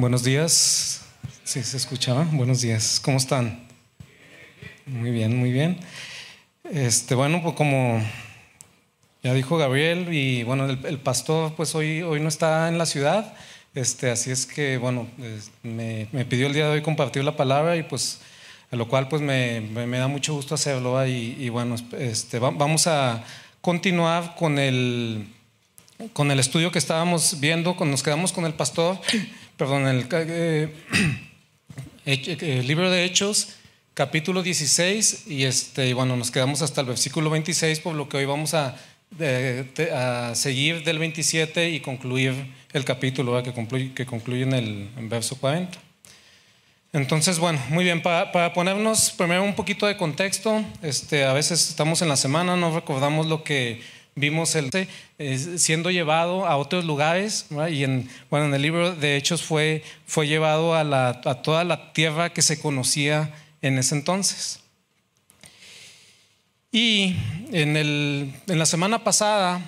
Buenos 0.00 0.24
días. 0.24 1.02
Sí, 1.44 1.62
se 1.62 1.76
escuchaba. 1.76 2.26
Buenos 2.32 2.62
días. 2.62 3.00
¿Cómo 3.04 3.18
están? 3.18 3.68
Muy 4.86 5.10
bien, 5.10 5.36
muy 5.36 5.52
bien. 5.52 5.78
Este, 6.72 7.14
bueno, 7.14 7.42
pues 7.42 7.54
como 7.54 8.02
ya 9.22 9.34
dijo 9.34 9.58
Gabriel 9.58 10.08
y 10.10 10.42
bueno, 10.42 10.64
el, 10.70 10.98
pastor 11.00 11.52
pues 11.54 11.74
hoy, 11.74 12.00
hoy 12.00 12.18
no 12.18 12.28
está 12.30 12.68
en 12.68 12.78
la 12.78 12.86
ciudad, 12.86 13.34
este, 13.74 14.10
así 14.10 14.30
es 14.30 14.46
que 14.46 14.78
bueno, 14.78 15.06
me, 15.62 16.06
pidió 16.30 16.46
el 16.46 16.54
día 16.54 16.64
de 16.64 16.72
hoy 16.76 16.82
compartir 16.82 17.22
la 17.22 17.36
palabra 17.36 17.76
y 17.76 17.82
pues 17.82 18.22
a 18.70 18.76
lo 18.76 18.88
cual 18.88 19.06
pues 19.08 19.20
me, 19.20 19.60
me, 19.60 19.98
da 19.98 20.08
mucho 20.08 20.32
gusto 20.32 20.54
hacerlo 20.54 21.06
y, 21.06 21.36
y 21.38 21.50
bueno, 21.50 21.76
este, 21.98 22.38
vamos 22.38 22.86
a 22.86 23.22
continuar 23.60 24.34
con 24.34 24.58
el, 24.58 25.26
con 26.14 26.30
el 26.30 26.40
estudio 26.40 26.72
que 26.72 26.78
estábamos 26.78 27.38
viendo, 27.38 27.76
nos 27.84 28.02
quedamos 28.02 28.32
con 28.32 28.46
el 28.46 28.54
pastor, 28.54 28.98
perdón, 29.60 29.86
el, 29.86 30.06
eh, 32.06 32.38
el 32.40 32.66
libro 32.66 32.90
de 32.90 33.04
Hechos, 33.04 33.56
capítulo 33.92 34.42
16, 34.42 35.24
y 35.26 35.44
este, 35.44 35.92
bueno, 35.92 36.16
nos 36.16 36.30
quedamos 36.30 36.62
hasta 36.62 36.80
el 36.80 36.86
versículo 36.86 37.28
26, 37.28 37.80
por 37.80 37.94
lo 37.94 38.08
que 38.08 38.16
hoy 38.16 38.24
vamos 38.24 38.54
a, 38.54 38.74
seguir 40.32 40.82
del 40.82 40.98
27 40.98 41.68
y 41.68 41.80
concluir 41.80 42.54
el 42.72 42.86
capítulo 42.86 43.42
que 43.42 44.06
concluye, 44.06 44.44
en 44.44 44.54
el 44.54 44.88
verso 45.10 45.36
40. 45.36 45.78
Entonces, 46.94 47.38
bueno, 47.38 47.60
muy 47.68 47.84
bien, 47.84 48.00
para, 48.00 48.54
ponernos 48.54 49.10
primero 49.10 49.44
un 49.44 49.54
poquito 49.54 49.86
de 49.86 49.98
contexto, 49.98 50.64
este, 50.80 51.26
a 51.26 51.34
veces 51.34 51.68
estamos 51.68 52.00
en 52.00 52.08
la 52.08 52.16
semana, 52.16 52.56
no 52.56 52.74
recordamos 52.74 53.26
lo 53.26 53.44
que 53.44 53.82
vimos 54.20 54.54
el, 54.54 54.70
eh, 55.18 55.38
siendo 55.58 55.90
llevado 55.90 56.46
a 56.46 56.56
otros 56.56 56.84
lugares, 56.84 57.46
y 57.70 57.84
en, 57.84 58.08
bueno, 58.30 58.46
en 58.46 58.54
el 58.54 58.62
libro 58.62 58.94
de 58.94 59.16
Hechos 59.16 59.42
fue, 59.42 59.82
fue 60.06 60.28
llevado 60.28 60.74
a, 60.74 61.42
toda 61.42 61.64
la 61.64 61.92
tierra 61.92 62.32
que 62.32 62.42
se 62.42 62.60
conocía 62.60 63.34
en 63.62 63.78
ese 63.78 63.94
entonces. 63.94 64.60
Y 66.72 67.16
en 67.50 68.32
la 68.46 68.66
semana 68.66 69.02
pasada 69.02 69.60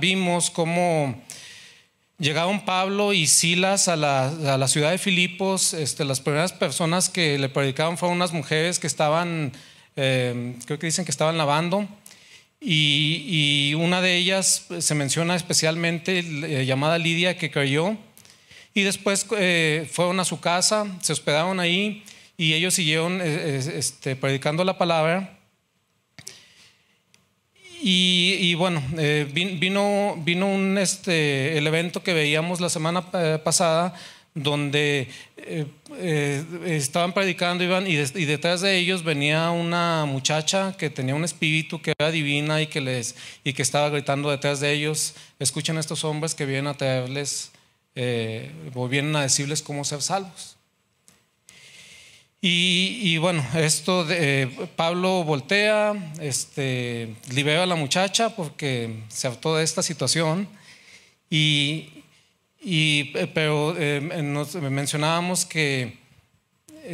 vimos 0.00 0.50
cómo 0.50 1.14
Llegaron 2.18 2.64
Pablo 2.64 3.12
y 3.12 3.28
Silas 3.28 3.86
a 3.86 3.94
la, 3.94 4.66
ciudad 4.66 4.90
de 4.90 4.98
Filipos. 4.98 5.72
Este, 5.72 6.04
las 6.04 6.20
primeras 6.20 6.52
personas 6.52 7.08
que 7.08 7.38
le 7.38 7.48
predicaban 7.48 7.96
fueron 7.96 8.16
unas 8.16 8.32
mujeres 8.32 8.80
que 8.80 8.88
estaban, 8.88 9.52
eh, 9.94 10.56
creo 10.66 10.80
que 10.80 10.86
dicen 10.86 11.04
que 11.04 11.12
estaban 11.12 11.38
lavando. 11.38 11.86
Y, 12.60 13.74
una 13.74 14.00
de 14.00 14.16
ellas 14.16 14.66
se 14.78 14.94
menciona 14.94 15.36
especialmente 15.36 16.18
eh, 16.18 16.66
llamada 16.66 16.98
Lidia 16.98 17.38
que 17.38 17.50
creyó. 17.50 17.96
Y 18.74 18.82
después 18.82 19.26
eh, 19.36 19.88
fueron 19.90 20.20
a 20.20 20.24
su 20.24 20.40
casa, 20.40 20.86
se 21.00 21.12
hospedaron 21.12 21.60
ahí 21.60 22.04
y 22.36 22.52
ellos 22.52 22.74
siguieron 22.74 23.20
este, 23.20 24.14
predicando 24.14 24.64
la 24.64 24.78
palabra. 24.78 25.38
Y, 27.80 28.54
bueno, 28.54 28.82
eh, 28.98 29.26
vino, 29.32 30.16
vino 30.24 30.46
un, 30.48 30.78
este, 30.78 31.56
el 31.56 31.66
evento 31.66 32.02
que 32.02 32.12
veíamos 32.12 32.60
la 32.60 32.68
semana 32.68 33.04
eh, 33.12 33.38
pasada 33.42 33.94
donde 34.34 35.08
eh, 35.36 36.44
estaban 36.66 37.12
predicando 37.12 37.64
iban, 37.64 37.86
y, 37.86 37.96
detrás 37.96 38.60
de 38.60 38.76
ellos 38.76 39.02
venía 39.02 39.50
una 39.50 40.04
muchacha 40.04 40.76
que 40.76 40.90
tenía 40.90 41.14
un 41.14 41.24
espíritu 41.24 41.82
que 41.82 41.94
era 41.98 42.10
divina 42.10 42.62
y 42.62 42.66
que, 42.66 42.80
les, 42.80 43.16
y 43.44 43.52
que 43.52 43.62
estaba 43.62 43.88
gritando 43.88 44.30
detrás 44.30 44.60
de 44.60 44.72
ellos, 44.72 45.14
escuchen 45.38 45.76
a 45.76 45.80
estos 45.80 46.04
hombres 46.04 46.34
que 46.34 46.46
vienen 46.46 46.68
a 46.68 46.74
traerles, 46.74 47.50
o 48.74 48.88
vienen 48.88 49.16
a 49.16 49.22
decirles 49.22 49.60
cómo 49.60 49.84
ser 49.84 50.02
salvos. 50.02 50.58
Y, 52.40 53.18
bueno, 53.18 53.44
esto 53.56 54.04
de 54.04 54.68
Pablo 54.76 55.24
voltea, 55.24 56.12
este, 56.20 57.16
libera 57.30 57.64
a 57.64 57.66
la 57.66 57.74
muchacha 57.74 58.36
porque 58.36 59.02
se 59.08 59.26
hartó 59.26 59.56
de 59.56 59.64
esta 59.64 59.82
situación. 59.82 60.48
Y, 61.28 61.97
y 62.60 63.04
pero 63.34 63.74
eh, 63.78 64.00
mencionábamos 64.00 65.44
que, 65.44 65.98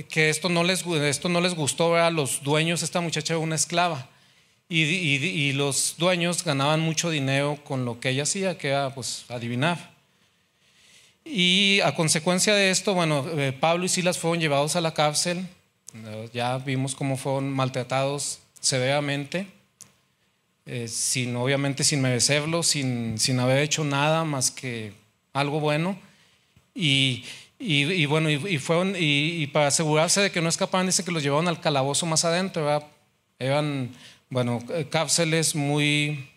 que 0.09 0.29
esto, 0.29 0.49
no 0.49 0.63
les, 0.65 0.85
esto 0.87 1.29
no 1.29 1.41
les 1.41 1.55
gustó 1.55 1.97
a 1.97 2.11
los 2.11 2.43
dueños. 2.43 2.83
Esta 2.83 3.01
muchacha 3.01 3.35
era 3.35 3.41
una 3.41 3.55
esclava. 3.55 4.09
Y, 4.69 4.83
y, 4.83 5.53
los 5.53 5.95
dueños 5.99 6.43
ganaban 6.43 6.81
mucho 6.81 7.11
dinero 7.11 7.59
con 7.65 7.85
lo 7.85 8.01
que 8.01 8.09
ella 8.11 8.23
hacía, 8.23 8.57
que 8.57 8.69
era 8.69 8.95
pues 8.95 9.27
adivinar. 9.29 9.93
Y 11.25 11.81
a 11.81 11.95
consecuencia 11.95 12.55
de 12.55 12.71
esto, 12.71 12.95
bueno, 12.95 13.27
eh, 13.39 13.53
Pablo 13.53 13.85
y 13.85 13.89
Silas 13.89 14.19
fueron 14.19 14.41
llevados 14.41 14.75
a 14.75 14.81
la 14.81 14.95
cárcel. 14.95 15.47
Ya 16.33 16.59
vimos 16.59 16.95
cómo 16.95 17.17
fueron 17.17 17.51
maltratados 17.51 18.41
severamente, 18.61 19.47
eh, 20.67 20.89
sin, 20.89 21.37
obviamente 21.37 21.85
sin 21.85 22.03
merecerlo, 22.03 22.63
sin, 22.63 23.19
sin 23.19 23.39
haber 23.39 23.59
hecho 23.59 23.85
nada 23.85 24.25
más 24.25 24.51
que 24.51 24.93
algo 25.35 25.61
bueno. 25.61 25.99
Y, 26.75 27.25
y, 27.59 28.07
bueno, 28.07 28.31
y, 28.31 28.59
fueron, 28.59 28.95
y, 28.99 29.47
para 29.49 29.67
asegurarse 29.67 30.23
de 30.23 30.31
que 30.31 30.41
no 30.41 30.49
escapaban, 30.49 30.87
dice 30.87 31.05
que 31.05 31.13
los 31.13 31.23
llevaron 31.23 31.49
al 31.49 31.61
calabozo 31.61 32.07
más 32.07 32.25
adentro. 32.25 32.83
Eran, 33.39 33.91
bueno, 34.31 34.61
eh, 34.71 34.87
cárceles 34.91 35.55
muy 35.55 36.31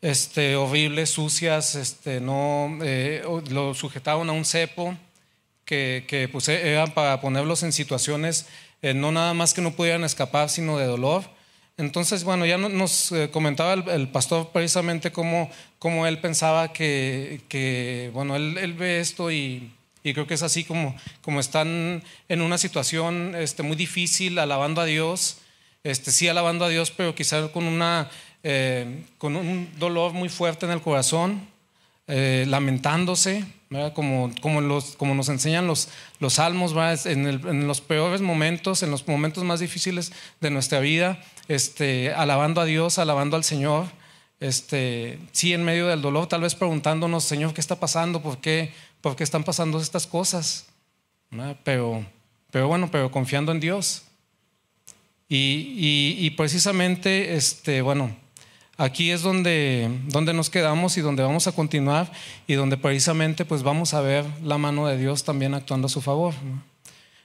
este, 0.00 0.54
horribles, 0.54 1.10
sucias, 1.10 1.74
este, 1.74 2.20
no, 2.20 2.78
eh, 2.82 3.24
lo 3.50 3.74
sujetaban 3.74 4.28
a 4.30 4.32
un 4.32 4.44
cepo 4.44 4.96
que, 5.64 6.04
que 6.06 6.28
pues, 6.28 6.48
e, 6.48 6.70
eran 6.70 6.94
para 6.94 7.20
ponerlos 7.20 7.64
en 7.64 7.72
situaciones 7.72 8.46
eh, 8.82 8.94
no 8.94 9.12
nada 9.12 9.34
más 9.34 9.52
que 9.52 9.60
no 9.60 9.72
pudieran 9.72 10.04
escapar, 10.04 10.48
sino 10.48 10.78
de 10.78 10.86
dolor. 10.86 11.24
Entonces, 11.80 12.24
bueno, 12.24 12.44
ya 12.44 12.58
nos 12.58 13.10
eh, 13.12 13.30
comentaba 13.30 13.72
el, 13.72 14.08
pastor 14.08 14.50
precisamente 14.52 15.12
cómo, 15.12 15.50
cómo 15.78 16.06
él 16.06 16.18
pensaba 16.18 16.72
que, 16.72 18.10
bueno, 18.12 18.36
él, 18.36 18.58
él, 18.58 18.74
ve 18.74 19.00
esto 19.00 19.30
y, 19.30 19.72
y, 20.04 20.12
creo 20.12 20.26
que 20.26 20.34
es 20.34 20.42
así 20.42 20.64
como, 20.64 20.94
como 21.22 21.40
están 21.40 22.02
en 22.28 22.42
una 22.42 22.58
situación 22.58 23.34
este, 23.34 23.62
muy 23.62 23.76
difícil, 23.76 24.38
alabando 24.38 24.82
a 24.82 24.84
Dios, 24.84 25.38
este, 25.82 26.12
sí 26.12 26.28
alabando 26.28 26.66
a 26.66 26.68
Dios, 26.68 26.90
pero 26.90 27.14
quizás 27.14 27.48
con 27.50 27.64
una 27.64 28.10
eh, 28.42 29.04
con 29.18 29.36
un 29.36 29.68
dolor 29.78 30.14
muy 30.14 30.30
fuerte 30.30 30.64
en 30.64 30.72
el 30.72 30.80
corazón, 30.80 31.46
eh, 32.10 32.44
lamentándose, 32.48 33.44
Como, 33.94 34.32
como, 34.40 34.60
nos 35.14 35.28
enseñan 35.28 35.68
los, 35.68 35.90
los 36.18 36.34
salmos, 36.34 36.74
en, 37.06 37.24
en, 37.26 37.68
los 37.68 37.80
peores 37.80 38.20
momentos, 38.20 38.82
en 38.82 38.90
los 38.90 39.06
momentos 39.06 39.44
más 39.44 39.60
difíciles 39.60 40.12
de 40.40 40.50
nuestra 40.50 40.80
vida, 40.80 41.22
este, 41.46 42.12
alabando 42.12 42.60
a 42.60 42.64
Dios, 42.64 42.98
alabando 42.98 43.36
al 43.36 43.44
Señor. 43.44 43.86
Este, 44.40 45.20
sí, 45.30 45.52
en 45.52 45.62
medio 45.62 45.86
del 45.86 46.02
dolor, 46.02 46.26
tal 46.26 46.40
vez 46.40 46.56
preguntándonos, 46.56 47.22
Señor, 47.22 47.54
¿qué 47.54 47.60
está 47.60 47.78
pasando? 47.78 48.20
¿Por 48.20 48.38
qué, 48.38 48.72
por 49.00 49.14
qué 49.14 49.22
están 49.22 49.44
pasando 49.44 49.80
estas 49.80 50.08
cosas? 50.08 50.66
Pero, 51.62 52.04
pero 52.50 52.66
bueno, 52.66 52.90
pero 52.90 53.12
confiando 53.12 53.52
en 53.52 53.60
Dios. 53.60 54.02
Y, 55.28 55.36
y, 55.76 56.26
y 56.26 56.30
precisamente, 56.30 57.36
este, 57.36 57.82
bueno, 57.82 58.16
aquí 58.80 59.10
es 59.10 59.20
donde, 59.20 59.90
donde 60.06 60.32
nos 60.32 60.48
quedamos 60.48 60.96
y 60.96 61.02
donde 61.02 61.22
vamos 61.22 61.46
a 61.46 61.52
continuar 61.52 62.10
y 62.46 62.54
donde 62.54 62.78
precisamente 62.78 63.44
pues 63.44 63.62
vamos 63.62 63.92
a 63.92 64.00
ver 64.00 64.24
la 64.42 64.56
mano 64.56 64.86
de 64.86 64.96
Dios 64.96 65.22
también 65.22 65.52
actuando 65.52 65.86
a 65.86 65.90
su 65.90 66.00
favor. 66.00 66.32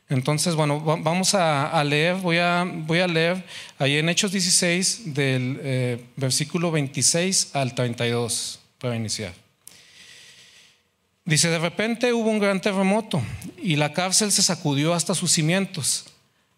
Entonces, 0.10 0.54
bueno, 0.54 0.81
vamos 0.81 1.34
a, 1.34 1.84
leer, 1.84 2.18
voy 2.18 2.38
a, 2.38 2.63
voy 2.63 3.00
a, 3.00 3.07
leer 3.07 3.44
ahí 3.80 3.98
en 3.98 4.10
Hechos 4.10 4.34
16 4.34 5.16
del 5.16 5.60
eh, 5.63 6.06
versículo 6.18 6.72
26 6.72 7.56
al 7.56 7.74
32 7.74 8.60
para 8.78 8.96
iniciar. 8.98 9.34
Dice, 11.24 11.50
de 11.50 11.58
repente 11.58 12.13
hubo 12.13 12.30
un 12.30 12.40
gran 12.40 12.62
terremoto 12.62 13.24
y 13.58 13.78
la 13.78 13.94
cárcel 13.94 14.31
se 14.31 14.44
sacudió 14.44 14.94
hasta 14.94 15.16
sus 15.16 15.31
cimientos. 15.31 16.06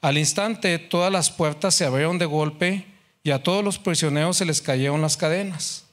Al 0.01 0.17
instante 0.17 0.77
todas 0.79 1.11
las 1.11 1.29
puertas 1.29 1.75
se 1.75 1.85
abrieron 1.85 2.17
de 2.17 2.25
golpe 2.25 2.96
y 3.27 3.31
a 3.31 3.43
todos 3.43 3.61
los 3.61 3.77
prisioneros 3.77 4.37
se 4.37 4.45
les 4.45 4.61
cayeron 4.61 5.01
las 5.01 5.17
cadenas. 5.17 5.83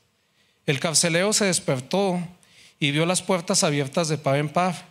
El 0.67 0.79
carcelero 0.79 1.33
se 1.33 1.47
despertó 1.47 2.23
y 2.79 2.93
vio 2.93 3.07
las 3.07 3.23
puertas 3.23 3.65
abiertas 3.65 4.07
de 4.07 4.19
par 4.19 4.37
en 4.37 4.49
par. 4.49 4.87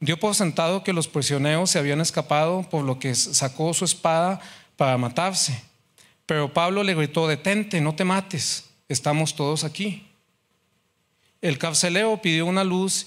Dio 0.00 0.18
por 0.18 0.34
sentado 0.34 0.82
que 0.82 0.92
los 0.92 1.06
prisioneros 1.06 1.70
se 1.70 1.78
habían 1.78 2.00
escapado, 2.00 2.68
por 2.68 2.82
lo 2.82 2.98
que 2.98 3.14
sacó 3.14 3.72
su 3.74 3.84
espada 3.84 4.40
para 4.76 4.98
matarse. 4.98 5.62
Pero 6.26 6.52
Pablo 6.52 6.82
le 6.82 6.96
gritó, 6.96 7.28
detente, 7.28 7.80
no 7.80 7.94
te 7.94 8.02
mates, 8.02 8.64
estamos 8.88 9.36
todos 9.36 9.62
aquí. 9.62 10.04
El 11.40 11.58
carcelero 11.58 12.20
pidió 12.20 12.46
una 12.46 12.64
luz 12.64 13.06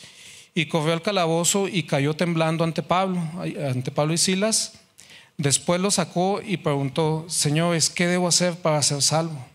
y 0.54 0.68
corrió 0.68 0.94
al 0.94 1.02
calabozo 1.02 1.68
y 1.68 1.84
cayó 1.84 2.14
temblando 2.14 2.64
ante 2.64 2.84
Pablo, 2.84 3.22
ante 3.68 3.92
Pablo 3.92 4.14
y 4.14 4.18
Silas. 4.18 4.80
Después 5.38 5.81
lo 5.81 5.92
sacó 5.92 6.42
y 6.42 6.57
preguntó, 6.57 7.25
señores, 7.28 7.89
¿qué 7.89 8.07
debo 8.07 8.28
hacer 8.28 8.56
para 8.56 8.81
ser 8.83 9.01
salvo? 9.01 9.45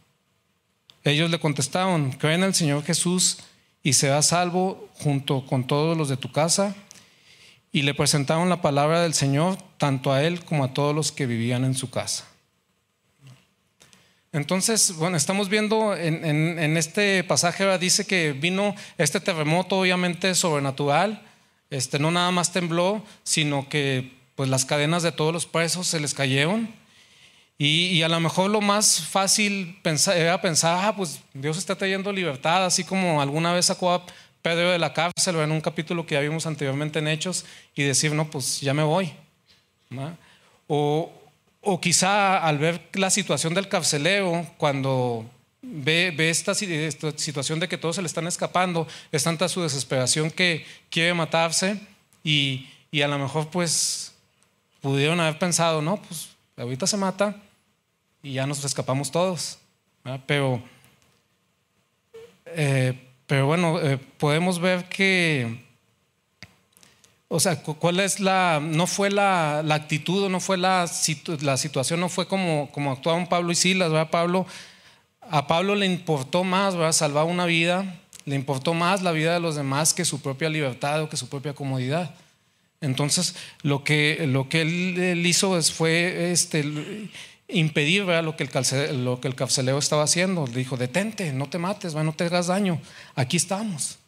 Ellos 1.05 1.31
le 1.31 1.39
contestaron, 1.39 2.11
creen 2.13 2.41
en 2.41 2.49
el 2.49 2.55
Señor 2.55 2.83
Jesús 2.83 3.39
y 3.83 3.93
serás 3.93 4.27
salvo 4.27 4.89
junto 4.95 5.47
con 5.47 5.65
todos 5.65 5.97
los 5.97 6.09
de 6.09 6.17
tu 6.17 6.33
casa. 6.33 6.75
Y 7.71 7.83
le 7.83 7.95
presentaron 7.95 8.49
la 8.49 8.63
palabra 8.63 9.03
del 9.03 9.15
Señor 9.15 9.59
tanto 9.79 10.13
a 10.13 10.25
él 10.25 10.45
como 10.45 10.65
a 10.65 10.75
todos 10.75 10.95
los 10.95 11.13
que 11.13 11.27
vivían 11.27 11.65
en 11.65 11.75
su 11.75 11.91
casa. 11.91 12.25
Entonces, 14.33 14.97
bueno, 14.97 15.17
estamos 15.17 15.49
viendo 15.49 15.97
en, 15.97 16.77
este 16.77 17.23
pasaje, 17.23 17.79
dice 17.79 18.07
que 18.07 18.33
vino 18.33 18.75
este 18.99 19.21
terremoto 19.21 19.79
obviamente 19.79 20.35
sobrenatural, 20.35 21.23
este, 21.71 21.99
no 21.99 22.11
nada 22.11 22.31
más 22.33 22.53
tembló, 22.53 23.05
sino 23.23 23.69
que 23.69 24.16
pues 24.37 24.49
las 24.49 24.65
cadenas 24.65 25.03
de 25.03 25.13
todos 25.13 25.33
los 25.33 25.47
presos 25.47 25.89
se 25.89 25.99
les 25.99 26.15
cayeron. 26.15 26.73
Y, 27.59 28.03
a 28.03 28.09
lo 28.09 28.21
mejor 28.21 28.51
lo 28.51 28.61
más 28.61 29.01
fácil 29.01 29.79
era 30.15 30.41
pensar, 30.43 30.85
ah, 30.85 30.95
pues 30.95 31.21
Dios 31.33 31.57
está 31.57 31.75
trayendo 31.75 32.13
libertad, 32.13 32.67
así 32.67 32.85
como 32.85 33.21
alguna 33.23 33.53
vez 33.55 33.67
sacó 33.67 33.93
a 33.93 34.07
Pedro 34.43 34.71
de 34.71 34.79
la 34.79 34.93
cárcel 34.93 35.37
en 35.37 35.51
un 35.51 35.63
capítulo 35.63 36.07
que 36.07 36.15
ya 36.15 36.21
vimos 36.21 36.47
anteriormente 36.47 36.99
en 36.99 37.09
Hechos 37.09 37.47
y 37.75 37.83
decir, 37.83 38.13
no, 38.13 38.31
pues 38.31 38.61
ya 38.61 38.75
me 38.75 38.83
voy. 38.83 39.11
O, 40.69 41.11
o 41.63 41.81
quizá 41.81 42.39
al 42.47 42.59
ver 42.59 42.89
la 42.93 43.09
situación 43.09 43.55
del 43.55 43.69
carcelero, 43.69 44.47
cuando 44.59 45.25
ve, 45.67 46.31
esta, 46.31 46.55
situación 46.55 47.61
de 47.61 47.69
que 47.69 47.79
todos 47.79 47.97
se 47.97 48.03
le 48.03 48.07
están 48.07 48.27
escapando, 48.27 48.87
es 49.13 49.25
tanta 49.25 49.49
su 49.49 49.63
desesperación 49.63 50.31
que 50.31 50.65
quiere 50.91 51.15
matarse 51.15 51.81
y, 52.23 52.67
a 53.03 53.09
lo 53.09 53.19
mejor 53.19 53.49
pues 53.49 54.15
pudieron 54.87 55.19
haber 55.19 55.37
pensado, 55.37 55.83
no, 55.83 55.97
pues 55.97 56.29
ahorita 56.57 56.87
se 56.87 56.97
mata 56.97 57.35
y 58.23 58.35
ya 58.35 58.47
nos 58.47 58.65
escapamos 58.65 59.11
todos. 59.11 59.59
Pero, 60.27 60.63
eh, 62.47 62.97
pero 63.27 63.47
bueno, 63.47 63.81
eh, 63.81 63.99
podemos 63.99 64.61
ver 64.61 64.89
que 64.89 65.67
o 67.27 67.41
sea, 67.41 67.61
¿cuál 67.61 67.99
es 67.99 68.21
la, 68.21 68.61
no 68.63 68.87
fue 68.87 69.11
la, 69.11 69.61
la 69.65 69.75
actitud, 69.75 70.31
no 70.31 70.39
fue 70.39 70.57
la, 70.57 70.89
la 71.41 71.57
situación, 71.57 71.99
no 71.99 72.09
fue 72.09 72.29
como, 72.29 72.71
como 72.71 72.93
actuaban 72.93 73.29
Pablo 73.29 73.51
y 73.51 73.57
Silas, 73.57 73.91
¿verdad? 73.91 74.11
Pablo, 74.11 74.47
a 75.29 75.49
Pablo 75.49 75.75
le 75.75 75.87
importó 75.87 76.45
más, 76.45 76.77
¿verdad? 76.77 76.93
Salvar 76.93 77.25
una 77.25 77.45
vida, 77.45 77.99
le 78.25 78.37
importó 78.37 78.73
más 78.73 79.03
la 79.03 79.11
vida 79.11 79.35
de 79.35 79.41
los 79.41 79.57
demás 79.57 79.93
que 79.93 80.05
su 80.05 80.23
propia 80.23 80.49
libertad 80.49 81.03
o 81.03 81.09
que 81.09 81.17
su 81.17 81.29
propia 81.29 81.55
comodidad. 81.55 82.15
Entonces, 82.81 83.35
lo 83.63 83.85
que, 83.85 84.27
lo 84.27 84.49
que 84.49 84.63
él, 84.63 85.27
hizo 85.27 85.61
fue 85.63 86.33
este, 86.33 86.65
impedir. 87.49 88.05
Lo, 88.05 88.37
que 88.37 88.45
el 88.45 89.05
lo 89.05 89.21
que 89.21 89.29
el 89.29 89.35
carcelero 89.35 89.79
estaba 89.79 90.03
haciendo. 90.03 90.47
Le 90.47 90.59
dijo, 90.59 90.77
detente, 90.77 91.33
no 91.33 91.49
te 91.49 91.59
mates, 91.59 91.95
¿verdad? 91.95 92.07
no 92.07 92.15
te 92.15 92.25
hagas 92.25 92.49
daño, 92.49 92.81
aquí 93.15 93.37
estamos. 93.37 93.99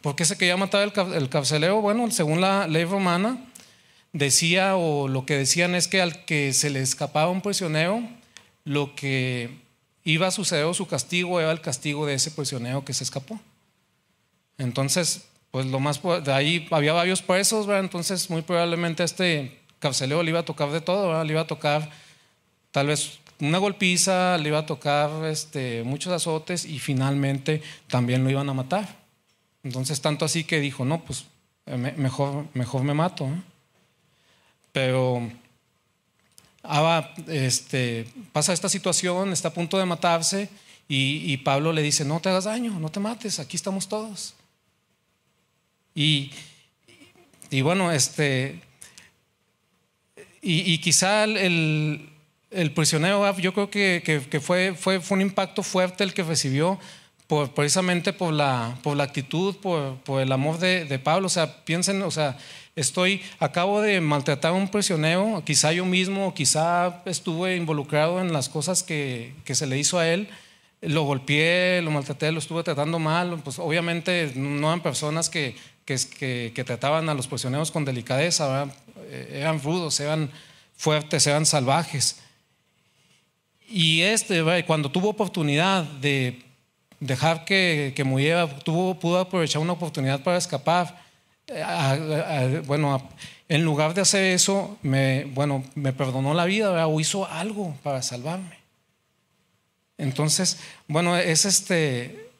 ¿Por 0.00 0.16
qué 0.16 0.24
se 0.24 0.38
quería 0.38 0.56
matar 0.56 0.82
el, 0.82 1.12
el 1.12 1.28
carcelero? 1.28 1.82
Bueno, 1.82 2.10
según 2.10 2.40
la 2.40 2.66
ley 2.66 2.86
romana, 2.86 3.38
decía 4.14 4.76
o 4.76 5.06
lo 5.06 5.26
que 5.26 5.36
decían 5.36 5.74
es 5.74 5.86
que 5.86 6.00
al 6.00 6.24
que 6.24 6.54
se 6.54 6.70
le 6.70 6.80
escapaba 6.80 7.30
un 7.30 7.42
prisionero, 7.42 8.02
lo 8.64 8.94
que 8.94 9.58
iba 10.04 10.26
a 10.26 10.30
suceder 10.30 10.64
o 10.64 10.72
su 10.72 10.86
castigo 10.86 11.40
era 11.40 11.52
el 11.52 11.60
castigo 11.60 12.06
de 12.06 12.14
ese 12.14 12.30
prisionero 12.30 12.84
que 12.84 12.94
se 12.94 13.04
escapó. 13.04 13.38
Entonces, 14.58 15.26
pues 15.52 15.66
lo 15.66 15.78
más, 15.78 16.00
de 16.02 16.32
ahí 16.32 16.66
había 16.72 16.92
varios 16.92 17.22
presos, 17.22 17.68
¿verdad? 17.68 17.84
entonces 17.84 18.28
muy 18.28 18.42
probablemente 18.42 19.02
a 19.02 19.04
este 19.04 19.60
carcelero 19.78 20.24
le 20.24 20.30
iba 20.30 20.40
a 20.40 20.44
tocar 20.44 20.70
de 20.72 20.80
todo, 20.80 21.08
¿verdad? 21.08 21.24
le 21.24 21.32
iba 21.32 21.42
a 21.42 21.46
tocar 21.46 21.88
tal 22.72 22.88
vez 22.88 23.20
una 23.38 23.58
golpiza, 23.58 24.38
le 24.38 24.48
iba 24.48 24.58
a 24.60 24.66
tocar 24.66 25.24
este, 25.26 25.82
muchos 25.84 26.12
azotes 26.12 26.64
y 26.64 26.78
finalmente 26.78 27.62
también 27.88 28.24
lo 28.24 28.30
iban 28.30 28.48
a 28.48 28.54
matar. 28.54 28.96
Entonces, 29.64 30.00
tanto 30.00 30.24
así 30.24 30.44
que 30.44 30.60
dijo, 30.60 30.84
no, 30.84 31.04
pues 31.04 31.24
eh, 31.66 31.76
mejor, 31.76 32.46
mejor 32.54 32.82
me 32.82 32.94
mato. 32.94 33.28
Pero 34.72 35.28
ahora 36.62 37.12
este, 37.28 38.06
pasa 38.32 38.52
esta 38.52 38.68
situación, 38.68 39.32
está 39.32 39.48
a 39.48 39.54
punto 39.54 39.78
de 39.78 39.86
matarse 39.86 40.48
y, 40.88 41.36
Pablo 41.38 41.72
le 41.72 41.82
dice, 41.82 42.04
no 42.04 42.20
te 42.20 42.28
hagas 42.28 42.44
daño, 42.44 42.78
no 42.78 42.90
te 42.90 43.00
mates, 43.00 43.40
aquí 43.40 43.56
estamos 43.56 43.88
todos. 43.88 44.34
Y, 45.94 46.30
y 47.50 47.60
bueno, 47.62 47.92
este, 47.92 48.60
y, 50.40 50.78
quizá 50.78 51.24
el, 51.24 52.08
el, 52.50 52.70
prisionero, 52.72 53.38
yo 53.38 53.52
creo 53.54 53.70
que, 53.70 54.02
que, 54.04 54.40
fue, 54.40 54.74
fue, 54.74 55.00
fue 55.00 55.16
un 55.16 55.22
impacto 55.22 55.62
fuerte 55.62 56.02
el 56.02 56.14
que 56.14 56.22
recibió 56.22 56.78
precisamente 57.54 58.12
por 58.12 58.32
la, 58.32 58.76
por 58.82 58.96
la 58.96 59.04
actitud, 59.04 59.56
por, 59.56 59.96
por 59.98 60.20
el 60.20 60.32
amor 60.32 60.58
de, 60.58 60.84
de, 60.84 60.98
Pablo. 60.98 61.26
O 61.26 61.30
sea, 61.30 61.64
piensen, 61.64 62.02
o 62.02 62.10
sea, 62.10 62.36
estoy, 62.76 63.22
acabo 63.38 63.80
de 63.80 64.00
maltratar 64.00 64.52
a 64.52 64.54
un 64.54 64.68
prisionero, 64.68 65.42
quizá 65.44 65.72
yo 65.72 65.84
mismo, 65.84 66.34
quizá 66.34 67.02
estuve 67.06 67.56
involucrado 67.56 68.20
en 68.20 68.32
las 68.32 68.48
cosas 68.48 68.82
que, 68.82 69.34
que 69.44 69.54
se 69.54 69.66
le 69.66 69.78
hizo 69.78 69.98
a 69.98 70.08
él, 70.08 70.28
lo 70.82 71.04
golpeé, 71.04 71.80
lo 71.80 71.90
maltraté, 71.90 72.32
lo 72.32 72.40
estuve 72.40 72.62
tratando 72.64 72.98
mal. 72.98 73.40
Pues 73.42 73.58
obviamente 73.58 74.32
no 74.34 74.66
eran 74.66 74.82
personas 74.82 75.30
que, 75.30 75.54
que, 75.84 76.52
que 76.54 76.64
trataban 76.64 77.08
a 77.08 77.14
los 77.14 77.26
prisioneros 77.26 77.70
con 77.70 77.84
delicadeza, 77.84 78.66
eh, 78.96 79.40
eran 79.40 79.62
rudos, 79.62 79.98
eran 80.00 80.30
fuertes, 80.76 81.26
eran 81.26 81.46
salvajes. 81.46 82.20
Y 83.68 84.02
este, 84.02 84.42
cuando 84.66 84.90
tuvo 84.90 85.08
oportunidad 85.08 85.84
de 85.84 86.42
dejar 87.00 87.44
que, 87.44 87.92
que 87.96 88.04
muriera, 88.04 88.46
tuvo, 88.58 88.98
pudo 88.98 89.18
aprovechar 89.18 89.62
una 89.62 89.72
oportunidad 89.72 90.22
para 90.22 90.36
escapar. 90.36 91.02
Eh, 91.46 92.62
bueno, 92.66 93.08
en 93.48 93.64
lugar 93.64 93.94
de 93.94 94.02
hacer 94.02 94.24
eso, 94.24 94.78
me, 94.82 95.24
bueno, 95.24 95.64
me 95.74 95.92
perdonó 95.92 96.34
la 96.34 96.44
vida 96.44 96.86
o 96.86 97.00
hizo 97.00 97.26
algo 97.26 97.74
para 97.82 98.02
salvarme. 98.02 98.58
Entonces, 99.98 100.58
bueno, 100.86 101.16
es 101.16 101.44
este, 101.44 102.30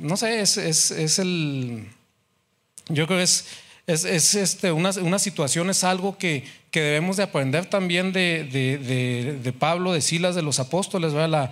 no 0.00 0.16
sé, 0.16 0.40
es, 0.40 0.56
es, 0.56 0.90
es 0.90 1.18
el, 1.18 1.88
yo 2.88 3.06
creo 3.06 3.18
que 3.18 3.24
es, 3.24 3.46
es, 3.86 4.04
es 4.04 4.34
este, 4.34 4.72
una, 4.72 4.90
una, 5.02 5.18
situación, 5.18 5.70
es 5.70 5.84
algo 5.84 6.16
que, 6.16 6.44
que 6.70 6.80
debemos 6.80 7.16
de 7.16 7.22
aprender 7.22 7.66
también 7.66 8.12
de, 8.12 8.44
de, 8.44 9.38
de, 9.42 9.52
Pablo, 9.52 9.92
de 9.92 10.00
Silas, 10.00 10.34
de 10.34 10.42
los 10.42 10.58
apóstoles. 10.58 11.12
La, 11.12 11.50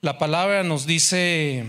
la 0.00 0.18
palabra 0.18 0.62
nos 0.62 0.86
dice, 0.86 1.66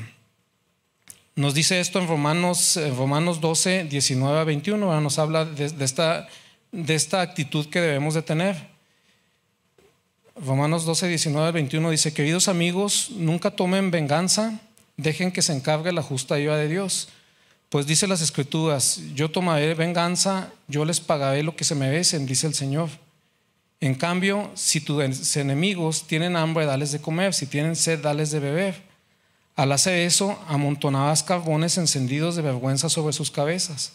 nos 1.35 1.53
dice 1.53 1.79
esto 1.79 1.99
en 1.99 2.07
Romanos, 2.07 2.79
Romanos 2.95 3.41
12, 3.41 3.85
19 3.85 4.39
a 4.39 4.43
21, 4.43 5.01
nos 5.01 5.19
habla 5.19 5.45
de, 5.45 5.65
esta, 5.83 6.27
de 6.71 6.95
esta 6.95 7.21
actitud 7.21 7.67
que 7.67 7.81
debemos 7.81 8.13
de 8.13 8.21
tener. 8.21 8.69
Romanos 10.35 10.85
12, 10.85 11.07
19 11.09 11.47
a 11.47 11.51
21 11.51 11.91
dice, 11.91 12.13
queridos 12.13 12.47
amigos, 12.47 13.09
nunca 13.11 13.51
tomen 13.51 13.91
venganza, 13.91 14.61
dejen 14.99 15.31
que 15.31 15.41
se 15.41 15.53
encargue 15.53 15.91
la 15.91 16.03
justa 16.03 16.35
ayuda 16.35 16.57
de 16.57 16.67
Dios. 16.67 17.07
Pues 17.69 17.85
dice 17.85 18.07
las 18.07 18.21
escrituras, 18.21 18.99
yo 19.13 19.29
tomaré 19.31 19.73
venganza, 19.75 20.51
yo 20.67 20.85
les 20.85 20.99
pagaré 20.99 21.43
lo 21.43 21.55
que 21.55 21.63
se 21.63 21.75
merecen, 21.75 22.25
dice 22.25 22.47
el 22.47 22.53
Señor. 22.53 22.89
En 23.79 23.95
cambio, 23.95 24.51
si 24.55 24.81
tus 24.81 25.37
enemigos 25.37 26.05
tienen 26.05 26.35
hambre, 26.35 26.65
dales 26.65 26.91
de 26.91 26.99
comer, 26.99 27.33
si 27.33 27.45
tienen 27.45 27.75
sed, 27.75 27.99
dales 27.99 28.31
de 28.31 28.39
beber. 28.39 28.81
Al 29.55 29.71
hacer 29.71 29.99
eso, 29.99 30.37
amontonabas 30.47 31.23
carbones 31.23 31.77
encendidos 31.77 32.35
de 32.35 32.41
vergüenza 32.41 32.89
sobre 32.89 33.13
sus 33.13 33.31
cabezas. 33.31 33.93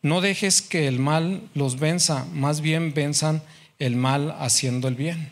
No 0.00 0.20
dejes 0.20 0.62
que 0.62 0.86
el 0.86 0.98
mal 0.98 1.42
los 1.54 1.78
venza, 1.78 2.24
más 2.32 2.60
bien 2.60 2.94
venzan 2.94 3.42
el 3.78 3.96
mal 3.96 4.34
haciendo 4.38 4.88
el 4.88 4.94
bien. 4.94 5.30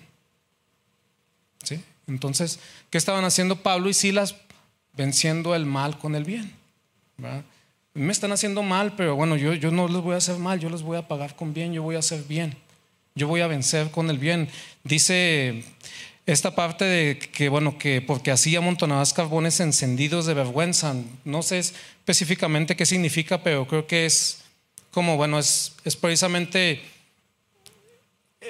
¿Sí? 1.62 1.80
Entonces, 2.06 2.58
¿qué 2.90 2.98
estaban 2.98 3.24
haciendo 3.24 3.62
Pablo 3.62 3.88
y 3.88 3.94
Silas? 3.94 4.34
Venciendo 4.96 5.54
el 5.54 5.66
mal 5.66 5.98
con 5.98 6.14
el 6.14 6.24
bien. 6.24 6.52
Me 7.94 8.12
están 8.12 8.32
haciendo 8.32 8.62
mal, 8.62 8.94
pero 8.96 9.16
bueno, 9.16 9.36
yo, 9.36 9.54
yo 9.54 9.70
no 9.70 9.88
les 9.88 10.02
voy 10.02 10.14
a 10.14 10.18
hacer 10.18 10.38
mal, 10.38 10.60
yo 10.60 10.68
les 10.68 10.82
voy 10.82 10.98
a 10.98 11.08
pagar 11.08 11.34
con 11.36 11.54
bien, 11.54 11.72
yo 11.72 11.82
voy 11.82 11.96
a 11.96 12.00
hacer 12.00 12.22
bien 12.24 12.56
yo 13.16 13.26
voy 13.26 13.40
a 13.40 13.48
vencer 13.48 13.90
con 13.90 14.10
el 14.10 14.18
bien. 14.18 14.48
Dice 14.84 15.64
esta 16.26 16.54
parte 16.54 16.84
de 16.84 17.18
que, 17.18 17.48
bueno, 17.48 17.78
que 17.78 18.02
porque 18.02 18.30
así 18.30 18.54
amontonabas 18.54 19.14
carbones 19.14 19.58
encendidos 19.58 20.26
de 20.26 20.34
vergüenza. 20.34 20.94
No 21.24 21.42
sé 21.42 21.58
específicamente 21.58 22.76
qué 22.76 22.86
significa, 22.86 23.42
pero 23.42 23.66
creo 23.66 23.86
que 23.86 24.06
es 24.06 24.42
como, 24.90 25.16
bueno, 25.16 25.38
es, 25.38 25.74
es 25.84 25.96
precisamente 25.96 26.82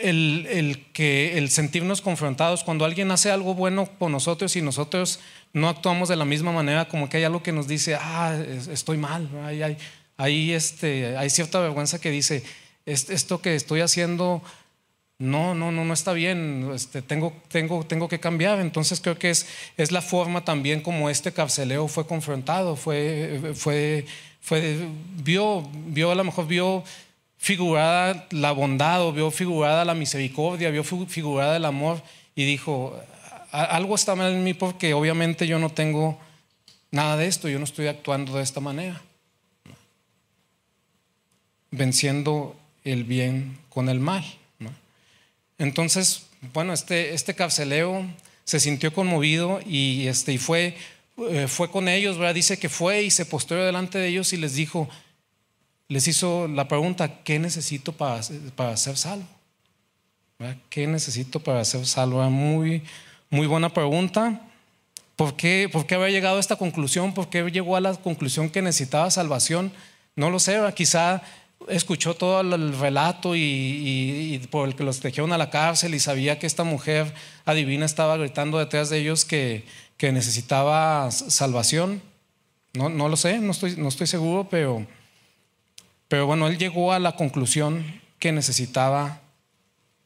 el, 0.03 0.47
el, 0.51 0.87
que, 0.93 1.39
el 1.39 1.49
sentirnos 1.49 2.01
confrontados 2.01 2.65
cuando 2.65 2.85
alguien 2.85 3.11
hace 3.13 3.31
algo 3.31 3.55
bueno 3.55 3.87
por 3.87 4.11
nosotros 4.11 4.57
y 4.57 4.63
nosotros 4.63 5.21
no 5.57 5.71
actuamos 5.71 6.11
de 6.11 6.17
la 6.17 6.27
misma 6.27 6.53
manera, 6.53 6.87
como 6.87 7.09
que 7.09 7.17
hay 7.17 7.25
algo 7.25 7.43
que 7.43 7.51
nos 7.51 7.67
dice, 7.67 7.97
ah, 7.99 8.39
estoy 8.71 8.99
mal, 8.99 9.27
hay, 9.43 9.63
hay, 9.63 9.79
hay, 10.19 10.53
este, 10.53 11.17
hay 11.17 11.31
cierta 11.31 11.59
vergüenza 11.61 11.99
que 11.99 12.11
dice, 12.11 12.43
esto 12.85 13.41
que 13.41 13.55
estoy 13.55 13.81
haciendo 13.81 14.43
no, 15.19 15.55
no, 15.55 15.73
no, 15.73 15.87
no 15.87 15.95
está 15.95 16.13
bien, 16.13 16.71
este, 16.75 17.01
tengo, 17.01 17.33
tengo, 17.49 17.87
tengo 17.87 18.07
que 18.07 18.21
cambiar. 18.21 18.61
Entonces 18.61 19.01
creo 19.01 19.19
que 19.19 19.31
es, 19.31 19.47
es 19.79 19.93
la 19.93 20.03
forma 20.03 20.45
también 20.45 20.83
como 20.83 21.09
este 21.09 21.33
carceleo 21.33 21.89
fue 21.89 22.07
confrontado, 22.07 22.77
fue, 22.77 23.55
fue, 23.55 24.05
fue, 24.43 24.87
vio, 25.25 25.67
vio, 25.87 26.11
a 26.11 26.15
lo 26.15 26.25
mejor 26.25 26.47
vio 26.47 26.85
figurada 27.39 28.27
la 28.31 28.53
bondad, 28.53 29.03
o 29.07 29.11
vio 29.11 29.31
figurada 29.31 29.87
la 29.87 29.95
misericordia, 29.95 30.69
vio 30.69 30.85
figurada 30.85 31.57
el 31.57 31.65
amor 31.65 32.03
y 32.35 32.45
dijo, 32.45 32.95
algo 33.65 33.95
está 33.95 34.15
mal 34.15 34.33
en 34.33 34.45
mí 34.45 34.55
porque 34.55 34.93
obviamente 34.95 35.47
yo 35.47 35.59
no 35.59 35.71
tengo 35.71 36.19
nada 36.91 37.17
de 37.17 37.27
esto, 37.27 37.49
yo 37.49 37.59
no 37.59 37.65
estoy 37.65 37.87
actuando 37.87 38.37
de 38.37 38.43
esta 38.43 38.61
manera. 38.61 39.01
Venciendo 41.71 42.57
el 42.85 43.05
bien 43.05 43.59
con 43.69 43.89
el 43.89 44.01
mal. 44.01 44.25
Entonces, 45.59 46.27
bueno, 46.53 46.73
este, 46.73 47.15
este 47.15 47.35
carceleo 47.35 48.05
se 48.45 48.61
sintió 48.61 48.93
conmovido 48.93 49.61
y, 49.65 50.07
este, 50.07 50.33
y 50.35 50.39
fue, 50.39 50.77
eh, 51.31 51.47
fue 51.49 51.71
con 51.71 51.89
ellos, 51.89 52.19
¿verdad? 52.19 52.35
Dice 52.35 52.59
que 52.59 52.69
fue 52.69 53.03
y 53.05 53.11
se 53.11 53.25
postró 53.25 53.65
delante 53.65 53.99
de 53.99 54.09
ellos 54.09 54.33
y 54.33 54.37
les 54.37 54.55
dijo, 54.55 54.89
les 55.89 56.07
hizo 56.09 56.47
la 56.47 56.69
pregunta, 56.69 57.23
¿qué 57.23 57.39
necesito 57.39 57.93
para, 57.93 58.21
para 58.55 58.77
ser 58.77 58.97
salvo? 58.97 59.27
¿Qué 60.69 60.87
necesito 60.87 61.41
para 61.41 61.65
ser 61.65 61.87
salvo? 61.87 62.23
Muy, 62.31 62.83
muy 63.31 63.47
buena 63.47 63.71
pregunta. 63.71 64.41
¿Por 65.17 65.35
qué, 65.35 65.69
¿Por 65.73 65.87
qué 65.87 65.95
había 65.95 66.11
llegado 66.11 66.37
a 66.37 66.41
esta 66.41 66.57
conclusión? 66.57 67.15
¿Por 67.15 67.29
qué 67.29 67.43
llegó 67.51 67.77
a 67.77 67.81
la 67.81 67.95
conclusión 67.95 68.51
que 68.51 68.63
necesitaba 68.63 69.11
salvación? 69.11 69.73
No 70.15 70.31
lo 70.31 70.39
sé, 70.39 70.61
quizá 70.75 71.23
escuchó 71.69 72.15
todo 72.15 72.41
el 72.41 72.79
relato 72.79 73.35
y, 73.35 74.47
por 74.51 74.69
el 74.69 74.77
que 74.77 74.85
los 74.85 75.01
trajeron 75.01 75.33
a 75.33 75.39
la 75.39 75.51
cárcel 75.51 75.95
y 75.95 76.01
sabía 76.01 76.39
que 76.39 76.47
esta 76.47 76.65
mujer 76.65 77.13
adivina 77.45 77.87
estaba 77.87 78.17
gritando 78.17 78.59
detrás 78.59 78.91
de 78.91 78.99
ellos 78.99 79.25
que, 79.25 79.65
que 79.97 80.13
necesitaba 80.13 81.11
salvación. 81.11 82.03
No, 82.75 82.89
no, 82.89 83.09
lo 83.09 83.17
sé, 83.17 83.39
no 83.39 83.53
estoy, 83.53 83.77
no 83.77 83.89
estoy 83.89 84.07
seguro, 84.07 84.49
pero, 84.51 84.87
pero 86.09 86.27
bueno, 86.27 86.47
él 86.47 86.59
llegó 86.59 86.93
a 86.93 86.99
la 86.99 87.17
conclusión 87.17 88.01
que 88.19 88.33
necesitaba 88.33 89.21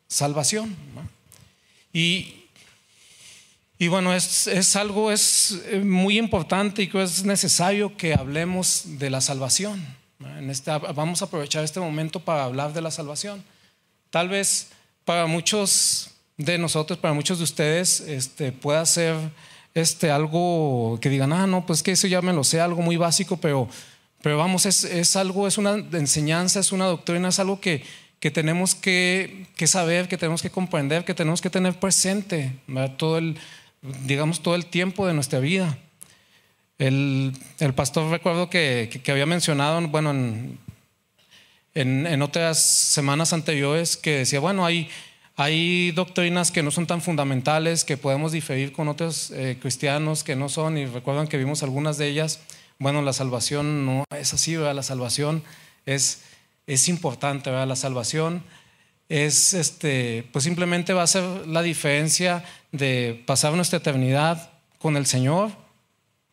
salvación. 0.06 0.76
Y, 1.92 2.39
y 3.80 3.88
bueno, 3.88 4.12
es, 4.12 4.46
es, 4.46 4.76
algo, 4.76 5.10
es 5.10 5.58
muy 5.82 6.18
importante 6.18 6.82
y 6.82 6.88
que 6.88 7.02
es 7.02 7.24
necesario 7.24 7.96
que 7.96 8.12
hablemos 8.12 8.82
de 8.98 9.08
la 9.08 9.22
salvación. 9.22 9.82
En 10.38 10.50
esta, 10.50 10.76
vamos 10.76 11.22
a 11.22 11.24
aprovechar 11.24 11.64
este 11.64 11.80
momento 11.80 12.20
para 12.20 12.44
hablar 12.44 12.74
de 12.74 12.82
la 12.82 12.90
salvación. 12.90 13.42
Tal 14.10 14.28
vez 14.28 14.68
para 15.06 15.24
muchos 15.24 16.10
de 16.36 16.58
nosotros, 16.58 16.98
para 16.98 17.14
muchos 17.14 17.38
de 17.38 17.44
ustedes, 17.44 18.00
este, 18.00 18.52
pueda 18.52 18.84
ser 18.84 19.16
este, 19.72 20.10
algo 20.10 20.98
que 21.00 21.08
digan, 21.08 21.32
ah, 21.32 21.46
no, 21.46 21.64
pues 21.64 21.82
que 21.82 21.92
eso 21.92 22.06
ya 22.06 22.20
me 22.20 22.34
lo 22.34 22.44
sé, 22.44 22.60
algo 22.60 22.82
muy 22.82 22.98
básico, 22.98 23.38
pero, 23.38 23.66
pero 24.20 24.36
vamos, 24.36 24.66
es, 24.66 24.84
es 24.84 25.16
algo, 25.16 25.48
es 25.48 25.56
una 25.56 25.76
enseñanza, 25.92 26.60
es 26.60 26.72
una 26.72 26.84
doctrina, 26.84 27.30
es 27.30 27.38
algo 27.38 27.62
que, 27.62 27.82
que 28.18 28.30
tenemos 28.30 28.74
que, 28.74 29.46
que, 29.56 29.66
saber, 29.66 30.06
que 30.06 30.18
tenemos 30.18 30.42
que 30.42 30.50
comprender, 30.50 31.06
que 31.06 31.14
tenemos 31.14 31.40
que 31.40 31.48
tener 31.48 31.80
presente 31.80 32.52
todo 32.98 33.16
el, 33.16 33.38
digamos, 33.82 34.42
todo 34.42 34.54
el 34.54 34.66
tiempo 34.66 35.06
de 35.06 35.14
nuestra 35.14 35.40
vida. 35.40 35.78
El, 36.78 37.34
pastor 37.74 38.10
recuerdo 38.10 38.48
que, 38.48 39.02
había 39.08 39.26
mencionado, 39.26 39.80
bueno, 39.88 40.10
en, 40.10 40.58
en, 41.74 42.22
otras 42.22 42.58
semanas 42.58 43.32
anteriores, 43.32 43.96
que 43.96 44.18
decía, 44.18 44.40
bueno, 44.40 44.64
hay, 44.64 44.88
hay 45.36 45.90
doctrinas 45.92 46.50
que 46.50 46.62
no 46.62 46.70
son 46.70 46.86
tan 46.86 47.02
fundamentales, 47.02 47.84
que 47.84 47.96
podemos 47.96 48.32
diferir 48.32 48.72
con 48.72 48.88
otros 48.88 49.30
eh, 49.30 49.58
cristianos 49.60 50.24
que 50.24 50.36
no 50.36 50.48
son, 50.48 50.78
y 50.78 50.86
recuerdan 50.86 51.28
que 51.28 51.36
vimos 51.36 51.62
algunas 51.62 51.98
de 51.98 52.08
ellas. 52.08 52.40
Bueno, 52.78 53.02
la 53.02 53.12
salvación 53.12 53.84
no 53.84 54.04
es 54.10 54.32
así, 54.32 54.56
¿verdad? 54.56 54.74
La 54.74 54.82
salvación 54.82 55.42
es, 55.84 56.22
es 56.66 56.88
importante, 56.88 57.50
¿verdad? 57.50 57.68
La 57.68 57.76
salvación 57.76 58.42
es, 59.10 59.52
este, 59.52 60.26
pues 60.32 60.44
simplemente 60.44 60.94
va 60.94 61.02
a 61.02 61.06
ser 61.06 61.46
la 61.46 61.62
diferencia 61.62 62.42
de 62.72 63.22
pasar 63.26 63.52
nuestra 63.54 63.78
eternidad 63.78 64.50
con 64.78 64.96
el 64.96 65.06
Señor 65.06 65.50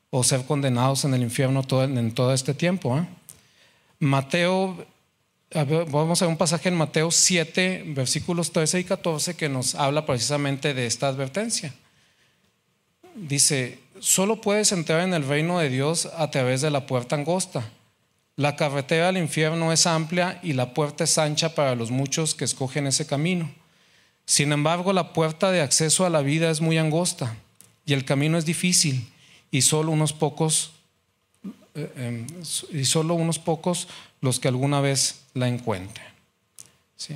o 0.09 0.23
ser 0.23 0.45
condenados 0.45 1.03
en 1.05 1.13
el 1.13 1.21
infierno 1.21 1.65
en 1.69 2.13
todo 2.13 2.33
este 2.33 2.53
tiempo. 2.53 2.97
¿eh? 2.97 3.05
Mateo, 3.99 4.85
vamos 5.89 6.21
a 6.21 6.27
un 6.27 6.37
pasaje 6.37 6.69
en 6.69 6.75
Mateo 6.75 7.11
7, 7.11 7.83
versículos 7.87 8.51
13 8.51 8.79
y 8.79 8.83
14 8.83 9.35
que 9.35 9.49
nos 9.49 9.75
habla 9.75 10.05
precisamente 10.05 10.73
de 10.73 10.85
esta 10.85 11.07
advertencia. 11.07 11.73
Dice, 13.15 13.79
solo 13.99 14.41
puedes 14.41 14.71
entrar 14.71 15.01
en 15.01 15.13
el 15.13 15.27
reino 15.27 15.59
de 15.59 15.69
Dios 15.69 16.07
a 16.17 16.29
través 16.29 16.61
de 16.61 16.69
la 16.69 16.85
puerta 16.85 17.15
angosta. 17.15 17.69
La 18.35 18.55
carretera 18.55 19.09
al 19.09 19.17
infierno 19.17 19.73
es 19.73 19.87
amplia 19.87 20.39
y 20.43 20.53
la 20.53 20.75
puerta 20.75 21.05
es 21.05 21.17
ancha 21.17 21.55
para 21.55 21.73
los 21.73 21.89
muchos 21.89 22.35
que 22.35 22.45
escogen 22.45 22.85
ese 22.85 23.07
camino. 23.07 23.51
Sin 24.27 24.51
embargo, 24.51 24.91
la 24.91 25.13
puerta 25.13 25.51
de 25.51 25.61
acceso 25.61 26.05
a 26.05 26.09
la 26.09 26.21
vida 26.21 26.51
es 26.51 26.59
muy 26.59 26.77
angosta 26.77 27.37
y 27.85 27.93
el 27.93 28.03
camino 28.03 28.37
es 28.37 28.45
difícil 28.45 29.07
y 29.51 29.61
solo 29.61 29.93
unos 29.93 30.11
pocos 30.11 30.71
eh, 31.73 31.91
em, 31.95 32.27
y 32.77 32.83
solo 32.83 33.13
unos 33.13 33.39
pocos 33.39 33.87
los 34.19 34.41
que 34.41 34.49
alguna 34.49 34.81
vez 34.81 35.21
la 35.33 35.47
encuentren. 35.47 36.05
¿Sí? 36.97 37.15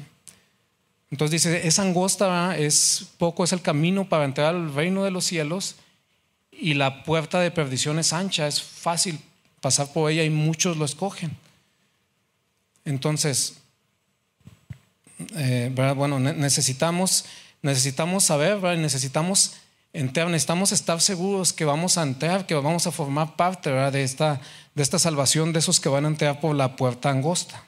Entonces 1.09 1.43
dice, 1.43 1.67
es 1.67 1.79
angosta, 1.79 2.57
es 2.57 3.09
poco, 3.17 3.43
es 3.43 3.51
el 3.51 3.61
camino 3.61 4.07
para 4.07 4.23
entrar 4.23 4.55
al 4.55 4.73
reino 4.73 5.03
de 5.03 5.11
los 5.11 5.25
cielos 5.25 5.75
y 6.53 6.75
la 6.75 7.03
puerta 7.03 7.41
de 7.41 7.51
perdición 7.51 7.99
es 7.99 8.13
ancha, 8.13 8.47
es 8.47 8.63
fácil 8.63 9.19
pasar 9.59 9.91
por 9.91 10.09
ella 10.09 10.23
y 10.23 10.29
muchos 10.29 10.77
lo 10.77 10.85
escogen. 10.85 11.35
Entonces, 12.85 13.60
eh, 15.35 15.71
bueno, 15.95 16.19
necesitamos, 16.19 17.25
necesitamos 17.61 18.23
saber, 18.23 18.61
necesitamos 18.77 19.53
entrar, 19.93 20.27
necesitamos 20.27 20.71
estar 20.71 21.01
seguros 21.01 21.53
que 21.53 21.65
vamos 21.65 21.97
a 21.97 22.03
entrar, 22.03 22.45
que 22.45 22.55
vamos 22.55 22.87
a 22.87 22.91
formar 22.91 23.35
parte 23.35 23.69
de, 23.69 24.03
esta, 24.03 24.41
de 24.75 24.83
esta 24.83 24.99
salvación 24.99 25.53
de 25.53 25.59
esos 25.59 25.79
que 25.79 25.89
van 25.89 26.05
a 26.05 26.07
entrar 26.07 26.39
por 26.39 26.55
la 26.55 26.75
puerta 26.75 27.09
angosta. 27.09 27.63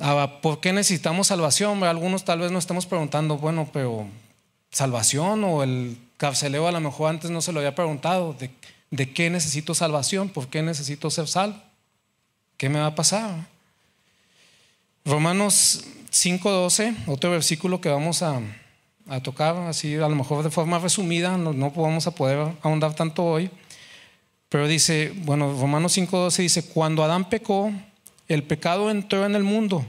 Ahora, 0.00 0.40
¿por 0.40 0.60
qué 0.60 0.72
necesitamos 0.72 1.26
salvación? 1.26 1.82
Algunos 1.82 2.24
tal 2.24 2.38
vez 2.40 2.52
nos 2.52 2.62
estamos 2.62 2.86
preguntando, 2.86 3.38
bueno, 3.38 3.68
pero 3.72 4.06
salvación 4.70 5.42
o 5.42 5.64
el 5.64 5.98
carceleo 6.16 6.68
a 6.68 6.72
lo 6.72 6.80
mejor 6.80 7.10
antes 7.10 7.30
no 7.30 7.42
se 7.42 7.52
lo 7.52 7.58
había 7.58 7.74
preguntado, 7.74 8.34
¿de, 8.34 8.50
de 8.90 9.12
qué 9.12 9.30
necesito 9.30 9.74
salvación? 9.74 10.28
¿Por 10.28 10.48
qué 10.48 10.62
necesito 10.62 11.10
ser 11.10 11.26
salvo? 11.26 11.58
¿Qué 12.56 12.68
me 12.68 12.78
va 12.78 12.86
a 12.86 12.94
pasar? 12.94 13.48
Romanos 15.10 15.84
5.12, 16.12 16.94
otro 17.08 17.32
versículo 17.32 17.80
que 17.80 17.88
vamos 17.88 18.22
a, 18.22 18.40
tocar, 19.24 19.56
así 19.56 19.96
a 19.96 20.08
lo 20.08 20.14
mejor 20.14 20.44
de 20.44 20.50
forma 20.50 20.78
resumida, 20.78 21.36
no, 21.36 21.52
no 21.52 21.72
vamos 21.72 22.06
a 22.06 22.12
poder 22.12 22.54
ahondar 22.62 22.94
tanto 22.94 23.24
hoy, 23.24 23.50
pero 24.48 24.68
dice, 24.68 25.12
bueno, 25.24 25.52
Romanos 25.58 25.98
5.12 25.98 26.36
dice, 26.36 26.64
cuando 26.68 27.02
Adán 27.02 27.28
pecó, 27.28 27.72
el 28.28 28.44
pecado 28.44 28.88
entró 28.88 29.26
en 29.26 29.34
el 29.34 29.42
mundo. 29.42 29.84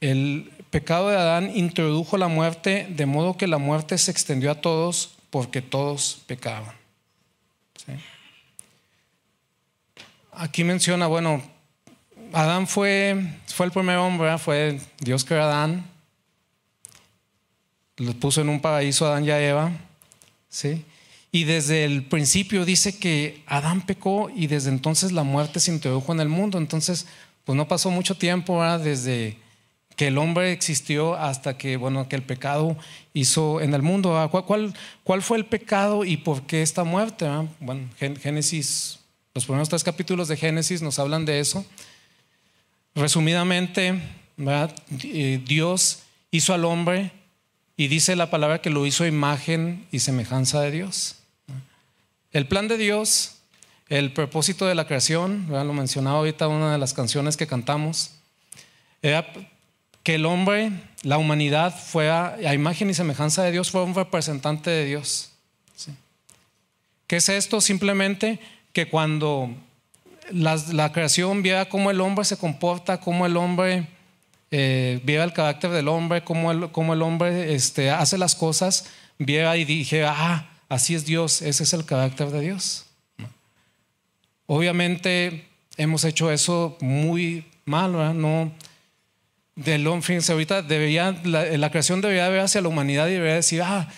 El 0.00 0.52
pecado 0.70 1.08
de 1.08 1.16
Adán 1.16 1.50
introdujo 1.56 2.16
la 2.16 2.28
muerte, 2.28 2.86
de 2.88 3.06
modo 3.06 3.36
que 3.36 3.48
la 3.48 3.58
muerte 3.58 3.98
se 3.98 4.12
extendió 4.12 4.52
a 4.52 4.60
todos 4.60 5.16
porque 5.30 5.60
todos 5.60 6.22
pecaban. 6.28 6.74
Aquí 10.30 10.62
menciona, 10.62 11.08
bueno, 11.08 11.42
Adán 12.32 12.68
fue, 12.68 13.16
fue 13.60 13.66
el 13.66 13.72
primer 13.72 13.98
hombre, 13.98 14.38
fue 14.38 14.80
Dios 15.00 15.22
que 15.22 15.34
era 15.34 15.44
Adán, 15.44 15.84
los 17.98 18.14
puso 18.14 18.40
en 18.40 18.48
un 18.48 18.62
paraíso 18.62 19.04
a 19.04 19.10
Adán 19.10 19.26
y 19.26 19.30
a 19.32 19.46
Eva, 19.46 19.70
¿sí? 20.48 20.82
Y 21.30 21.44
desde 21.44 21.84
el 21.84 22.04
principio 22.04 22.64
dice 22.64 22.98
que 22.98 23.42
Adán 23.46 23.82
pecó 23.84 24.30
y 24.34 24.46
desde 24.46 24.70
entonces 24.70 25.12
la 25.12 25.24
muerte 25.24 25.60
se 25.60 25.72
introdujo 25.72 26.10
en 26.10 26.20
el 26.20 26.30
mundo. 26.30 26.56
Entonces, 26.56 27.04
pues 27.44 27.54
no 27.54 27.68
pasó 27.68 27.90
mucho 27.90 28.16
tiempo 28.16 28.64
desde 28.78 29.36
que 29.94 30.06
el 30.06 30.16
hombre 30.16 30.52
existió 30.52 31.14
hasta 31.16 31.58
que, 31.58 31.76
bueno, 31.76 32.08
que 32.08 32.16
el 32.16 32.22
pecado 32.22 32.78
hizo 33.12 33.60
en 33.60 33.74
el 33.74 33.82
mundo. 33.82 34.26
¿Cuál, 34.30 34.72
cuál, 35.04 35.22
fue 35.22 35.36
el 35.36 35.44
pecado 35.44 36.06
y 36.06 36.16
por 36.16 36.44
qué 36.46 36.62
esta 36.62 36.82
muerte? 36.82 37.28
Bueno, 37.60 37.90
Génesis, 37.98 39.00
los 39.34 39.44
primeros 39.44 39.68
tres 39.68 39.84
capítulos 39.84 40.28
de 40.28 40.38
Génesis 40.38 40.80
nos 40.80 40.98
hablan 40.98 41.26
de 41.26 41.40
eso. 41.40 41.66
Resumidamente, 42.94 44.00
eh, 45.04 45.40
Dios 45.44 46.00
hizo 46.30 46.54
al 46.54 46.64
hombre 46.64 47.12
y 47.76 47.88
dice 47.88 48.16
la 48.16 48.30
palabra 48.30 48.60
que 48.60 48.70
lo 48.70 48.84
hizo 48.86 49.06
imagen 49.06 49.86
y 49.90 50.00
semejanza 50.00 50.60
de 50.60 50.70
Dios. 50.70 51.16
El 52.32 52.46
plan 52.46 52.68
de 52.68 52.76
Dios, 52.76 53.36
el 53.88 54.12
propósito 54.12 54.66
de 54.66 54.74
la 54.74 54.86
creación, 54.86 55.46
lo 55.48 55.72
mencionaba 55.72 56.18
ahorita 56.18 56.48
una 56.48 56.72
de 56.72 56.78
las 56.78 56.94
canciones 56.94 57.36
que 57.36 57.46
cantamos, 57.46 58.12
era 59.02 59.26
que 60.02 60.16
el 60.16 60.26
hombre, 60.26 60.72
la 61.02 61.18
humanidad, 61.18 61.76
fuera 61.76 62.34
a 62.34 62.54
imagen 62.54 62.90
y 62.90 62.94
semejanza 62.94 63.42
de 63.42 63.52
Dios, 63.52 63.70
fuera 63.70 63.86
un 63.86 63.94
representante 63.94 64.70
de 64.70 64.84
Dios. 64.84 65.30
¿Qué 67.06 67.16
es 67.16 67.28
esto? 67.28 67.60
Simplemente 67.60 68.38
que 68.72 68.88
cuando 68.88 69.52
la, 70.32 70.92
creación 70.92 71.42
viera 71.42 71.68
cómo 71.68 71.90
el 71.90 72.00
hombre 72.00 72.24
se 72.24 72.36
comporta, 72.36 73.00
cómo 73.00 73.26
el 73.26 73.36
hombre 73.36 73.88
eh, 74.50 75.00
viera 75.04 75.24
el 75.24 75.32
carácter 75.32 75.70
del 75.70 75.88
hombre, 75.88 76.22
cómo 76.22 76.50
el, 76.50 76.70
cómo 76.70 76.94
el 76.94 77.02
hombre 77.02 77.54
este, 77.54 77.90
hace 77.90 78.18
las 78.18 78.34
cosas, 78.34 78.86
viera 79.18 79.56
y 79.56 79.64
dijera, 79.64 80.14
ah, 80.16 80.50
así 80.68 80.94
es 80.94 81.04
Dios, 81.04 81.42
ese 81.42 81.62
es 81.62 81.72
el 81.72 81.84
carácter 81.84 82.30
de 82.30 82.40
Dios. 82.40 82.86
Obviamente 84.46 85.46
hemos 85.76 86.04
hecho 86.04 86.30
eso 86.30 86.76
muy 86.80 87.46
mal, 87.64 87.92
¿verdad? 87.92 88.14
No, 88.14 88.52
del 89.54 89.86
hombre, 89.86 90.18
ahorita 90.28 90.62
debería, 90.62 91.12
la, 91.24 91.70
creación 91.70 92.00
debería 92.00 92.28
ver 92.28 92.40
hacia 92.40 92.60
la 92.60 92.68
humanidad 92.68 93.08
y 93.08 93.12
debería 93.12 93.34
decir, 93.34 93.62
ah, 93.62 93.88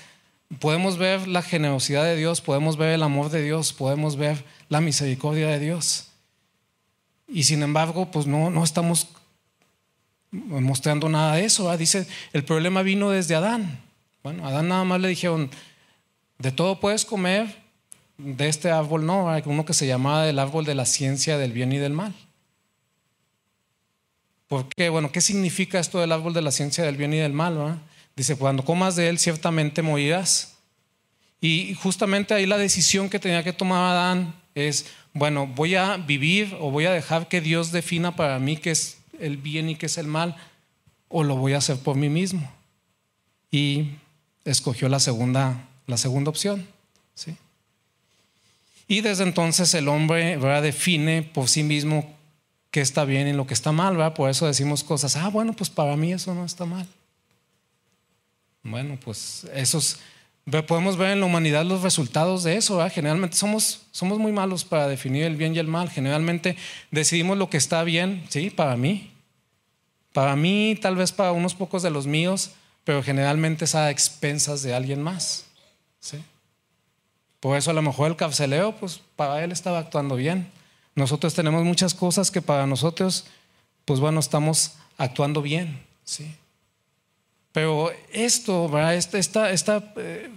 podemos 0.59 0.99
ver 0.99 1.29
la 1.29 1.43
generosidad 1.43 2.05
de 2.05 2.17
Dios, 2.17 2.41
podemos 2.41 2.77
ver 2.77 2.91
el 2.91 3.03
amor 3.03 3.31
de 3.31 3.43
Dios, 3.43 3.73
podemos 3.73 4.17
ver 4.17 4.45
la 4.69 4.81
misericordia 4.81 5.49
de 5.49 5.59
Dios. 5.59 6.12
Y 7.33 7.45
sin 7.45 7.63
embargo, 7.63 8.11
pues 8.11 8.27
no, 8.27 8.51
no 8.51 8.63
estamos 8.63 9.09
mostrando 10.31 11.09
nada 11.09 11.37
de 11.37 11.45
eso. 11.45 11.75
Dice, 11.77 12.07
el 12.33 12.45
problema 12.45 12.83
vino 12.83 13.11
desde 13.11 13.35
Adán. 13.35 13.81
Bueno, 14.23 14.47
Adán 14.47 14.69
nada 14.69 14.85
más 14.85 15.01
le 15.01 15.09
dijeron, 15.09 15.51
de 16.39 16.53
todo 16.53 16.79
puedes 16.79 17.05
comer, 17.05 17.63
de 18.19 18.49
este 18.49 18.71
árbol 18.71 19.07
no, 19.07 19.29
uno 19.47 19.65
que 19.65 19.75
se 19.75 19.87
llamaba 19.87 20.29
el 20.29 20.39
árbol 20.39 20.65
de 20.65 20.75
la 20.75 20.85
ciencia 20.87 21.39
del 21.39 21.53
bien 21.53 21.73
y 21.73 21.79
del 21.79 21.93
mal. 21.93 22.15
¿Por 24.47 24.69
qué? 24.69 24.91
Bueno, 24.91 25.11
¿qué 25.11 25.21
significa 25.21 25.81
esto 25.81 25.99
del 26.01 26.13
árbol 26.13 26.35
de 26.35 26.43
la 26.43 26.53
ciencia 26.53 26.85
del 26.85 26.97
bien 26.97 27.15
y 27.15 27.19
del 27.19 27.33
mal? 27.33 27.81
Dice, 28.15 28.37
cuando 28.37 28.65
comas 28.65 28.97
de 28.97 29.09
él 29.09 29.19
ciertamente 29.19 29.81
morirás. 29.81 30.59
Y 31.41 31.75
justamente 31.75 32.35
ahí 32.35 32.47
la 32.47 32.59
decisión 32.59 33.09
que 33.09 33.19
tenía 33.19 33.43
que 33.43 33.53
tomar 33.53 33.93
Adán 33.93 34.35
es, 34.55 34.87
bueno, 35.15 35.47
voy 35.47 35.75
a 35.75 35.97
vivir 35.97 36.57
o 36.61 36.71
voy 36.71 36.87
a 36.87 36.93
dejar 36.93 37.29
que 37.29 37.41
Dios 37.41 37.73
defina 37.73 38.17
para 38.17 38.39
mí 38.39 38.57
qué 38.57 38.71
es 38.71 38.99
el 39.21 39.37
bien 39.37 39.69
y 39.69 39.77
qué 39.77 39.87
es 39.87 39.99
el 39.99 40.07
mal, 40.07 40.37
o 41.09 41.23
lo 41.23 41.37
voy 41.37 41.53
a 41.53 41.59
hacer 41.59 41.79
por 41.79 41.97
mí 41.97 42.09
mismo. 42.09 42.51
Y 43.51 43.91
escogió 44.45 44.89
la 44.89 45.01
segunda, 45.01 45.69
la 45.87 45.97
segunda 45.97 46.31
opción. 46.31 46.67
¿sí? 47.15 47.37
Y 48.89 49.01
desde 49.01 49.25
entonces 49.25 49.75
el 49.75 49.89
hombre 49.89 50.39
define 50.61 51.23
por 51.23 51.49
sí 51.49 51.63
mismo 51.63 52.11
qué 52.71 52.81
está 52.81 53.05
bien 53.05 53.29
y 53.29 53.33
lo 53.33 53.47
que 53.47 53.55
está 53.55 53.71
mal, 53.71 53.97
¿verdad? 53.97 54.15
Por 54.15 54.31
eso 54.31 54.47
decimos 54.47 54.83
cosas, 54.83 55.17
ah, 55.17 55.29
bueno, 55.29 55.53
pues 55.53 55.71
para 55.71 55.97
mí 55.97 56.13
eso 56.13 56.35
no 56.35 56.45
está 56.45 56.65
mal. 56.65 56.89
Bueno, 58.63 58.99
pues 59.03 59.47
esos, 59.55 59.99
podemos 60.67 60.97
ver 60.97 61.11
en 61.11 61.21
la 61.21 61.27
humanidad 61.27 61.65
los 61.65 61.83
resultados 61.83 62.43
de 62.43 62.57
eso. 62.57 62.87
Generalmente 62.91 63.37
somos, 63.37 63.83
somos 63.93 64.19
muy 64.19 64.33
malos 64.33 64.65
para 64.65 64.89
definir 64.89 65.25
el 65.25 65.37
bien 65.37 65.55
y 65.55 65.59
el 65.59 65.69
mal. 65.69 65.89
Generalmente 65.89 66.57
decidimos 66.91 67.39
lo 67.39 67.49
que 67.49 67.57
está 67.57 67.85
bien, 67.85 68.25
sí, 68.29 68.51
para 68.51 68.77
mí. 68.77 69.11
Para 70.13 70.37
mí, 70.37 70.77
tal 70.81 70.97
vez 70.97 71.13
para 71.13 71.33
unos 71.33 71.55
pocos 71.55 71.83
de 71.83 71.91
los 71.91 72.07
míos, 72.07 72.51
pero 72.85 73.03
generalmente 73.03 73.65
es 73.65 73.75
a 73.75 73.91
expensas 73.91 74.63
de 74.63 74.75
alguien 74.75 75.01
más. 75.01 75.47
¿sí? 76.01 76.19
Por 77.41 77.57
eso 77.57 77.71
a 77.71 77.75
lo 77.75 77.83
mejor 77.83 78.11
el 78.11 78.17
carceleo, 78.17 78.77
pues 78.77 79.01
para 79.17 79.43
él 79.43 79.53
estaba 79.53 79.79
actuando 79.79 80.17
bien 80.17 80.51
nosotros 80.95 81.35
tenemos 81.35 81.65
muchas 81.65 81.95
cosas 81.95 82.31
que 82.31 82.43
para 82.43 82.67
nosotros, 82.67 83.25
pues 83.85 84.01
bueno, 84.01 84.21
estamos 84.21 84.75
actuando 84.99 85.41
bien, 85.41 85.83
¿sí? 86.05 86.35
Pero 87.53 87.93
esto, 88.13 88.69
¿verdad? 88.69 88.95
Esta, 88.95 89.51
esta, 89.51 89.93
eh, 89.97 90.31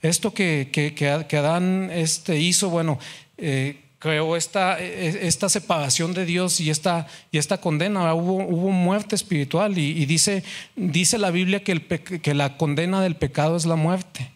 esto 0.00 0.32
que, 0.32 0.70
que, 0.72 1.36
Adán 1.36 1.90
este, 1.92 2.38
hizo, 2.38 2.70
bueno, 2.70 2.98
eh, 3.36 3.80
creó 3.98 4.36
esta, 4.36 4.80
e, 4.80 5.26
esta 5.26 5.48
separación 5.48 6.14
de 6.14 6.24
Dios 6.24 6.60
y 6.60 6.70
esta, 6.70 7.08
y 7.32 7.38
esta 7.38 7.58
condena. 7.58 8.14
Hubo, 8.14 8.44
hubo 8.44 8.70
muerte 8.70 9.16
espiritual 9.16 9.76
y, 9.76 10.06
dice, 10.06 10.44
dice 10.76 11.18
la 11.18 11.30
Biblia 11.30 11.64
que, 11.64 11.72
el, 11.72 11.86
que 11.86 12.34
la 12.34 12.56
condena 12.56 13.00
del 13.00 13.16
pecado 13.16 13.56
es 13.56 13.66
la 13.66 13.76
muerte. 13.76 14.30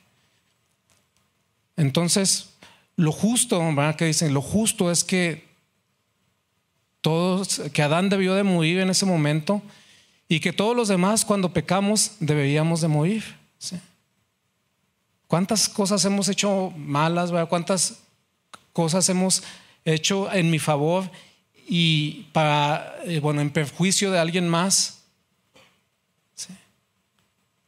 Entonces, 1.77 2.51
lo 2.97 3.13
justo, 3.13 3.59
¿verdad? 3.75 3.95
Que 3.97 4.07
dicen, 4.07 4.35
lo 4.35 4.43
justo 4.43 4.91
es 4.91 5.05
que 5.05 5.45
todos, 7.01 7.61
que 7.73 7.83
Adán 7.83 8.09
debió 8.09 8.35
de 8.35 8.43
morir 8.43 8.81
en 8.81 8.91
ese 8.91 9.07
momento 9.07 9.63
y 10.29 10.41
que 10.41 10.53
todos 10.53 10.77
los 10.77 10.89
demás 10.89 11.25
cuando 11.25 11.53
pecamos 11.53 12.13
deberíamos 12.21 12.81
de 12.81 12.89
morir. 12.89 13.25
¿Cuántas 15.27 15.69
cosas 15.69 16.05
hemos 16.05 16.29
hecho 16.29 16.73
malas, 16.77 17.33
¿verdad? 17.33 17.49
¿Cuántas 17.49 17.99
cosas 18.73 19.09
hemos 19.09 19.43
hecho 19.85 20.33
en 20.33 20.51
mi 20.51 20.59
favor 20.59 21.11
y 21.69 22.29
para, 22.33 22.97
eh, 23.05 23.19
bueno, 23.19 23.41
en 23.41 23.51
perjuicio 23.51 24.11
de 24.11 24.21
alguien 24.21 24.49
más? 24.49 25.03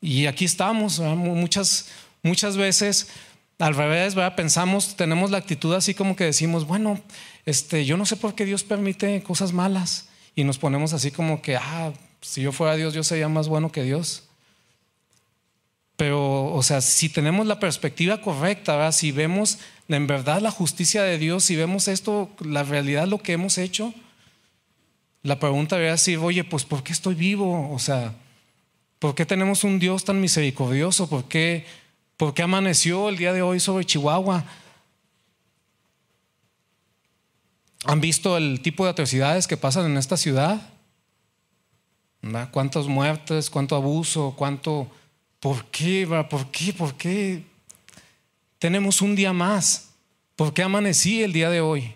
Y 0.01 0.27
aquí 0.27 0.45
estamos, 0.45 1.01
muchas, 1.01 1.89
muchas 2.23 2.57
veces 2.57 3.09
al 3.59 3.75
revés, 3.75 4.15
¿verdad? 4.15 4.37
Pensamos, 4.37 4.97
tenemos 4.97 5.33
la 5.33 5.39
actitud 5.39 5.75
así 5.75 5.95
como 5.95 6.15
que 6.15 6.25
decimos, 6.25 6.67
bueno, 6.67 7.01
este, 7.45 7.85
yo 7.85 7.97
no 7.97 8.07
sé 8.07 8.15
por 8.17 8.35
qué 8.37 8.45
Dios 8.45 8.63
permite 8.63 9.21
cosas 9.23 9.53
malas. 9.53 10.09
Y 10.37 10.45
nos 10.45 10.59
ponemos 10.59 10.93
así 10.93 11.11
como 11.11 11.43
que, 11.43 11.57
ah, 11.57 11.93
si 12.21 12.43
yo 12.43 12.53
fuera 12.53 12.77
Dios, 12.77 12.95
yo 12.95 13.05
sería 13.05 13.29
más 13.29 13.49
bueno 13.49 13.71
que 13.71 13.83
Dios. 13.83 14.25
Pero, 15.97 16.53
o 16.55 16.63
sea, 16.63 16.81
si 16.81 17.09
tenemos 17.09 17.47
la 17.47 17.59
perspectiva 17.59 18.21
correcta, 18.21 18.91
si 18.93 19.11
vemos 19.11 19.59
en 19.89 20.07
verdad 20.07 20.41
la 20.41 20.53
justicia 20.53 21.03
de 21.03 21.19
Dios, 21.19 21.45
si 21.45 21.57
vemos 21.57 21.89
esto, 21.89 22.31
la 22.41 22.63
realidad, 22.63 23.09
lo 23.09 23.19
que 23.19 23.33
hemos 23.33 23.59
hecho, 23.59 23.93
la 25.23 25.41
pregunta 25.41 25.77
debería 25.77 25.93
decir, 25.93 26.19
oye, 26.19 26.45
pues 26.45 26.65
¿por 26.65 26.85
qué 26.85 26.93
estoy 26.93 27.15
vivo? 27.15 27.73
O 27.73 27.79
sea, 27.81 28.15
¿por 29.01 29.15
qué 29.15 29.27
tenemos 29.27 29.65
un 29.65 29.81
Dios 29.81 30.05
tan 30.05 30.21
misericordioso? 30.21 31.09
¿Por 31.09 31.25
qué? 31.25 31.67
¿Por 32.17 32.33
qué 32.35 32.43
amaneció 32.43 33.09
el 33.09 33.17
día 33.17 33.33
de 33.33 33.43
hoy 33.43 33.59
sobre 33.59 33.85
Chihuahua? 33.85 34.45
¿Han 37.85 38.01
visto 38.01 38.37
el 38.37 38.61
tipo 38.61 38.85
de 38.85 38.91
atrocidades 38.91 39.47
que 39.47 39.57
pasan 39.57 39.87
en 39.87 39.97
esta 39.97 40.17
ciudad? 40.17 40.78
¿Cuántas 42.51 42.87
muertes, 42.87 43.51
cuánto 43.51 43.77
abuso, 43.77 44.35
cuánto... 44.37 44.91
¿Por 45.41 45.67
qué? 45.67 46.07
¿Por 46.29 46.51
qué? 46.51 46.73
¿Por 46.73 46.95
qué? 46.95 47.45
Tenemos 48.59 49.01
un 49.01 49.15
día 49.15 49.33
más. 49.33 49.91
¿Por 50.35 50.53
qué 50.53 50.63
amanecí 50.63 51.23
el 51.23 51.33
día 51.33 51.49
de 51.49 51.61
hoy? 51.61 51.95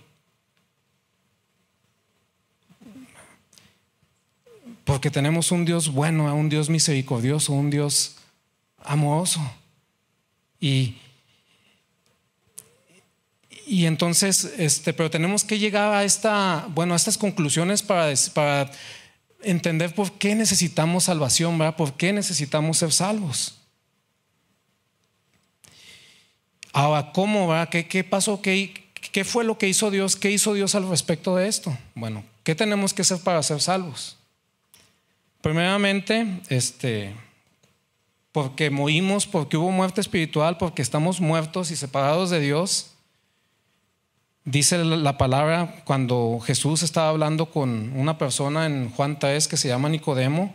Porque 4.84 5.10
tenemos 5.10 5.50
un 5.52 5.64
Dios 5.64 5.92
bueno, 5.92 6.32
un 6.34 6.48
Dios 6.48 6.68
misericordioso, 6.68 7.52
un 7.52 7.70
Dios 7.70 8.16
amoroso. 8.84 9.40
Y, 10.60 10.96
y 13.66 13.86
entonces, 13.86 14.44
este, 14.58 14.92
pero 14.92 15.10
tenemos 15.10 15.44
que 15.44 15.58
llegar 15.58 15.92
a, 15.92 16.04
esta, 16.04 16.66
bueno, 16.70 16.94
a 16.94 16.96
estas 16.96 17.18
conclusiones 17.18 17.82
para, 17.82 18.12
para 18.34 18.70
entender 19.44 19.94
por 19.94 20.12
qué 20.12 20.34
necesitamos 20.34 21.04
salvación, 21.04 21.58
¿verdad? 21.58 21.76
¿Por 21.76 21.94
qué 21.94 22.12
necesitamos 22.12 22.78
ser 22.78 22.92
salvos? 22.92 23.58
Ahora, 26.72 27.12
¿cómo, 27.12 27.48
verdad? 27.48 27.68
¿Qué, 27.68 27.86
qué 27.86 28.04
pasó? 28.04 28.40
¿Qué, 28.40 28.72
¿Qué 28.94 29.24
fue 29.24 29.44
lo 29.44 29.58
que 29.58 29.68
hizo 29.68 29.90
Dios? 29.90 30.16
¿Qué 30.16 30.30
hizo 30.30 30.54
Dios 30.54 30.74
al 30.74 30.88
respecto 30.88 31.36
de 31.36 31.48
esto? 31.48 31.76
Bueno, 31.94 32.24
¿qué 32.44 32.54
tenemos 32.54 32.94
que 32.94 33.02
hacer 33.02 33.18
para 33.18 33.42
ser 33.42 33.60
salvos? 33.60 34.16
Primeramente, 35.42 36.40
este, 36.48 37.14
porque 38.30 38.70
morimos, 38.70 39.26
porque 39.26 39.56
hubo 39.56 39.70
muerte 39.70 40.00
espiritual, 40.00 40.56
porque 40.56 40.80
estamos 40.82 41.20
muertos 41.20 41.70
y 41.70 41.76
separados 41.76 42.30
de 42.30 42.40
Dios. 42.40 42.91
Dice 44.44 44.84
la 44.84 45.18
palabra 45.18 45.82
cuando 45.84 46.40
Jesús 46.44 46.82
estaba 46.82 47.10
hablando 47.10 47.46
con 47.46 47.92
una 47.96 48.18
persona 48.18 48.66
en 48.66 48.90
Juan 48.90 49.18
3 49.18 49.46
que 49.46 49.56
se 49.56 49.68
llama 49.68 49.88
Nicodemo, 49.88 50.52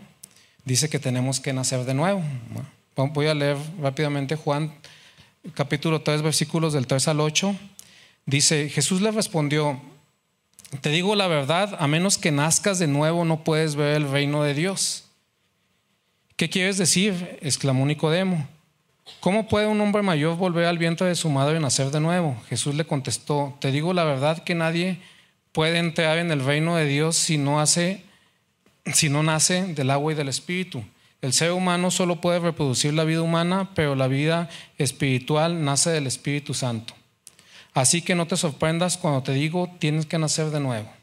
dice 0.66 0.90
que 0.90 1.00
tenemos 1.00 1.40
que 1.40 1.54
nacer 1.54 1.86
de 1.86 1.94
nuevo. 1.94 2.22
Voy 2.96 3.28
a 3.28 3.34
leer 3.34 3.58
rápidamente 3.80 4.36
Juan 4.36 4.74
capítulo 5.54 6.02
3 6.02 6.22
versículos 6.22 6.74
del 6.74 6.86
3 6.86 7.08
al 7.08 7.22
8. 7.22 7.56
Dice, 8.26 8.68
Jesús 8.70 9.02
le 9.02 9.12
respondió, 9.12 9.80
te 10.82 10.90
digo 10.90 11.16
la 11.16 11.28
verdad, 11.28 11.78
a 11.80 11.88
menos 11.88 12.18
que 12.18 12.32
nazcas 12.32 12.80
de 12.80 12.88
nuevo 12.88 13.24
no 13.24 13.46
puedes 13.46 13.76
ver 13.76 13.96
el 13.96 14.10
reino 14.10 14.44
de 14.44 14.54
Dios. 14.54 15.06
¿Qué 16.36 16.50
quieres 16.50 16.78
decir? 16.78 17.40
exclamó 17.42 17.86
Nicodemo. 17.86 18.48
¿Cómo 19.20 19.48
puede 19.48 19.68
un 19.68 19.80
hombre 19.82 20.02
mayor 20.02 20.38
volver 20.38 20.66
al 20.66 20.78
vientre 20.78 21.08
de 21.08 21.16
su 21.16 21.30
madre 21.30 21.58
y 21.58 21.62
nacer 21.62 21.92
de 21.92 22.00
nuevo? 22.00 22.38
Jesús 22.50 22.76
le 22.76 22.86
contestó, 22.86 23.56
te 23.60 23.72
digo 23.72 23.94
la 23.94 24.04
verdad 24.04 24.44
que 24.44 24.56
nadie 24.56 25.00
puede 25.52 25.80
entrar 25.80 26.18
en 26.18 26.32
el 26.32 26.44
reino 26.44 26.76
de 26.76 26.86
Dios 26.86 27.16
si 27.16 27.38
no 27.38 27.60
hace 27.60 28.04
si 28.94 29.10
no 29.10 29.24
nace 29.24 29.74
del 29.74 29.90
agua 29.90 30.14
y 30.14 30.16
del 30.16 30.30
espíritu. 30.30 30.84
El 31.22 31.34
ser 31.34 31.52
humano 31.52 31.90
solo 31.92 32.22
puede 32.22 32.40
reproducir 32.40 32.94
la 32.94 33.04
vida 33.04 33.22
humana, 33.22 33.72
pero 33.74 33.96
la 33.96 34.08
vida 34.08 34.50
espiritual 34.78 35.64
nace 35.64 35.90
del 35.90 36.06
Espíritu 36.06 36.54
Santo. 36.54 36.94
Así 37.74 38.02
que 38.02 38.16
no 38.16 38.28
te 38.28 38.38
sorprendas 38.38 38.98
cuando 38.98 39.24
te 39.24 39.34
digo 39.34 39.70
tienes 39.80 40.06
que 40.06 40.20
nacer 40.20 40.52
de 40.52 40.60
nuevo. 40.60 40.97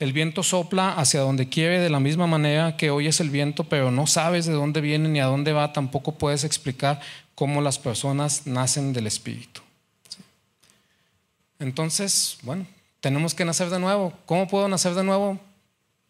El 0.00 0.12
viento 0.12 0.42
sopla 0.42 0.94
hacia 0.94 1.20
donde 1.20 1.48
quiere 1.48 1.78
de 1.78 1.90
la 1.90 2.00
misma 2.00 2.26
manera 2.26 2.76
que 2.76 2.90
oyes 2.90 3.20
el 3.20 3.30
viento, 3.30 3.64
pero 3.64 3.90
no 3.90 4.06
sabes 4.06 4.46
de 4.46 4.54
dónde 4.54 4.80
viene 4.80 5.08
ni 5.08 5.20
a 5.20 5.26
dónde 5.26 5.52
va, 5.52 5.72
tampoco 5.72 6.16
puedes 6.16 6.42
explicar 6.42 7.00
cómo 7.34 7.60
las 7.60 7.78
personas 7.78 8.46
nacen 8.46 8.92
del 8.94 9.06
Espíritu. 9.06 9.60
Entonces, 11.58 12.38
bueno, 12.42 12.66
tenemos 13.00 13.34
que 13.34 13.44
nacer 13.44 13.68
de 13.68 13.78
nuevo. 13.78 14.14
¿Cómo 14.24 14.48
puedo 14.48 14.68
nacer 14.68 14.94
de 14.94 15.04
nuevo? 15.04 15.38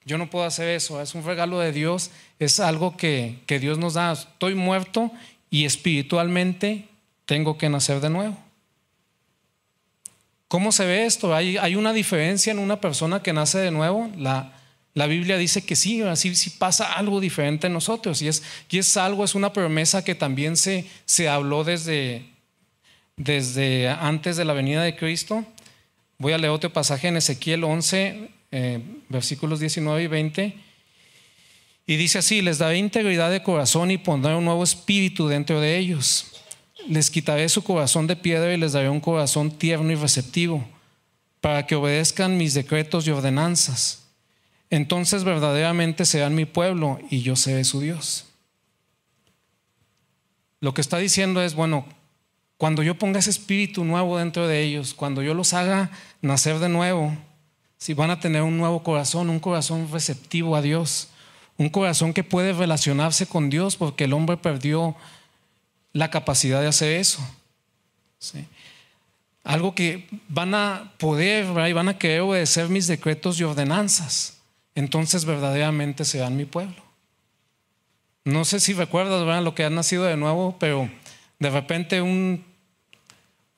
Yo 0.04 0.18
no 0.18 0.30
puedo 0.30 0.44
hacer 0.44 0.68
eso, 0.68 1.00
es 1.02 1.14
un 1.14 1.24
regalo 1.24 1.58
de 1.58 1.72
Dios, 1.72 2.10
es 2.38 2.58
algo 2.58 2.96
que, 2.96 3.42
Dios 3.60 3.78
nos 3.78 3.94
da. 3.94 4.12
Estoy 4.12 4.54
muerto 4.54 5.10
y 5.50 5.64
espiritualmente 5.64 6.88
tengo 7.26 7.58
que 7.58 7.68
nacer 7.68 8.00
de 8.00 8.10
nuevo. 8.10 8.36
¿Cómo 10.50 10.72
se 10.72 10.84
ve 10.84 11.06
esto? 11.06 11.32
¿Hay, 11.32 11.76
una 11.76 11.92
diferencia 11.92 12.50
en 12.50 12.58
una 12.58 12.80
persona 12.80 13.22
que 13.22 13.32
nace 13.32 13.58
de 13.58 13.70
nuevo? 13.70 14.10
La, 14.18 14.52
Biblia 15.06 15.38
dice 15.38 15.64
que 15.64 15.76
sí, 15.76 16.02
así 16.02 16.34
sí 16.34 16.50
pasa 16.50 16.94
algo 16.94 17.20
diferente 17.20 17.68
en 17.68 17.72
nosotros. 17.72 18.20
Y 18.20 18.26
es, 18.26 18.42
es 18.68 18.96
algo, 18.96 19.22
es 19.24 19.36
una 19.36 19.52
promesa 19.52 20.02
que 20.02 20.16
también 20.16 20.56
se, 20.56 20.88
habló 21.28 21.62
desde, 21.62 22.24
desde 23.16 23.90
antes 23.90 24.36
de 24.36 24.44
la 24.44 24.52
venida 24.52 24.82
de 24.82 24.96
Cristo. 24.96 25.46
Voy 26.18 26.32
a 26.32 26.38
leer 26.38 26.50
otro 26.50 26.72
pasaje 26.72 27.06
en 27.06 27.18
Ezequiel 27.18 27.62
11, 27.62 28.30
eh, 28.50 28.82
versículos 29.08 29.60
19 29.60 30.02
y 30.02 30.06
20. 30.08 30.54
Y 31.86 31.94
dice 31.94 32.18
así, 32.18 32.42
les 32.42 32.58
daré 32.58 32.76
integridad 32.76 33.30
de 33.30 33.44
corazón 33.44 33.92
y 33.92 33.98
pondré 33.98 34.34
un 34.34 34.46
nuevo 34.46 34.64
espíritu 34.64 35.28
dentro 35.28 35.60
de 35.60 35.78
ellos. 35.78 36.39
Les 36.88 37.10
quitaré 37.10 37.48
su 37.48 37.62
corazón 37.62 38.06
de 38.06 38.16
piedra 38.16 38.52
y 38.52 38.56
les 38.56 38.72
daré 38.72 38.88
un 38.88 39.00
corazón 39.00 39.50
tierno 39.50 39.92
y 39.92 39.96
receptivo, 39.96 40.64
para 41.40 41.66
que 41.66 41.74
obedezcan 41.74 42.36
mis 42.36 42.54
decretos 42.54 43.06
y 43.06 43.10
ordenanzas. 43.10 44.04
Entonces 44.70 45.24
verdaderamente 45.24 46.04
serán 46.04 46.34
mi 46.34 46.44
pueblo 46.44 46.98
y 47.10 47.22
yo 47.22 47.36
seré 47.36 47.64
su 47.64 47.80
Dios. 47.80 48.26
Lo 50.60 50.74
que 50.74 50.80
está 50.80 50.98
diciendo 50.98 51.42
es, 51.42 51.54
bueno, 51.54 51.86
cuando 52.56 52.82
yo 52.82 52.98
ponga 52.98 53.18
ese 53.18 53.30
espíritu 53.30 53.84
nuevo 53.84 54.18
dentro 54.18 54.46
de 54.46 54.62
ellos, 54.62 54.92
cuando 54.92 55.22
yo 55.22 55.32
los 55.32 55.54
haga 55.54 55.90
nacer 56.20 56.58
de 56.58 56.68
nuevo, 56.68 57.16
si 57.78 57.94
van 57.94 58.10
a 58.10 58.20
tener 58.20 58.42
un 58.42 58.58
nuevo 58.58 58.82
corazón, 58.82 59.30
un 59.30 59.40
corazón 59.40 59.88
receptivo 59.90 60.54
a 60.54 60.60
Dios, 60.60 61.08
un 61.56 61.70
corazón 61.70 62.12
que 62.12 62.24
puede 62.24 62.52
relacionarse 62.52 63.26
con 63.26 63.48
Dios 63.48 63.76
porque 63.76 64.04
el 64.04 64.12
hombre 64.12 64.36
perdió 64.36 64.94
la 65.92 66.10
capacidad 66.10 66.60
de 66.60 66.68
hacer 66.68 67.00
eso. 67.00 67.20
Algo 69.44 69.74
que 69.74 70.08
van 70.28 70.54
a 70.54 70.92
poder 70.98 71.46
y 71.68 71.72
van 71.72 71.88
a 71.88 71.98
querer 71.98 72.20
obedecer 72.20 72.68
mis 72.68 72.86
decretos 72.86 73.40
y 73.40 73.44
ordenanzas. 73.44 74.38
Entonces 74.74 75.24
verdaderamente 75.24 76.04
serán 76.04 76.36
mi 76.36 76.44
pueblo. 76.44 76.82
No 78.24 78.44
sé 78.44 78.60
si 78.60 78.74
recuerdas 78.74 79.42
lo 79.42 79.54
que 79.54 79.64
ha 79.64 79.70
nacido 79.70 80.04
de 80.04 80.16
nuevo, 80.16 80.56
pero 80.58 80.90
de 81.38 81.50
repente 81.50 82.02
un 82.02 82.44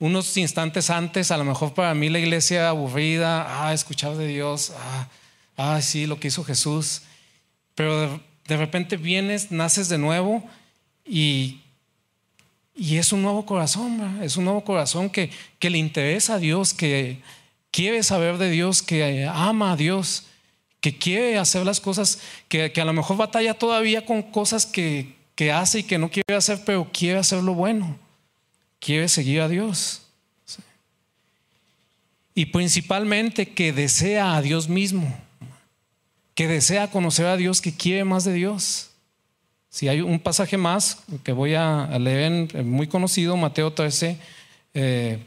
unos 0.03 0.35
instantes 0.35 0.89
antes, 0.89 1.31
a 1.31 1.37
lo 1.37 1.45
mejor 1.45 1.73
para 1.73 1.93
mí 1.93 2.09
la 2.09 2.19
iglesia 2.19 2.67
aburrida, 2.67 3.65
ah, 3.65 3.73
escuchar 3.73 4.17
de 4.17 4.27
Dios, 4.27 4.73
ah, 4.77 5.07
ah, 5.55 5.81
sí, 5.81 6.07
lo 6.07 6.19
que 6.19 6.27
hizo 6.27 6.43
Jesús. 6.43 7.03
Pero 7.73 8.19
de, 8.45 8.57
repente 8.57 8.97
vienes, 8.97 9.49
naces 9.49 9.87
de 9.87 9.97
nuevo 9.97 10.43
y, 11.05 11.61
y 12.75 12.97
es 12.97 13.11
un 13.11 13.21
nuevo 13.21 13.45
corazón, 13.45 14.19
es 14.21 14.37
un 14.37 14.45
nuevo 14.45 14.63
corazón 14.63 15.09
que, 15.09 15.29
que 15.59 15.69
le 15.69 15.77
interesa 15.77 16.35
a 16.35 16.39
Dios, 16.39 16.73
que 16.73 17.21
quiere 17.71 18.03
saber 18.03 18.37
de 18.37 18.49
Dios, 18.49 18.81
que 18.81 19.25
ama 19.25 19.73
a 19.73 19.75
Dios, 19.75 20.25
que 20.81 20.97
quiere 20.97 21.37
hacer 21.37 21.65
las 21.65 21.79
cosas, 21.79 22.19
que, 22.47 22.71
que 22.71 22.81
a 22.81 22.85
lo 22.85 22.93
mejor 22.93 23.17
batalla 23.17 23.53
todavía 23.53 24.05
con 24.05 24.21
cosas 24.21 24.65
que, 24.65 25.15
que 25.35 25.51
hace 25.51 25.79
y 25.79 25.83
que 25.83 25.97
no 25.97 26.09
quiere 26.09 26.35
hacer, 26.35 26.61
pero 26.65 26.89
quiere 26.91 27.19
hacer 27.19 27.41
lo 27.43 27.53
bueno 27.53 27.97
quiere 28.83 29.07
seguir 29.07 29.39
a 29.41 29.47
Dios. 29.47 30.01
Y 32.35 32.47
principalmente 32.47 33.53
que 33.53 33.71
desea 33.71 34.35
a 34.35 34.41
Dios 34.41 34.67
mismo, 34.67 35.15
que 36.35 36.47
desea 36.47 36.89
conocer 36.91 37.27
a 37.27 37.37
Dios, 37.37 37.61
que 37.61 37.73
quiere 37.73 38.03
más 38.03 38.25
de 38.25 38.33
Dios. 38.33 38.89
Si 39.73 39.87
hay 39.87 40.01
un 40.01 40.19
pasaje 40.19 40.55
más 40.55 40.99
que 41.23 41.31
voy 41.31 41.55
a 41.55 41.87
leer, 41.97 42.63
muy 42.63 42.85
conocido, 42.85 43.35
Mateo 43.35 43.73
13, 43.73 44.19
eh, 44.75 45.17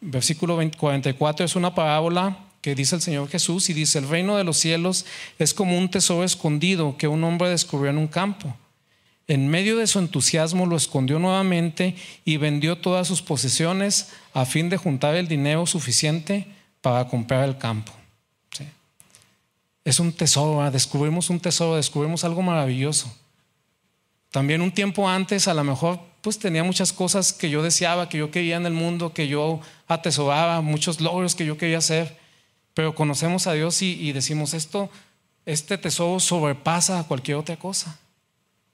versículo 0.00 0.58
44, 0.76 1.46
es 1.46 1.54
una 1.54 1.76
parábola 1.76 2.36
que 2.60 2.74
dice 2.74 2.96
el 2.96 3.02
Señor 3.02 3.28
Jesús 3.28 3.70
y 3.70 3.72
dice, 3.72 4.00
el 4.00 4.08
reino 4.08 4.36
de 4.36 4.42
los 4.42 4.56
cielos 4.56 5.06
es 5.38 5.54
como 5.54 5.78
un 5.78 5.88
tesoro 5.88 6.24
escondido 6.24 6.96
que 6.96 7.06
un 7.06 7.22
hombre 7.22 7.50
descubrió 7.50 7.90
en 7.90 7.98
un 7.98 8.08
campo 8.08 8.56
en 9.26 9.48
medio 9.48 9.78
de 9.78 9.86
su 9.86 9.98
entusiasmo 9.98 10.66
lo 10.66 10.76
escondió 10.76 11.18
nuevamente 11.18 11.96
y 12.24 12.36
vendió 12.36 12.76
todas 12.76 13.08
sus 13.08 13.22
posesiones 13.22 14.10
a 14.34 14.44
fin 14.44 14.68
de 14.68 14.76
juntar 14.76 15.14
el 15.14 15.28
dinero 15.28 15.66
suficiente 15.66 16.46
para 16.80 17.08
comprar 17.08 17.48
el 17.48 17.56
campo. 17.56 17.92
Es 19.84 20.00
un 20.00 20.12
tesoro, 20.12 20.70
descubrimos 20.70 21.30
un 21.30 21.40
tesoro, 21.40 21.76
descubrimos 21.76 22.24
algo 22.24 22.42
maravilloso. 22.42 23.14
También 24.34 24.62
un 24.62 24.72
tiempo 24.72 25.08
antes, 25.08 25.46
a 25.46 25.54
lo 25.54 25.62
mejor, 25.62 26.00
pues 26.20 26.40
tenía 26.40 26.64
muchas 26.64 26.92
cosas 26.92 27.32
que 27.32 27.50
yo 27.50 27.62
deseaba, 27.62 28.08
que 28.08 28.18
yo 28.18 28.32
quería 28.32 28.56
en 28.56 28.66
el 28.66 28.72
mundo, 28.72 29.14
que 29.14 29.28
yo 29.28 29.60
atesoraba, 29.86 30.60
muchos 30.60 31.00
logros 31.00 31.36
que 31.36 31.46
yo 31.46 31.56
quería 31.56 31.78
hacer, 31.78 32.18
pero 32.74 32.96
conocemos 32.96 33.46
a 33.46 33.52
Dios 33.52 33.80
y, 33.80 34.10
decimos 34.10 34.52
esto, 34.52 34.90
este 35.46 35.78
tesoro 35.78 36.18
sobrepasa 36.18 36.98
a 36.98 37.04
cualquier 37.04 37.36
otra 37.36 37.56
cosa 37.56 37.96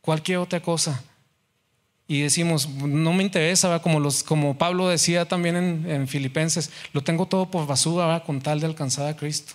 cualquier 0.01 0.39
otra 0.39 0.63
cosa. 0.63 1.05
Y 2.09 2.23
decimos, 2.23 2.67
no 2.71 3.13
me 3.13 3.23
interesa, 3.23 3.83
como, 3.83 4.01
los, 4.01 4.23
como 4.23 4.57
Pablo 4.57 4.89
decía 4.89 5.27
también 5.27 5.85
en, 5.87 6.09
Filipenses, 6.09 6.71
lo 6.95 7.03
tengo 7.03 7.27
todo 7.27 7.51
por 7.51 7.67
basura 7.67 8.25
con 8.25 8.41
tal 8.41 8.61
de 8.61 8.67
alcanzar 8.67 9.09
a 9.09 9.15
Cristo. 9.15 9.53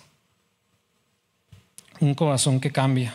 Un 1.98 2.14
corazón 2.14 2.60
que 2.60 2.70
cambia. 2.70 3.12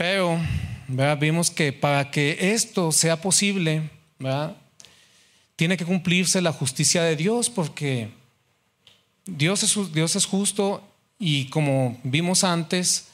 Pero 0.00 0.40
vimos 1.18 1.50
que 1.50 1.74
para 1.74 2.10
que 2.10 2.54
esto 2.54 2.90
sea 2.90 3.20
posible, 3.20 3.90
tiene 5.56 5.76
que 5.76 5.84
cumplirse 5.84 6.40
la 6.40 6.54
justicia 6.54 7.02
de 7.02 7.16
Dios, 7.16 7.50
porque 7.50 8.08
Dios 9.26 9.62
es, 9.62 10.24
justo 10.24 10.82
y 11.18 11.50
como 11.50 12.00
vimos 12.02 12.44
antes, 12.44 13.08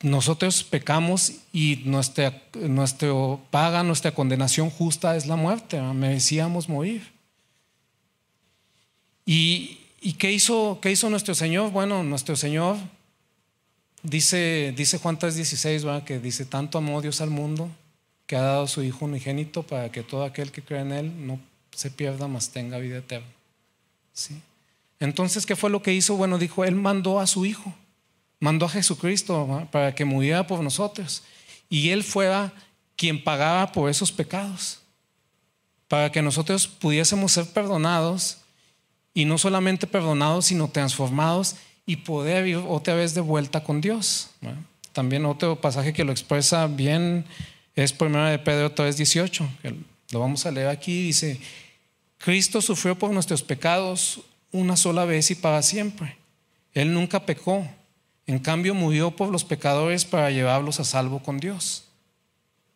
nosotros 0.00 0.64
pecamos 0.64 1.30
y 1.52 1.82
nuestra, 1.84 2.42
nuestro 2.54 3.42
paga, 3.50 3.82
nuestra 3.82 4.12
condenación 4.12 4.70
justa 4.70 5.14
es 5.14 5.26
la 5.26 5.36
muerte, 5.36 5.78
merecíamos 5.78 6.70
morir. 6.70 7.06
¿Y, 9.26 9.76
qué 10.18 10.32
hizo 10.32 10.80
nuestro 11.10 11.34
Señor? 11.34 11.70
Bueno, 11.70 12.02
nuestro 12.02 12.34
Señor 12.34 12.78
dice, 14.02 14.72
dice 14.76 14.98
Juan 14.98 15.18
3:16, 15.18 16.04
que 16.04 16.18
dice, 16.18 16.44
tanto 16.44 16.78
amó 16.78 17.00
Dios 17.00 17.20
al 17.20 17.30
mundo 17.30 17.70
que 18.26 18.36
ha 18.36 18.42
dado 18.42 18.66
su 18.66 18.82
Hijo 18.82 19.06
unigénito 19.06 19.62
para 19.62 19.90
que 19.90 20.02
todo 20.02 20.24
aquel 20.24 20.52
que 20.52 20.62
cree 20.62 20.80
en 20.80 20.92
Él 20.92 21.26
no 21.26 21.40
se 21.74 21.90
pierda, 21.90 22.28
mas 22.28 22.50
tenga 22.50 22.78
vida 22.78 22.98
eterna. 22.98 23.28
¿Sí? 24.12 24.40
Entonces, 25.00 25.46
¿qué 25.46 25.56
fue 25.56 25.70
lo 25.70 25.82
que 25.82 25.94
hizo? 25.94 26.16
Bueno, 26.16 26.38
dijo, 26.38 26.64
Él 26.64 26.74
mandó 26.74 27.20
a 27.20 27.26
su 27.26 27.46
Hijo 27.46 27.74
mandó 28.40 28.66
a 28.66 28.70
Jesucristo 28.70 29.68
para 29.70 29.94
que 29.94 30.04
muriera 30.04 30.46
por 30.46 30.60
nosotros. 30.60 31.22
Y 31.68 31.90
Él 31.90 32.04
fuera 32.04 32.52
quien 32.96 33.22
pagaba 33.22 33.70
por 33.72 33.90
esos 33.90 34.10
pecados, 34.10 34.80
para 35.86 36.10
que 36.10 36.22
nosotros 36.22 36.66
pudiésemos 36.66 37.32
ser 37.32 37.46
perdonados 37.46 38.38
y 39.14 39.24
no 39.24 39.38
solamente 39.38 39.86
perdonados, 39.86 40.46
sino 40.46 40.68
transformados 40.68 41.56
y 41.88 41.96
poder 41.96 42.46
ir 42.46 42.58
otra 42.58 42.94
vez 42.94 43.14
de 43.14 43.22
vuelta 43.22 43.64
con 43.64 43.80
Dios. 43.80 44.28
También 44.92 45.24
otro 45.24 45.58
pasaje 45.58 45.94
que 45.94 46.04
lo 46.04 46.12
expresa 46.12 46.66
bien 46.66 47.24
es 47.74 47.94
1 47.98 48.26
de 48.26 48.38
Pedro 48.38 48.74
3:18, 48.74 49.48
lo 50.10 50.20
vamos 50.20 50.44
a 50.44 50.50
leer 50.50 50.68
aquí, 50.68 51.02
dice, 51.02 51.40
Cristo 52.18 52.60
sufrió 52.60 52.98
por 52.98 53.10
nuestros 53.10 53.42
pecados 53.42 54.20
una 54.52 54.76
sola 54.76 55.06
vez 55.06 55.30
y 55.30 55.34
para 55.34 55.62
siempre. 55.62 56.16
Él 56.74 56.92
nunca 56.92 57.24
pecó 57.24 57.66
en 58.26 58.38
cambio, 58.38 58.74
murió 58.74 59.16
por 59.16 59.30
los 59.30 59.42
pecadores 59.44 60.04
para 60.04 60.30
llevarlos 60.30 60.80
a 60.80 60.84
salvo 60.84 61.22
con 61.22 61.38
Dios. 61.38 61.84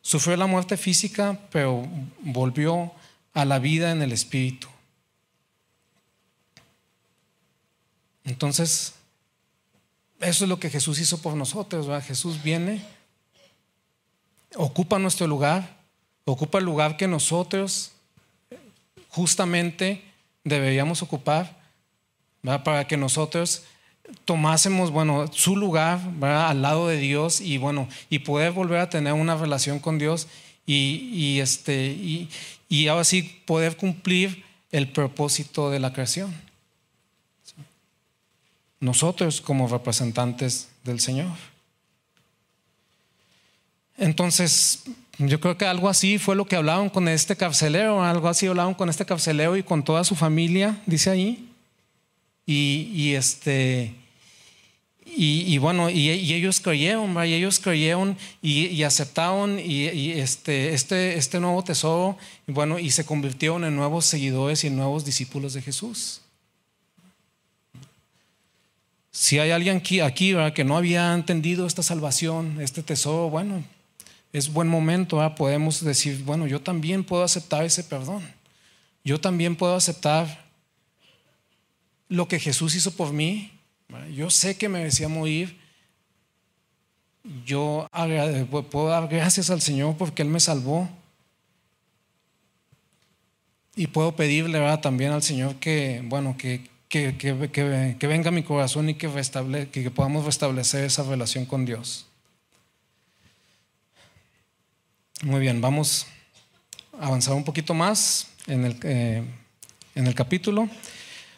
Sufrió 0.01 0.35
la 0.39 0.47
muerte 0.47 0.79
física, 0.79 1.39
pero 1.51 1.87
volvió 2.21 2.91
a 3.35 3.45
la 3.45 3.59
vida 3.59 3.93
en 3.93 4.01
el 4.01 4.13
Espíritu. 4.13 4.69
Entonces, 8.25 8.95
eso 10.23 10.45
es 10.45 10.49
lo 10.49 10.59
que 10.59 10.71
Jesús 10.71 10.99
hizo 10.99 11.19
por 11.21 11.35
nosotros. 11.35 11.87
Jesús 12.05 12.43
viene, 12.43 12.83
ocupa 14.57 14.99
nuestro 14.99 15.27
lugar, 15.27 15.77
ocupa 16.25 16.59
el 16.59 16.65
lugar 16.65 16.97
que 16.97 17.09
nosotros 17.09 17.93
justamente 19.09 20.03
deberíamos 20.45 21.03
ocupar 21.03 21.61
para 22.65 22.87
que 22.87 22.97
nosotros 22.97 23.65
tomásemos, 24.25 24.91
bueno, 24.91 25.27
su 25.33 25.57
lugar 25.57 26.01
al 26.23 26.63
lado 26.63 26.89
de 26.89 26.97
Dios 26.97 27.41
y 27.41 27.59
bueno, 27.59 27.89
y 28.11 28.21
poder 28.21 28.53
volver 28.53 28.81
a 28.81 28.91
tener 28.91 29.13
una 29.13 29.37
relación 29.37 29.79
con 29.79 29.99
Dios 29.99 30.29
y, 30.67 31.39
este, 31.41 31.87
y, 31.87 32.29
y 32.69 32.89
ahora 32.89 33.05
sí 33.05 33.43
poder 33.47 33.77
cumplir 33.77 34.45
el 34.71 34.89
propósito 34.89 35.71
de 35.71 35.81
la 35.81 35.93
creación. 35.93 36.35
Nosotros 38.83 39.41
como 39.41 39.69
representantes 39.69 40.69
del 40.83 40.99
Señor. 40.99 41.31
Entonces, 43.97 44.83
yo 45.19 45.39
creo 45.39 45.57
que 45.57 45.67
algo 45.67 45.89
así 45.89 46.19
fue 46.19 46.35
lo 46.35 46.47
que 46.47 46.57
hablaban 46.57 46.91
con 46.91 47.07
este 47.07 47.37
carcelero, 47.37 48.03
algo 48.03 48.29
así 48.29 48.49
hablaban 48.49 48.75
con 48.75 48.89
este 48.89 49.07
carcelero 49.07 49.57
y 49.57 49.63
con 49.63 49.85
toda 49.85 50.03
su 50.03 50.17
familia, 50.17 50.83
dice 50.85 51.11
ahí. 51.11 51.49
Y, 52.45 53.13
este, 53.15 53.95
y, 55.07 55.57
bueno, 55.59 55.89
y, 55.89 56.11
ellos 56.11 56.61
creyeron, 56.61 57.15
y 57.25 57.35
ellos 57.35 57.61
creyeron 57.61 58.19
y, 58.43 58.83
aceptaron 58.83 59.61
y, 59.61 60.11
este, 60.11 60.75
este, 60.75 61.15
este 61.17 61.39
nuevo 61.39 61.63
tesoro, 61.63 62.19
y 62.49 62.53
bueno, 62.53 62.81
y 62.81 62.91
se 62.91 63.07
convirtieron 63.07 63.65
en 63.65 63.77
nuevos 63.77 64.07
seguidores 64.07 64.65
y 64.65 64.71
nuevos 64.71 65.05
discípulos 65.05 65.55
de 65.55 65.63
Jesús. 65.63 66.23
Si 69.13 69.39
hay 69.39 69.51
alguien 69.51 69.77
aquí, 69.77 70.01
aquí 70.01 70.35
que 70.55 70.65
no 70.65 70.77
había 70.77 71.13
entendido 71.13 71.67
esta 71.67 71.83
salvación, 71.83 72.59
este 72.63 72.83
tesoro, 72.83 73.29
bueno, 73.29 73.63
es 74.33 74.51
buen 74.51 74.69
momento, 74.69 75.21
podemos 75.37 75.85
decir, 75.85 76.25
bueno, 76.25 76.47
yo 76.47 76.63
también 76.63 77.05
puedo 77.05 77.23
aceptar 77.23 77.63
ese 77.65 77.85
perdón. 77.85 78.23
Yo 79.05 79.21
también 79.21 79.55
puedo 79.55 79.75
aceptar 79.75 80.47
lo 82.09 82.27
que 82.27 82.41
Jesús 82.41 82.75
hizo 82.75 82.93
por 82.93 83.13
mí. 83.13 83.53
Yo 84.15 84.31
sé 84.31 84.57
que 84.57 84.71
merecía 84.71 85.09
morir. 85.09 85.61
Yo 87.45 87.87
puedo 88.71 88.89
dar 88.89 89.09
gracias 89.09 89.51
al 89.51 89.61
Señor 89.61 89.97
porque 89.99 90.23
Él 90.23 90.29
me 90.29 90.41
salvó. 90.41 90.89
Y 93.77 93.89
puedo 93.89 94.17
pedirle 94.17 94.59
también 94.79 95.13
al 95.13 95.23
Señor 95.23 95.57
que, 95.57 96.03
bueno, 96.05 96.37
que, 96.39 96.72
que, 96.93 97.17
que, 97.51 98.07
venga 98.07 98.29
a 98.29 98.33
mi 98.33 98.43
corazón 98.43 98.91
y 98.91 98.95
que, 98.95 99.09
que 99.73 99.91
podamos 99.91 100.27
restablecer 100.27 100.85
esa 100.85 101.03
relación 101.03 101.47
con 101.47 101.65
Dios. 101.65 102.05
Muy 105.23 105.41
bien, 105.41 105.63
vamos 105.63 106.07
a 107.01 107.07
avanzar 107.07 107.33
un 107.33 107.45
poquito 107.45 107.73
más 107.73 108.29
en 108.47 108.67
el, 108.67 108.77
eh, 108.83 109.25
en 109.95 110.07
el 110.07 110.15
capítulo. 110.15 110.69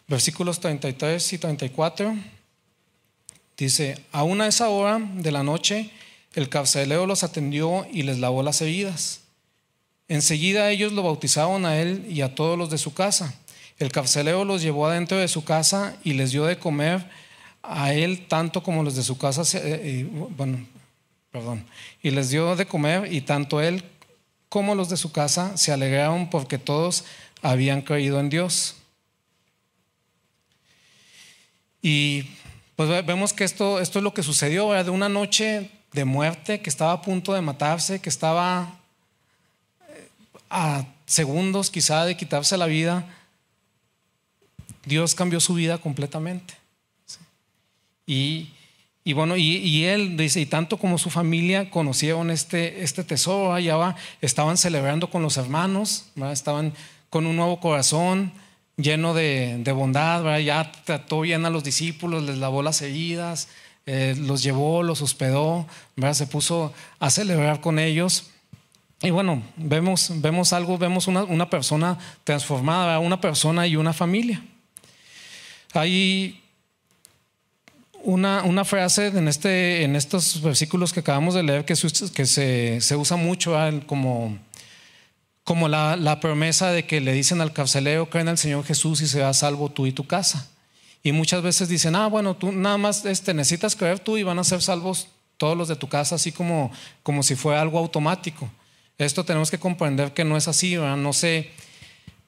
Versículos 0.09 0.59
33 0.59 1.35
y 1.35 1.39
34. 1.39 2.17
Dice, 3.57 4.05
aún 4.11 4.41
a 4.41 4.49
esa 4.49 4.69
hora 4.71 4.99
de 4.99 5.31
la 5.31 5.45
noche, 5.45 5.89
el 6.35 6.49
carcelero 6.49 7.07
los 7.07 7.23
atendió 7.23 7.87
y 7.93 8.03
les 8.03 8.19
lavó 8.19 8.43
las 8.43 8.61
heridas. 8.61 9.21
Enseguida 10.09 10.73
ellos 10.73 10.93
lo 10.93 11.05
bautizaron 11.05 11.65
a 11.65 11.81
él 11.81 12.05
y 12.09 12.23
a 12.23 12.35
todos 12.35 12.59
los 12.59 12.71
de 12.71 12.79
su 12.79 12.93
casa. 12.93 13.39
El 13.79 13.91
carcelero 13.91 14.45
los 14.45 14.63
llevó 14.63 14.87
adentro 14.87 15.19
de 15.19 15.29
su 15.29 15.45
casa 15.45 15.97
y 16.05 16.13
les 16.13 16.31
dio 16.31 16.45
de 16.45 16.59
comer 16.59 17.09
a 17.63 17.93
él 17.93 18.27
tanto 18.29 18.63
como 18.63 18.83
los 18.83 18.95
de 18.95 19.03
su 19.03 19.19
casa, 19.19 19.43
eh, 19.59 19.81
eh, 19.83 20.09
bueno, 20.11 20.67
perdón, 21.31 21.65
y 22.03 22.11
les 22.11 22.31
dio 22.31 22.55
de 22.57 22.67
comer 22.67 23.13
y 23.13 23.23
tanto 23.23 23.61
él 23.61 23.83
como 24.49 24.75
los 24.75 24.89
de 24.89 24.97
su 24.97 25.11
casa 25.11 25.57
se 25.57 25.73
alegraron 25.73 26.31
porque 26.31 26.59
todos 26.59 27.05
habían 27.43 27.83
creído 27.83 28.21
en 28.21 28.31
Dios. 28.31 28.77
Y 31.83 32.31
pues 32.77 33.05
vemos 33.05 33.33
que 33.33 33.45
esto, 33.45 33.81
esto 33.81 33.99
es 33.99 34.03
lo 34.03 34.15
que 34.15 34.23
sucedió, 34.23 34.71
de 34.73 34.91
una 34.91 35.09
noche 35.09 35.71
de 35.93 36.05
muerte, 36.05 36.61
que 36.61 36.71
estaba 36.71 36.93
a 36.93 37.03
punto 37.03 37.35
de 37.35 37.41
matarse, 37.41 38.01
que 38.01 38.09
estaba 38.09 38.79
eh, 39.89 40.09
a 40.51 40.85
segundos 41.07 41.71
quizá 41.71 42.05
de 42.05 42.17
quitarse 42.17 42.57
la 42.57 42.67
vida, 42.67 43.07
Dios 44.85 45.15
cambió 45.15 45.41
su 45.41 45.55
vida 45.55 45.79
completamente. 45.79 46.55
Y 48.07 48.51
y 49.07 49.13
bueno, 49.13 49.37
y, 49.37 49.85
él 49.85 50.17
dice, 50.17 50.41
y 50.41 50.47
tanto 50.47 50.79
como 50.79 50.97
su 50.97 51.11
familia 51.11 51.69
conocieron 51.69 52.31
este, 52.31 52.83
este 52.83 53.05
tesoro, 53.05 53.53
allá 53.53 53.77
va, 53.77 53.97
estaban 54.23 54.57
celebrando 54.57 55.11
con 55.11 55.21
los 55.21 55.37
hermanos, 55.37 56.07
estaban 56.33 56.73
con 57.11 57.27
un 57.27 57.37
nuevo 57.37 57.61
corazón 57.61 58.33
lleno 58.79 59.13
de, 59.13 59.63
bondad, 59.77 60.39
ya 60.39 60.73
trató 60.87 61.21
bien 61.21 61.45
a 61.45 61.51
los 61.51 61.63
discípulos, 61.63 62.23
les 62.23 62.39
lavó 62.39 62.63
las 62.63 62.81
heridas, 62.81 63.49
eh, 63.85 64.17
los 64.19 64.43
llevó, 64.43 64.83
los 64.83 65.03
hospedó, 65.03 65.67
se 66.15 66.27
puso 66.27 66.73
a 66.99 67.11
celebrar 67.11 67.61
con 67.61 67.79
ellos. 67.79 68.31
Y 69.03 69.11
bueno, 69.11 69.43
vemos, 69.57 70.13
vemos 70.15 70.55
algo, 70.55 70.79
vemos 70.79 71.09
una, 71.09 71.25
una 71.25 71.51
persona 71.51 71.99
transformada, 72.25 73.01
una 73.01 73.21
persona 73.21 73.67
y 73.67 73.77
una 73.77 73.93
familia. 73.93 74.43
Hay 75.75 76.41
una, 78.05 78.65
frase 78.65 79.09
en, 79.09 79.29
este, 79.29 79.83
en 79.83 79.97
estos 79.97 80.41
versículos 80.43 80.93
que 80.93 81.01
acabamos 81.01 81.35
de 81.35 81.43
leer 81.43 81.65
que, 81.65 81.75
se, 81.77 82.97
usa 82.97 83.17
mucho 83.17 83.57
como, 83.87 84.39
como 85.43 85.69
la, 85.69 85.97
la, 85.97 86.21
promesa 86.21 86.71
de 86.71 86.87
que 86.87 87.01
le 87.01 87.13
dicen 87.13 87.41
al 87.41 87.53
carcelero, 87.53 88.11
creen 88.11 88.29
al 88.29 88.39
Señor 88.39 88.65
Jesús 88.65 89.01
y 89.01 89.07
serás 89.07 89.39
salvo 89.39 89.71
tú 89.71 89.87
y 89.87 89.93
tu 89.93 90.07
casa. 90.07 90.49
Y 91.03 91.13
muchas 91.13 91.43
veces 91.43 91.69
dicen, 91.69 91.97
ah, 91.97 92.07
bueno, 92.07 92.37
tú 92.37 92.53
nada 92.53 92.79
más 92.79 93.05
este, 93.05 93.35
necesitas 93.35 93.77
creer 93.77 93.99
tú 93.99 94.17
y 94.17 94.23
van 94.23 94.39
a 94.39 94.45
ser 94.45 94.63
salvos 94.63 95.09
todos 95.37 95.57
los 95.57 95.69
de 95.69 95.77
tu 95.77 95.89
casa, 95.89 96.15
así 96.15 96.33
como, 96.33 96.71
como 97.03 97.23
si 97.23 97.35
fuera 97.35 97.61
algo 97.61 97.79
automático. 97.79 98.51
Esto 98.97 99.25
tenemos 99.25 99.51
que 99.51 99.59
comprender 99.59 100.13
que 100.13 100.25
no 100.25 100.37
es 100.37 100.47
así, 100.47 100.77
no 100.77 101.13
sé, 101.13 101.51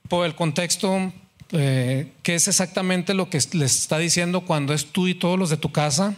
por 0.09 0.27
el 0.27 0.35
contexto 0.35 1.13
eh, 1.53 2.13
qué 2.23 2.35
es 2.35 2.49
exactamente 2.49 3.15
lo 3.15 3.31
que 3.31 3.39
les 3.53 3.79
está 3.79 3.99
diciendo 3.99 4.43
cuando 4.43 4.75
es 4.75 4.87
tú 4.87 5.07
y 5.07 5.15
todos 5.15 5.39
los 5.39 5.51
de 5.51 5.57
tu 5.57 5.73
casa. 5.73 6.15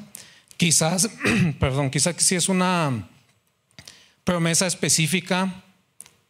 Quizás, 0.57 1.11
perdón, 1.61 1.91
quizás 1.91 2.17
si 2.19 2.35
es 2.35 2.49
una 2.49 3.09
promesa 4.25 4.67
específica 4.67 5.63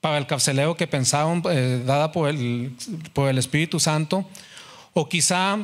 para 0.01 0.19
el 0.19 0.27
carcelero 0.27 0.77
que 0.77 0.87
pensaron, 0.87 1.43
eh, 1.51 1.83
dada 1.85 2.13
por 2.13 2.29
el, 2.29 2.73
por 3.13 3.29
el 3.29 3.39
Espíritu 3.39 3.81
Santo, 3.81 4.29
o 4.95 5.09
quizá 5.09 5.59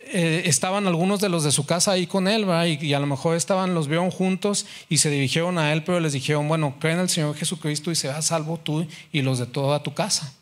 eh, 0.00 0.42
estaban 0.46 0.86
algunos 0.86 1.20
de 1.20 1.28
los 1.28 1.44
de 1.44 1.52
su 1.52 1.66
casa 1.66 1.92
ahí 1.92 2.06
con 2.06 2.28
él, 2.28 2.46
y, 2.66 2.86
y, 2.86 2.94
a 2.94 3.00
lo 3.00 3.06
mejor 3.06 3.36
estaban, 3.36 3.74
los 3.74 3.88
vieron 3.88 4.10
juntos 4.10 4.66
y 4.88 4.98
se 4.98 5.10
dirigieron 5.10 5.58
a 5.58 5.72
él, 5.72 5.84
pero 5.84 6.00
les 6.00 6.12
dijeron, 6.12 6.48
bueno, 6.48 6.76
creen 6.78 6.96
en 6.96 7.02
el 7.02 7.08
Señor 7.08 7.36
Jesucristo 7.36 7.90
y 7.90 7.96
serás 7.96 8.26
salvo 8.26 8.58
tú 8.58 8.86
y 9.12 9.22
los 9.22 9.38
de 9.38 9.46
toda 9.46 9.82
tu 9.82 9.94
casa. 9.94 10.34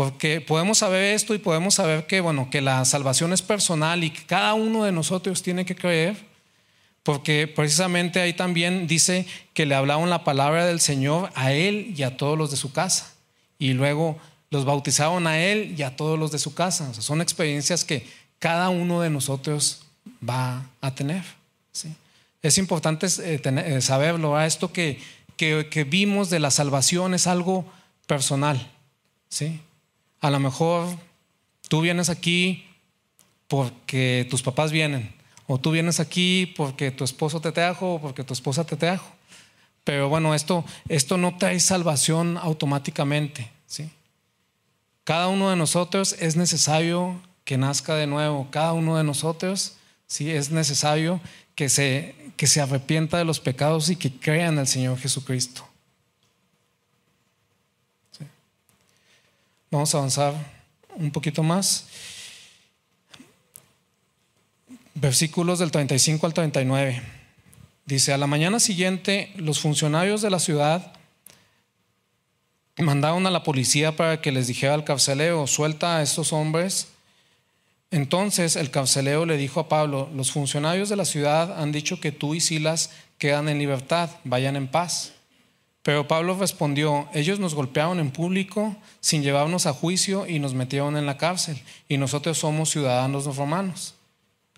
Porque 0.00 0.40
podemos 0.40 0.78
saber 0.78 1.14
esto 1.14 1.34
y 1.34 1.38
podemos 1.38 1.74
saber 1.74 2.06
que, 2.06 2.22
bueno, 2.22 2.48
que 2.48 2.62
la 2.62 2.86
salvación 2.86 3.34
es 3.34 3.42
personal 3.42 4.02
y 4.02 4.08
que 4.08 4.24
cada 4.24 4.54
uno 4.54 4.84
de 4.84 4.92
nosotros 4.92 5.42
tiene 5.42 5.66
que 5.66 5.76
creer, 5.76 6.16
porque 7.02 7.46
precisamente 7.46 8.18
ahí 8.18 8.32
también 8.32 8.86
dice 8.86 9.26
que 9.52 9.66
le 9.66 9.74
hablaban 9.74 10.08
la 10.08 10.24
palabra 10.24 10.64
del 10.64 10.80
Señor 10.80 11.30
a 11.34 11.52
él 11.52 11.92
y 11.94 12.02
a 12.02 12.16
todos 12.16 12.38
los 12.38 12.50
de 12.50 12.56
su 12.56 12.72
casa. 12.72 13.12
Y 13.58 13.74
luego 13.74 14.16
los 14.48 14.64
bautizaron 14.64 15.26
a 15.26 15.38
él 15.38 15.74
y 15.76 15.82
a 15.82 15.96
todos 15.96 16.18
los 16.18 16.32
de 16.32 16.38
su 16.38 16.54
casa. 16.54 16.88
O 16.88 16.94
sea, 16.94 17.02
son 17.02 17.20
experiencias 17.20 17.84
que 17.84 18.06
cada 18.38 18.70
uno 18.70 19.02
de 19.02 19.10
nosotros 19.10 19.82
va 20.26 20.66
a 20.80 20.94
tener. 20.94 21.24
¿sí? 21.72 21.94
Es 22.40 22.56
importante 22.56 23.06
eh, 23.06 23.42
eh, 23.44 23.80
saberlo. 23.82 24.40
Esto 24.40 24.72
que, 24.72 24.98
que, 25.36 25.68
que 25.70 25.84
vimos 25.84 26.30
de 26.30 26.40
la 26.40 26.50
salvación 26.50 27.12
es 27.12 27.26
algo 27.26 27.70
personal. 28.06 28.66
¿sí? 29.28 29.60
A 30.20 30.30
lo 30.30 30.38
mejor 30.38 30.88
tú 31.68 31.80
vienes 31.80 32.10
aquí 32.10 32.66
porque 33.48 34.26
tus 34.30 34.42
papás 34.42 34.70
vienen, 34.70 35.12
o 35.46 35.58
tú 35.58 35.72
vienes 35.72 35.98
aquí 35.98 36.52
porque 36.56 36.90
tu 36.90 37.04
esposo 37.04 37.40
te 37.40 37.52
trajo, 37.52 37.94
o 37.94 38.00
porque 38.00 38.22
tu 38.22 38.32
esposa 38.32 38.64
te 38.64 38.76
trajo. 38.76 39.10
Pero 39.84 40.08
bueno, 40.08 40.34
esto, 40.34 40.64
esto 40.88 41.16
no 41.16 41.36
trae 41.36 41.58
salvación 41.58 42.38
automáticamente. 42.38 43.50
¿sí? 43.66 43.90
Cada 45.04 45.28
uno 45.28 45.50
de 45.50 45.56
nosotros 45.56 46.14
es 46.20 46.36
necesario 46.36 47.20
que 47.44 47.58
nazca 47.58 47.94
de 47.96 48.06
nuevo. 48.06 48.48
Cada 48.50 48.72
uno 48.72 48.96
de 48.96 49.04
nosotros 49.04 49.74
¿sí? 50.06 50.30
es 50.30 50.50
necesario 50.50 51.20
que 51.54 51.68
se, 51.68 52.14
que 52.36 52.46
se 52.46 52.60
arrepienta 52.60 53.18
de 53.18 53.24
los 53.24 53.40
pecados 53.40 53.90
y 53.90 53.96
que 53.96 54.12
crea 54.12 54.48
en 54.48 54.58
el 54.58 54.66
Señor 54.66 54.98
Jesucristo. 54.98 55.66
Vamos 59.70 59.94
a 59.94 59.98
avanzar 59.98 60.34
un 60.96 61.10
poquito 61.10 61.42
más. 61.42 61.86
versículos 65.00 65.58
del 65.58 65.70
35 65.70 66.26
al 66.26 66.34
39. 66.34 67.02
Dice, 67.86 68.12
a 68.12 68.18
la 68.18 68.26
mañana 68.26 68.60
siguiente 68.60 69.32
los 69.36 69.60
funcionarios 69.60 70.22
de 70.22 70.30
la 70.30 70.38
ciudad 70.38 70.92
mandaron 72.76 73.26
a 73.26 73.30
la 73.30 73.42
policía 73.42 73.96
para 73.96 74.20
que 74.20 74.32
les 74.32 74.46
dijera 74.46 74.74
al 74.74 74.84
carcelero, 74.84 75.46
suelta 75.46 75.96
a 75.96 76.02
estos 76.02 76.32
hombres. 76.32 76.88
Entonces 77.90 78.56
el 78.56 78.70
carcelero 78.70 79.26
le 79.26 79.36
dijo 79.36 79.60
a 79.60 79.68
Pablo, 79.68 80.08
los 80.14 80.30
funcionarios 80.30 80.88
de 80.88 80.96
la 80.96 81.04
ciudad 81.04 81.60
han 81.60 81.72
dicho 81.72 82.00
que 82.00 82.12
tú 82.12 82.34
y 82.34 82.40
Silas 82.40 82.90
quedan 83.18 83.48
en 83.48 83.58
libertad, 83.58 84.10
vayan 84.24 84.56
en 84.56 84.68
paz. 84.68 85.12
Pero 85.82 86.06
Pablo 86.06 86.36
respondió, 86.38 87.08
ellos 87.14 87.38
nos 87.38 87.54
golpearon 87.54 88.00
en 88.00 88.10
público 88.10 88.76
sin 89.00 89.22
llevarnos 89.22 89.66
a 89.66 89.72
juicio 89.72 90.26
y 90.26 90.38
nos 90.38 90.52
metieron 90.52 90.96
en 90.96 91.06
la 91.06 91.16
cárcel, 91.16 91.60
y 91.88 91.96
nosotros 91.96 92.38
somos 92.38 92.70
ciudadanos 92.70 93.36
romanos. 93.36 93.94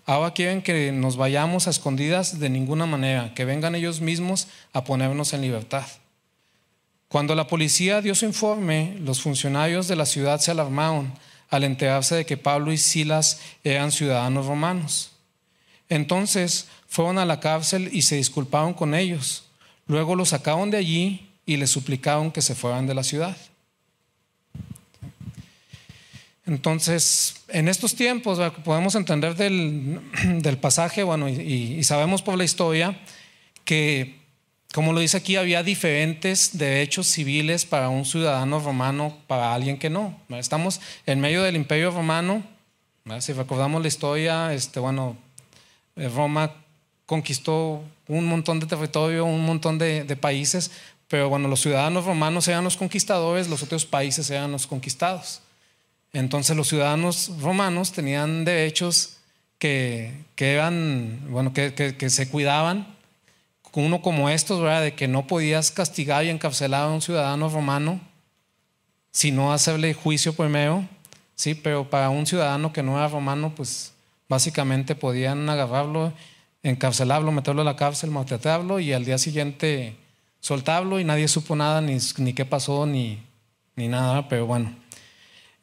Ahora 0.05 0.33
quieren 0.33 0.61
que 0.61 0.91
nos 0.91 1.15
vayamos 1.15 1.65
a 1.65 1.69
escondidas 1.69 2.39
de 2.39 2.49
ninguna 2.49 2.85
manera, 2.85 3.33
que 3.33 3.45
vengan 3.45 3.75
ellos 3.75 4.01
mismos 4.01 4.47
a 4.73 4.83
ponernos 4.83 5.31
en 5.33 5.41
libertad. 5.41 5.85
Cuando 7.07 7.35
la 7.35 7.47
policía 7.47 8.01
dio 8.01 8.15
su 8.15 8.25
informe, 8.25 8.97
los 8.99 9.21
funcionarios 9.21 9.87
de 9.87 9.95
la 9.95 10.05
ciudad 10.05 10.41
se 10.41 10.51
alarmaron 10.51 11.13
al 11.49 11.63
enterarse 11.63 12.15
de 12.15 12.25
que 12.25 12.35
Pablo 12.35 12.73
y 12.73 12.77
Silas 12.77 13.39
eran 13.63 13.91
ciudadanos 13.91 14.47
romanos. 14.47 15.11
Entonces 15.87 16.67
fueron 16.87 17.19
a 17.19 17.25
la 17.25 17.39
cárcel 17.39 17.89
y 17.93 18.01
se 18.01 18.15
disculparon 18.15 18.73
con 18.73 18.95
ellos. 18.95 19.43
Luego 19.87 20.15
los 20.15 20.29
sacaron 20.29 20.71
de 20.71 20.77
allí 20.77 21.29
y 21.45 21.57
les 21.57 21.69
suplicaron 21.69 22.31
que 22.31 22.41
se 22.41 22.55
fueran 22.55 22.87
de 22.87 22.93
la 22.93 23.03
ciudad. 23.03 23.35
Entonces, 26.45 27.35
en 27.47 27.69
estos 27.69 27.95
tiempos 27.95 28.39
podemos 28.63 28.95
entender 28.95 29.35
del, 29.35 30.57
pasaje, 30.59 31.03
bueno, 31.03 31.29
y, 31.29 31.83
sabemos 31.83 32.21
por 32.21 32.37
la 32.37 32.43
historia 32.43 32.99
que, 33.63 34.19
como 34.73 34.91
lo 34.91 34.99
dice 34.99 35.17
aquí, 35.17 35.37
había 35.37 35.63
diferentes 35.63 36.57
derechos 36.57 37.07
civiles 37.07 37.65
para 37.65 37.87
un 37.87 38.03
ciudadano 38.03 38.59
romano, 38.59 39.17
para 39.27 39.53
alguien 39.53 39.77
que 39.79 39.89
no. 39.89 40.19
Estamos 40.29 40.81
en 41.05 41.21
medio 41.21 41.43
del 41.43 41.55
imperio 41.55 41.91
romano, 41.91 42.43
si 43.19 43.33
recordamos 43.33 43.81
la 43.81 43.87
historia, 43.89 44.53
este, 44.53 44.79
bueno, 44.79 45.17
eh, 45.97 46.07
Roma 46.07 46.51
conquistó 47.05 47.83
un 48.07 48.25
montón 48.25 48.59
de 48.59 48.65
territorio, 48.65 49.25
un 49.25 49.45
montón 49.45 49.77
de, 49.77 50.17
países, 50.19 50.71
pero 51.07 51.29
bueno, 51.29 51.47
los 51.47 51.61
ciudadanos 51.61 52.05
romanos 52.05 52.47
eran 52.47 52.63
los 52.63 52.77
conquistadores, 52.77 53.49
los 53.49 53.63
otros 53.63 53.85
países 53.85 54.29
eran 54.29 54.51
los 54.51 54.67
conquistados. 54.67 55.41
Entonces 56.11 56.55
los 56.55 56.67
ciudadanos 56.67 57.31
romanos 57.39 57.91
tenían 57.91 58.45
derechos 58.45 59.17
que, 59.57 60.13
eran, 60.37 61.21
bueno, 61.29 61.53
que, 61.53 62.09
se 62.09 62.29
cuidaban. 62.29 62.87
Uno 63.73 64.01
como 64.01 64.29
estos, 64.29 64.61
¿verdad? 64.61 64.83
De 64.83 64.93
que 64.93 65.07
no 65.07 65.25
podías 65.25 65.71
castigar 65.71 66.25
y 66.25 66.29
encarcelar 66.29 66.83
a 66.83 66.91
un 66.91 67.01
ciudadano 67.01 67.49
romano, 67.49 67.99
sino 69.11 69.51
hacerle 69.51 69.93
juicio 69.95 70.33
primero, 70.33 70.87
¿sí? 71.35 71.55
Pero 71.55 71.89
para 71.89 72.09
un 72.09 72.27
ciudadano 72.27 72.71
que 72.71 72.83
no 72.83 72.97
era 72.97 73.07
romano, 73.07 73.53
pues 73.55 73.93
básicamente 74.29 74.93
podían 74.93 75.49
agarrarlo, 75.49 76.13
encarcelarlo, 76.63 77.31
meterlo 77.31 77.61
a 77.61 77.65
la 77.65 77.75
cárcel, 77.75 78.09
maltratarlo 78.09 78.79
y 78.79 78.93
al 78.93 79.05
día 79.05 79.17
siguiente 79.17 79.97
soltarlo 80.39 80.99
y 80.99 81.03
nadie 81.03 81.27
supo 81.27 81.55
nada, 81.55 81.81
ni, 81.81 81.97
ni 82.17 82.33
qué 82.33 82.45
pasó, 82.45 82.85
ni, 82.85 83.21
ni 83.75 83.87
nada, 83.87 84.27
pero 84.27 84.45
bueno. 84.45 84.75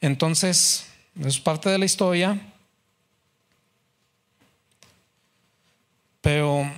Entonces, 0.01 0.87
es 1.23 1.39
parte 1.39 1.69
de 1.69 1.79
la 1.79 1.85
historia. 1.85 2.39
Pero, 6.21 6.71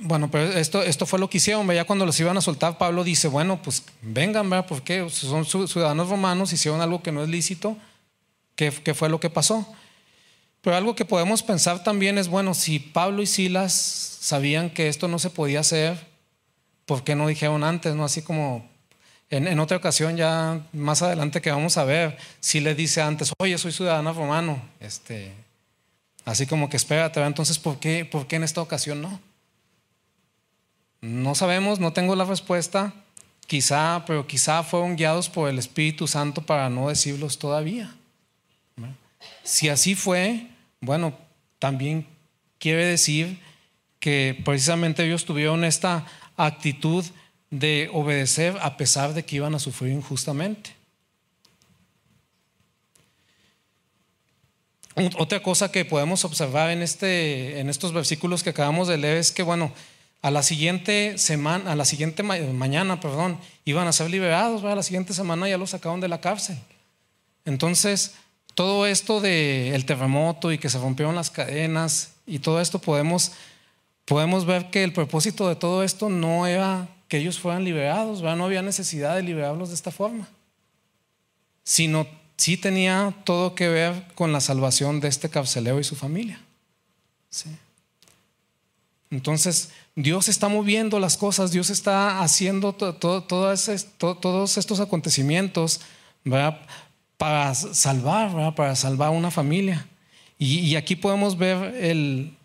bueno, 0.00 0.30
pero 0.30 0.52
esto, 0.52 0.82
esto 0.82 1.06
fue 1.06 1.18
lo 1.18 1.28
que 1.28 1.38
hicieron. 1.38 1.66
Ya 1.68 1.84
cuando 1.84 2.06
los 2.06 2.18
iban 2.20 2.36
a 2.36 2.40
soltar, 2.40 2.78
Pablo 2.78 3.04
dice, 3.04 3.28
bueno, 3.28 3.60
pues 3.62 3.84
vengan, 4.02 4.48
¿verdad? 4.48 4.66
Porque 4.66 5.08
son 5.10 5.44
ciudadanos 5.44 6.08
romanos, 6.08 6.52
hicieron 6.52 6.80
algo 6.80 7.02
que 7.02 7.12
no 7.12 7.22
es 7.22 7.28
lícito. 7.28 7.76
¿Qué, 8.56 8.70
¿Qué 8.70 8.94
fue 8.94 9.08
lo 9.08 9.20
que 9.20 9.30
pasó? 9.30 9.66
Pero 10.64 10.76
algo 10.76 10.96
que 10.96 11.04
podemos 11.04 11.42
pensar 11.42 11.84
también 11.84 12.16
es, 12.16 12.28
bueno, 12.28 12.54
si 12.54 12.78
Pablo 12.78 13.20
y 13.20 13.26
Silas 13.26 13.74
sabían 13.74 14.70
que 14.70 14.88
esto 14.88 15.08
no 15.08 15.18
se 15.18 15.28
podía 15.28 15.60
hacer, 15.60 16.06
¿por 16.86 17.04
qué 17.04 17.14
no 17.14 17.28
dijeron 17.28 17.62
antes? 17.62 17.94
¿No? 17.94 18.02
Así 18.02 18.22
como 18.22 18.66
en, 19.28 19.60
otra 19.60 19.76
ocasión, 19.76 20.16
ya 20.16 20.66
más 20.72 21.02
adelante 21.02 21.42
que 21.42 21.50
vamos 21.50 21.76
a 21.76 21.84
ver, 21.84 22.16
si 22.40 22.60
le 22.60 22.74
dice 22.74 23.02
antes, 23.02 23.30
oye, 23.38 23.58
soy 23.58 23.72
ciudadano 23.72 24.14
romano, 24.14 24.58
este, 24.80 25.34
así 26.24 26.46
como 26.46 26.70
que 26.70 26.78
espérate, 26.78 27.20
entonces, 27.20 27.58
¿por 27.58 27.78
qué, 27.78 28.06
¿por 28.06 28.26
qué 28.26 28.36
en 28.36 28.44
esta 28.44 28.62
ocasión 28.62 29.02
no? 29.02 29.20
No 31.02 31.34
sabemos, 31.34 31.78
no 31.78 31.92
tengo 31.92 32.16
la 32.16 32.24
respuesta, 32.24 32.94
quizá, 33.46 34.02
pero 34.06 34.26
quizá 34.26 34.62
fueron 34.62 34.96
guiados 34.96 35.28
por 35.28 35.50
el 35.50 35.58
Espíritu 35.58 36.06
Santo 36.06 36.40
para 36.40 36.70
no 36.70 36.88
decirlos 36.88 37.38
todavía. 37.38 37.94
Si 39.42 39.68
así 39.68 39.94
fue, 39.94 40.53
bueno, 40.84 41.14
también 41.58 42.06
quiere 42.58 42.84
decir 42.84 43.40
que 43.98 44.40
precisamente 44.44 45.04
ellos 45.04 45.24
tuvieron 45.24 45.64
esta 45.64 46.06
actitud 46.36 47.04
de 47.50 47.88
obedecer 47.92 48.56
a 48.60 48.76
pesar 48.76 49.14
de 49.14 49.24
que 49.24 49.36
iban 49.36 49.54
a 49.54 49.58
sufrir 49.58 49.92
injustamente. 49.92 50.74
Otra 55.18 55.42
cosa 55.42 55.72
que 55.72 55.84
podemos 55.84 56.24
observar 56.24 56.70
en, 56.70 56.80
este, 56.80 57.58
en 57.58 57.68
estos 57.68 57.92
versículos 57.92 58.44
que 58.44 58.50
acabamos 58.50 58.86
de 58.86 58.96
leer 58.96 59.16
es 59.16 59.32
que, 59.32 59.42
bueno, 59.42 59.72
a 60.22 60.30
la 60.30 60.42
siguiente 60.42 61.18
semana, 61.18 61.72
a 61.72 61.76
la 61.76 61.84
siguiente 61.84 62.22
mañana, 62.22 63.00
perdón, 63.00 63.38
iban 63.64 63.88
a 63.88 63.92
ser 63.92 64.08
liberados, 64.08 64.62
a 64.64 64.74
la 64.74 64.82
siguiente 64.82 65.12
semana 65.12 65.48
ya 65.48 65.58
los 65.58 65.70
sacaron 65.70 66.00
de 66.00 66.08
la 66.08 66.20
cárcel. 66.20 66.58
Entonces, 67.44 68.14
todo 68.54 68.86
esto 68.86 69.20
del 69.20 69.84
terremoto 69.84 70.52
y 70.52 70.58
que 70.58 70.70
se 70.70 70.78
rompieron 70.78 71.14
las 71.14 71.30
cadenas 71.30 72.12
y 72.26 72.38
todo 72.38 72.60
esto 72.60 72.78
podemos, 72.78 73.32
podemos 74.04 74.46
ver 74.46 74.70
que 74.70 74.84
el 74.84 74.92
propósito 74.92 75.48
de 75.48 75.56
todo 75.56 75.82
esto 75.82 76.08
no 76.08 76.46
era 76.46 76.88
que 77.08 77.18
ellos 77.18 77.38
fueran 77.38 77.64
liberados, 77.64 78.22
no 78.22 78.44
había 78.44 78.62
necesidad 78.62 79.16
de 79.16 79.22
liberarlos 79.22 79.68
de 79.68 79.74
esta 79.74 79.90
forma, 79.90 80.28
sino 81.64 82.06
sí 82.36 82.56
tenía 82.56 83.14
todo 83.24 83.54
que 83.54 83.68
ver 83.68 84.06
con 84.14 84.32
la 84.32 84.40
salvación 84.40 85.00
de 85.00 85.08
este 85.08 85.28
carcelero 85.28 85.80
y 85.80 85.84
su 85.84 85.96
familia. 85.96 86.40
Entonces, 89.10 89.70
Dios 89.96 90.28
está 90.28 90.48
moviendo 90.48 90.98
las 90.98 91.16
cosas, 91.16 91.52
Dios 91.52 91.70
está 91.70 92.22
haciendo 92.22 92.72
todos 92.72 93.68
estos 94.58 94.80
acontecimientos 94.80 95.80
para 97.16 97.54
salvar, 97.54 98.54
para 98.54 98.76
salvar 98.76 99.10
una 99.10 99.30
familia. 99.30 99.86
Y, 100.38 100.74
aquí 100.76 100.96
podemos 100.96 101.38
ver 101.38 101.74
el, 101.76 102.36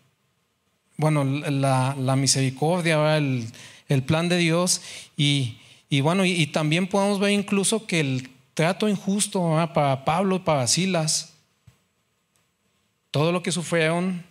bueno, 0.96 1.24
la, 1.24 2.16
misericordia, 2.16 3.16
el, 3.16 4.02
plan 4.06 4.28
de 4.28 4.38
Dios. 4.38 4.80
Y, 5.16 5.58
bueno, 6.02 6.24
y, 6.24 6.46
también 6.46 6.86
podemos 6.86 7.18
ver 7.18 7.32
incluso 7.32 7.86
que 7.86 8.00
el 8.00 8.30
trato 8.54 8.88
injusto 8.88 9.40
para 9.74 10.04
Pablo 10.04 10.44
para 10.44 10.66
Silas, 10.66 11.34
todo 13.10 13.32
lo 13.32 13.42
que 13.42 13.52
sufrieron, 13.52 14.24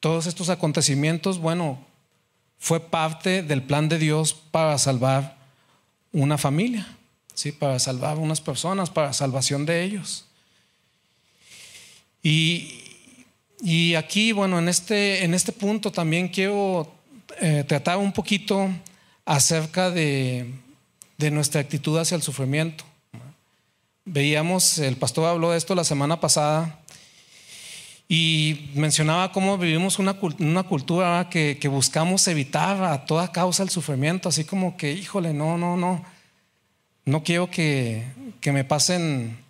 todos 0.00 0.26
estos 0.26 0.50
acontecimientos, 0.50 1.38
bueno, 1.38 1.78
fue 2.58 2.80
parte 2.80 3.42
del 3.42 3.62
plan 3.62 3.88
de 3.88 3.98
Dios 3.98 4.34
para 4.34 4.76
salvar 4.78 5.36
una 6.12 6.38
familia, 6.38 6.86
¿sí? 7.34 7.52
para 7.52 7.78
salvar 7.78 8.18
unas 8.18 8.40
personas, 8.40 8.90
para 8.90 9.12
salvación 9.12 9.66
de 9.66 9.82
ellos. 9.82 10.24
Y, 12.22 12.82
y 13.60 13.94
aquí, 13.94 14.32
bueno, 14.32 14.58
en 14.58 14.68
este, 14.68 15.24
en 15.24 15.34
este 15.34 15.52
punto 15.52 15.92
también 15.92 16.28
quiero 16.28 16.90
eh, 17.40 17.64
trataba 17.66 18.00
un 18.00 18.12
poquito 18.12 18.70
acerca 19.24 19.90
de, 19.90 20.52
nuestra 21.32 21.60
actitud 21.60 21.98
hacia 21.98 22.16
el 22.16 22.22
sufrimiento. 22.22 22.84
Veíamos, 24.04 24.78
el 24.78 24.96
pastor 24.96 25.26
habló 25.26 25.50
de 25.50 25.58
esto 25.58 25.74
la 25.74 25.84
semana 25.84 26.20
pasada 26.20 26.80
y 28.06 28.70
mencionaba 28.74 29.32
cómo 29.32 29.56
vivimos 29.56 29.98
una, 29.98 30.14
cultura 30.64 31.28
que, 31.30 31.68
buscamos 31.68 32.28
evitar 32.28 32.84
a 32.84 33.06
toda 33.06 33.32
causa 33.32 33.62
el 33.62 33.70
sufrimiento, 33.70 34.28
así 34.28 34.44
como 34.44 34.76
que, 34.76 34.92
híjole, 34.92 35.32
no, 35.32 35.56
no, 35.56 35.76
no, 35.76 36.04
no 37.04 37.22
quiero 37.22 37.50
que, 37.50 38.04
que 38.40 38.52
me 38.52 38.64
pasen 38.64 39.44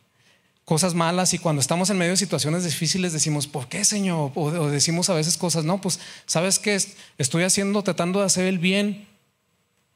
cosas 0.65 0.95
malas 0.95 1.35
y 1.35 1.39
cuando 1.39 1.61
estamos 1.61 1.91
en 1.91 1.99
medio 1.99 2.13
de 2.13 2.17
situaciones 2.17 2.65
difíciles 2.65 3.13
decimos, 3.13 3.47
¿por 3.47 3.69
qué, 3.69 3.85
Señor? 3.85 4.33
O, 4.35 4.51
decimos 4.69 5.11
a 5.11 5.15
veces 5.15 5.37
cosas, 5.37 5.65
no, 5.65 5.81
pues, 5.81 6.01
¿sabes 6.27 6.59
qué? 6.59 6.79
Estoy 7.19 7.43
haciendo, 7.43 7.83
tratando 7.83 8.21
de 8.21 8.27
hacer 8.27 8.47
el 8.47 8.59
bien 8.59 9.07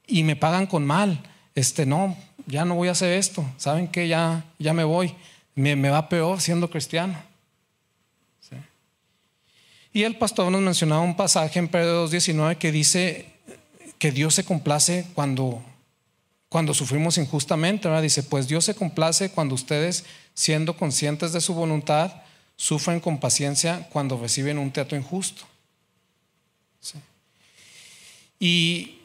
y 0.06 0.24
me 0.24 0.36
pagan 0.36 0.66
con 0.66 0.86
mal. 0.86 1.22
Este, 1.54 1.86
no, 1.86 2.16
ya 2.46 2.64
no 2.64 2.74
voy 2.74 2.88
a 2.88 2.92
hacer 2.92 3.12
esto. 3.12 3.44
¿Saben 3.56 3.88
qué? 3.88 4.08
Ya, 4.08 4.44
ya 4.58 4.72
me 4.72 4.84
voy. 4.84 5.14
Me, 5.54 5.74
va 5.90 6.08
peor 6.08 6.40
siendo 6.40 6.70
cristiano. 6.70 7.20
Y 9.92 10.04
el 10.04 10.16
pastor 10.16 10.52
nos 10.52 10.60
mencionaba 10.60 11.00
un 11.00 11.16
pasaje 11.16 11.58
en 11.58 11.66
Pedro 11.66 12.08
2.19 12.08 12.58
que 12.58 12.70
dice 12.70 13.32
que 13.98 14.12
Dios 14.12 14.34
se 14.34 14.44
complace 14.44 15.06
cuando, 15.14 15.62
cuando 16.48 16.74
sufrimos 16.74 17.18
injustamente. 17.18 17.88
¿verdad? 17.88 18.02
Dice, 18.02 18.22
pues 18.22 18.48
Dios 18.48 18.64
se 18.64 18.74
complace 18.74 19.30
cuando 19.30 19.54
ustedes, 19.54 20.04
siendo 20.34 20.76
conscientes 20.76 21.32
de 21.32 21.40
su 21.40 21.54
voluntad, 21.54 22.22
sufren 22.56 23.00
con 23.00 23.18
paciencia 23.18 23.88
cuando 23.92 24.18
reciben 24.20 24.58
un 24.58 24.72
trato 24.72 24.96
injusto. 24.96 25.44
Y 28.40 28.98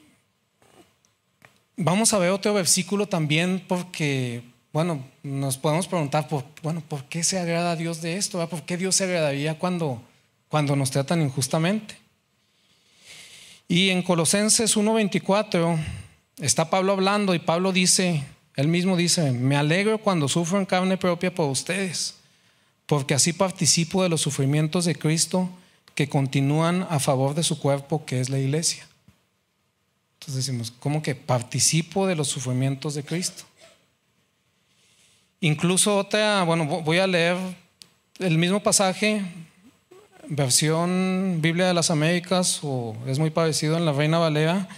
vamos 1.76 2.14
a 2.14 2.20
ver 2.20 2.30
otro 2.30 2.54
versículo 2.54 3.08
también 3.08 3.64
porque, 3.68 4.44
bueno, 4.72 5.04
nos 5.24 5.58
podemos 5.58 5.88
preguntar, 5.88 6.28
por, 6.28 6.46
bueno, 6.62 6.82
¿por 6.88 7.06
qué 7.06 7.24
se 7.24 7.39
agrada 7.39 7.72
a 7.72 7.76
Dios 7.76 8.02
de 8.02 8.18
esto? 8.18 8.48
¿Por 8.48 8.64
qué 8.64 8.78
Dios 8.78 8.96
se 8.96 9.06
agradaría 9.06 9.58
cuando, 9.58 10.02
cuando 10.50 10.76
nos 10.76 10.91
tratan 10.91 11.22
injustamente? 11.22 11.98
Y 13.68 13.89
en 13.89 14.04
Colosenses 14.04 14.78
1.24 14.78 15.80
está 16.39 16.69
Pablo 16.69 16.93
hablando 16.93 17.36
y 17.36 17.39
Pablo 17.39 17.71
dice, 17.71 18.23
él 18.55 18.67
mismo 18.67 18.97
dice, 18.97 19.31
me 19.31 19.55
alegro 19.55 19.97
cuando 19.97 20.27
sufro 20.27 20.59
en 20.59 20.65
carne 20.65 20.97
propia 20.97 21.34
por 21.34 21.49
ustedes, 21.49 22.15
porque 22.86 23.13
así 23.13 23.34
participo 23.34 24.03
de 24.03 24.09
los 24.09 24.21
sufrimientos 24.21 24.86
de 24.86 24.95
Cristo 24.95 25.49
que 25.95 26.09
continúan 26.09 26.88
a 26.89 26.99
favor 26.99 27.36
de 27.36 27.43
su 27.43 27.59
cuerpo, 27.59 28.05
que 28.05 28.19
es 28.19 28.29
la 28.29 28.39
iglesia. 28.39 28.88
Entonces 30.19 30.45
decimos, 30.45 30.71
¿cómo 30.79 31.01
que 31.01 31.15
participo 31.15 32.07
de 32.07 32.15
los 32.15 32.27
sufrimientos 32.27 32.95
de 32.95 33.03
Cristo? 33.03 33.43
Incluso 35.41 35.97
otra, 35.97 36.43
bueno, 36.43 36.65
voy 36.65 36.99
a 36.99 37.07
leer 37.07 37.38
el 38.19 38.38
mismo 38.38 38.63
pasaje, 38.63 39.21
versión 40.27 41.39
Biblia 41.41 41.67
de 41.67 41.73
las 41.73 41.91
Américas, 41.91 42.59
o 42.63 42.95
es 43.07 43.19
muy 43.19 43.29
parecido 43.29 43.75
en 43.75 43.86
la 43.86 43.91
Reina 43.91 44.19
Valera, 44.19 44.69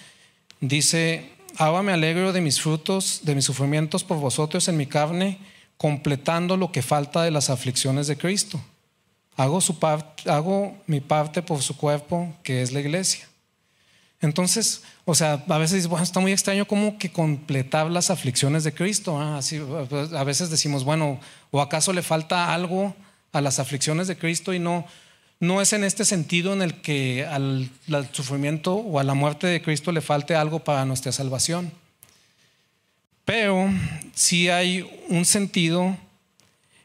dice, 0.61 1.34
ahora 1.57 1.83
me 1.83 1.91
alegro 1.91 2.33
de 2.33 2.41
mis 2.41 2.61
frutos, 2.61 3.21
de 3.23 3.35
mis 3.35 3.45
sufrimientos 3.45 4.03
por 4.03 4.17
vosotros 4.17 4.67
en 4.67 4.77
mi 4.77 4.85
carne, 4.85 5.39
completando 5.77 6.57
lo 6.57 6.71
que 6.71 6.81
falta 6.81 7.23
de 7.23 7.31
las 7.31 7.49
aflicciones 7.49 8.07
de 8.07 8.17
Cristo. 8.17 8.61
Hago, 9.35 9.59
su 9.59 9.77
hago 10.27 10.75
mi 10.87 11.01
parte 11.01 11.41
por 11.41 11.61
su 11.61 11.75
cuerpo, 11.75 12.33
que 12.43 12.61
es 12.61 12.71
la 12.71 12.79
iglesia. 12.79 13.27
Entonces, 14.21 14.83
o 15.03 15.13
sea, 15.13 15.43
a 15.47 15.57
veces 15.57 15.87
bueno, 15.87 16.03
está 16.03 16.19
muy 16.19 16.31
extraño 16.31 16.65
como 16.65 16.97
que 16.97 17.11
completar 17.11 17.91
las 17.91 18.09
aflicciones 18.09 18.63
de 18.63 18.73
Cristo. 18.73 19.19
Así, 19.19 19.61
a 20.15 20.23
veces 20.23 20.49
decimos, 20.49 20.83
bueno, 20.83 21.19
¿o 21.51 21.61
acaso 21.61 21.93
le 21.93 22.01
falta 22.01 22.53
algo 22.53 22.95
a 23.33 23.41
las 23.41 23.59
aflicciones 23.59 24.07
de 24.07 24.17
Cristo 24.17 24.53
y 24.53 24.59
no, 24.59 24.85
no 25.45 25.61
es 25.61 25.73
en 25.73 25.83
este 25.83 26.05
sentido 26.05 26.53
en 26.53 26.61
el 26.61 26.81
que 26.81 27.25
al, 27.25 27.69
sufrimiento 28.11 28.75
o 28.75 28.99
a 28.99 29.03
la 29.03 29.13
muerte 29.13 29.47
de 29.47 29.61
Cristo 29.61 29.91
le 29.91 30.01
falte 30.01 30.35
algo 30.35 30.59
para 30.59 30.85
nuestra 30.85 31.11
salvación. 31.11 31.71
Pero 33.23 33.69
sí 34.13 34.49
hay 34.49 34.87
un 35.09 35.25
sentido 35.25 35.97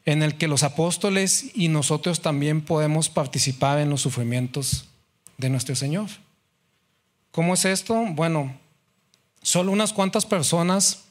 en 0.06 0.22
el 0.22 0.36
que 0.36 0.48
los 0.48 0.62
apóstoles 0.62 1.50
y 1.54 1.68
nosotros 1.68 2.20
también 2.20 2.62
podemos 2.62 3.08
participar 3.08 3.78
en 3.78 3.90
los 3.90 4.00
sufrimientos 4.00 4.86
de 5.36 5.50
nuestro 5.50 5.74
Señor. 5.74 6.08
¿Cómo 7.30 7.54
es 7.54 7.64
esto? 7.64 8.06
Bueno, 8.10 8.58
solo 9.42 9.70
unas 9.70 9.92
cuantas 9.92 10.26
personas 10.26 11.04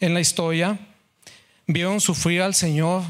en 0.00 0.14
la 0.14 0.20
historia 0.20 0.78
vieron 1.66 2.00
sufrir 2.00 2.42
al 2.42 2.54
Señor 2.54 3.02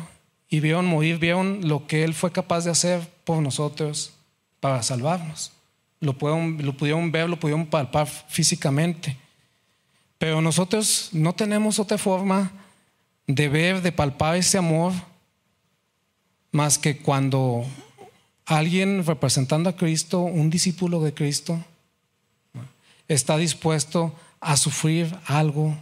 y 0.49 0.61
vieron 0.61 0.87
morir, 0.87 1.19
vieron 1.19 1.69
lo 1.69 1.87
que 1.87 2.05
Él 2.05 2.15
fue 2.15 2.33
capaz 2.33 2.65
de 2.65 2.71
hacer 2.71 3.16
por 3.27 3.43
nosotros 3.43 4.13
para 4.61 4.83
salvarnos. 4.85 5.51
Lo, 5.99 6.13
lo 6.13 6.77
pudieron 6.77 7.11
ver, 7.11 7.29
lo 7.29 7.41
pudieron 7.41 7.67
palpar 7.67 8.07
físicamente. 8.07 9.17
Pero 10.17 10.41
nosotros 10.41 11.11
no 11.13 11.35
tenemos 11.35 11.81
otra 11.81 11.99
forma 11.99 12.53
de 13.27 13.49
ver, 13.49 13.83
de 13.83 13.91
palpar 13.91 14.37
ese 14.37 14.59
amor, 14.59 14.93
más 16.53 16.79
que 16.79 16.99
cuando 16.99 17.67
alguien 18.47 19.05
representando 19.05 19.69
a 19.69 19.77
Cristo, 19.77 20.21
un 20.21 20.49
discípulo 20.49 21.03
de 21.03 21.13
Cristo, 21.13 21.59
está 23.09 23.37
dispuesto 23.37 24.15
a 24.41 24.57
sufrir 24.57 25.13
algo 25.27 25.77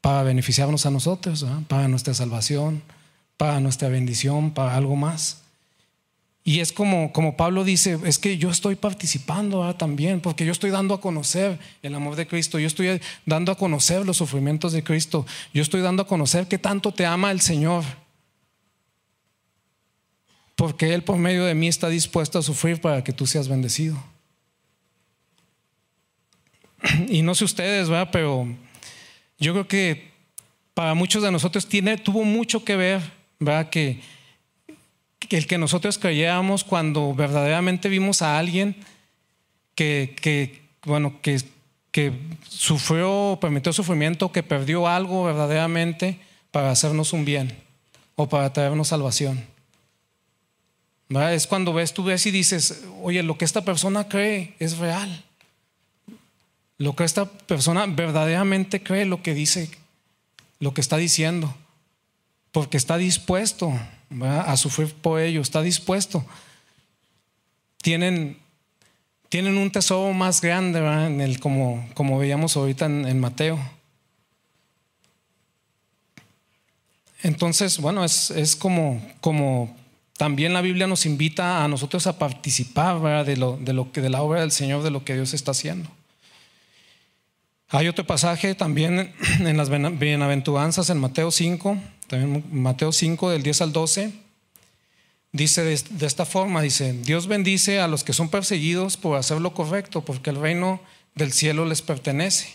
para 0.00 0.22
beneficiarnos 0.22 0.86
a 0.86 0.92
nosotros, 0.92 1.44
para 1.66 1.88
nuestra 1.88 2.14
salvación, 2.14 2.80
para 3.36 3.58
nuestra 3.58 3.88
bendición, 3.88 4.52
para 4.52 4.76
algo 4.76 4.94
más. 4.94 5.47
Y 6.48 6.60
es 6.60 6.72
como, 6.72 7.12
como 7.12 7.36
Pablo 7.36 7.62
dice, 7.62 7.98
es 8.06 8.18
que 8.18 8.38
yo 8.38 8.48
estoy 8.48 8.74
participando 8.74 9.74
también, 9.74 10.22
porque 10.22 10.46
yo 10.46 10.52
estoy 10.52 10.70
dando 10.70 10.94
a 10.94 11.00
conocer 11.02 11.58
el 11.82 11.94
amor 11.94 12.16
de 12.16 12.26
Cristo, 12.26 12.58
yo 12.58 12.66
estoy 12.66 13.02
dando 13.26 13.52
a 13.52 13.54
conocer 13.54 14.06
los 14.06 14.16
sufrimientos 14.16 14.72
de 14.72 14.82
Cristo, 14.82 15.26
yo 15.52 15.60
estoy 15.60 15.82
dando 15.82 16.04
a 16.04 16.06
conocer 16.06 16.48
que 16.48 16.56
tanto 16.56 16.90
te 16.90 17.04
ama 17.04 17.32
el 17.32 17.42
Señor, 17.42 17.84
porque 20.56 20.94
Él 20.94 21.04
por 21.04 21.18
medio 21.18 21.44
de 21.44 21.54
mí 21.54 21.68
está 21.68 21.90
dispuesto 21.90 22.38
a 22.38 22.42
sufrir 22.42 22.80
para 22.80 23.04
que 23.04 23.12
tú 23.12 23.26
seas 23.26 23.46
bendecido. 23.46 24.02
Y 27.10 27.20
no 27.20 27.34
sé 27.34 27.44
ustedes, 27.44 27.90
¿verdad? 27.90 28.08
Pero 28.10 28.48
yo 29.38 29.52
creo 29.52 29.68
que 29.68 30.12
para 30.72 30.94
muchos 30.94 31.22
de 31.22 31.30
nosotros 31.30 31.68
tiene, 31.68 31.98
tuvo 31.98 32.24
mucho 32.24 32.64
que 32.64 32.74
ver, 32.74 33.02
¿verdad? 33.38 33.68
Que, 33.68 34.00
el 35.36 35.46
que 35.46 35.58
nosotros 35.58 35.98
creyéramos 35.98 36.64
cuando 36.64 37.14
verdaderamente 37.14 37.88
vimos 37.88 38.22
a 38.22 38.38
alguien 38.38 38.76
que, 39.74 40.62
bueno, 40.84 41.20
que, 41.22 41.40
que 41.90 42.12
sufrió, 42.48 43.38
permitió 43.40 43.72
sufrimiento, 43.72 44.32
que 44.32 44.42
perdió 44.42 44.88
algo 44.88 45.24
verdaderamente 45.24 46.18
para 46.50 46.70
hacernos 46.70 47.12
un 47.12 47.24
bien 47.24 47.56
o 48.16 48.28
para 48.28 48.52
traernos 48.52 48.88
salvación. 48.88 49.44
Es 51.08 51.46
cuando 51.46 51.72
ves, 51.72 51.94
tú 51.94 52.04
ves 52.04 52.26
y 52.26 52.30
dices, 52.30 52.84
oye, 53.02 53.22
lo 53.22 53.38
que 53.38 53.44
esta 53.44 53.64
persona 53.64 54.08
cree 54.08 54.54
es 54.58 54.78
real. 54.78 55.24
Lo 56.76 56.94
que 56.94 57.04
esta 57.04 57.24
persona 57.24 57.86
verdaderamente 57.86 58.82
cree 58.82 59.04
lo 59.04 59.22
que 59.22 59.34
dice, 59.34 59.70
lo 60.60 60.74
que 60.74 60.80
está 60.80 60.96
diciendo, 60.96 61.54
porque 62.52 62.76
está 62.76 62.98
dispuesto 62.98 63.72
a 64.22 64.56
sufrir 64.56 64.94
por 64.94 65.20
ello, 65.20 65.40
está 65.40 65.62
dispuesto. 65.62 66.24
Tienen, 67.82 68.38
tienen 69.28 69.58
un 69.58 69.70
tesoro 69.70 70.12
más 70.12 70.40
grande, 70.40 70.78
En 70.78 71.20
el, 71.20 71.40
como, 71.40 71.88
como 71.94 72.18
veíamos 72.18 72.56
ahorita 72.56 72.86
en, 72.86 73.20
Mateo. 73.20 73.58
Entonces, 77.22 77.78
bueno, 77.78 78.04
es, 78.04 78.30
es, 78.30 78.56
como, 78.56 79.02
como 79.20 79.76
también 80.16 80.52
la 80.52 80.60
Biblia 80.60 80.86
nos 80.86 81.04
invita 81.04 81.64
a 81.64 81.68
nosotros 81.68 82.06
a 82.06 82.18
participar 82.18 83.24
De, 83.24 83.36
lo, 83.36 83.56
de, 83.56 83.72
lo 83.72 83.92
que, 83.92 84.00
de 84.00 84.10
la 84.10 84.22
obra 84.22 84.40
del 84.40 84.52
Señor, 84.52 84.82
de 84.82 84.90
lo 84.90 85.04
que 85.04 85.14
Dios 85.14 85.34
está 85.34 85.50
haciendo. 85.50 85.90
Hay 87.70 87.86
otro 87.86 88.06
pasaje 88.06 88.54
también 88.54 89.12
en 89.40 89.56
las 89.56 89.68
bienaventuranzas 89.68 90.88
en 90.88 90.98
Mateo 90.98 91.30
5, 91.30 91.78
también 92.08 92.44
Mateo 92.50 92.90
5 92.90 93.30
del 93.30 93.42
10 93.42 93.62
al 93.62 93.72
12. 93.72 94.12
Dice 95.30 95.62
de, 95.62 96.06
esta 96.06 96.24
forma, 96.24 96.62
dice, 96.62 96.94
Dios 96.94 97.26
bendice 97.26 97.80
a 97.80 97.88
los 97.88 98.02
que 98.02 98.14
son 98.14 98.30
perseguidos 98.30 98.96
por 98.96 99.18
hacer 99.18 99.40
lo 99.40 99.52
correcto, 99.52 100.04
porque 100.04 100.30
el 100.30 100.36
reino 100.36 100.80
del 101.14 101.32
cielo 101.32 101.66
les 101.66 101.82
pertenece. 101.82 102.48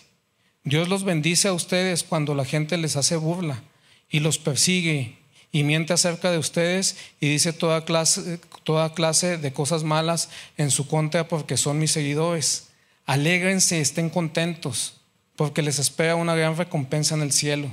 Dios 0.63 0.89
los 0.89 1.03
bendice 1.03 1.49
a 1.49 1.53
ustedes 1.53 2.03
cuando 2.03 2.33
la 2.33 2.45
gente 2.45 2.77
les 2.77 2.95
hace 2.95 3.15
burla 3.15 3.61
y 4.09 4.21
los 4.21 4.39
persigue 4.39 5.17
y 5.51 5.63
miente 5.63 5.93
acerca 5.93 6.31
de 6.31 6.39
ustedes 6.39 6.97
y 7.19 7.29
dice 7.29 7.53
toda 7.53 7.85
clase, 7.85 8.39
toda 8.63 8.93
clase 8.93 9.37
de 9.37 9.53
cosas 9.53 9.83
malas 9.83 10.29
en 10.57 10.71
su 10.71 10.87
contra 10.87 11.27
porque 11.27 11.57
son 11.57 11.77
mis 11.77 11.91
seguidores. 11.91 12.69
Alégrense, 13.05 13.81
estén 13.81 14.09
contentos 14.09 14.95
porque 15.35 15.61
les 15.61 15.77
espera 15.77 16.15
una 16.15 16.35
gran 16.35 16.57
recompensa 16.57 17.13
en 17.13 17.21
el 17.21 17.31
cielo. 17.31 17.69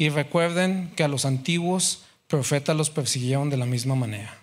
Y 0.00 0.08
recuerden 0.08 0.90
que 0.96 1.04
a 1.04 1.08
los 1.08 1.26
antiguos 1.26 2.04
profetas 2.26 2.74
los 2.74 2.88
persiguieron 2.88 3.50
de 3.50 3.58
la 3.58 3.66
misma 3.66 3.94
manera. 3.94 4.34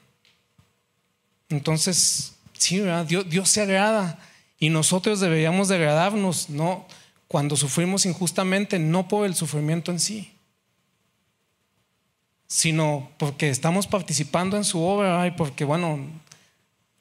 Entonces, 1.50 2.36
sí, 2.54 2.80
Dios, 3.08 3.28
Dios, 3.28 3.50
se 3.50 3.64
agrada 3.64 4.20
y 4.60 4.70
nosotros 4.70 5.20
deberíamos 5.20 5.68
de 5.68 5.78
agradarnos, 5.78 6.52
no 6.52 6.86
cuando 7.28 7.56
sufrimos 7.56 8.06
injustamente, 8.06 8.78
no 8.78 9.08
por 9.08 9.26
el 9.26 9.34
sufrimiento 9.34 9.90
en 9.90 10.00
sí, 10.00 10.32
sino 12.46 13.10
porque 13.18 13.50
estamos 13.50 13.88
participando 13.88 14.58
en 14.58 14.64
su 14.64 14.80
obra 14.84 15.26
y 15.26 15.32
porque, 15.32 15.66
bueno, 15.66 16.06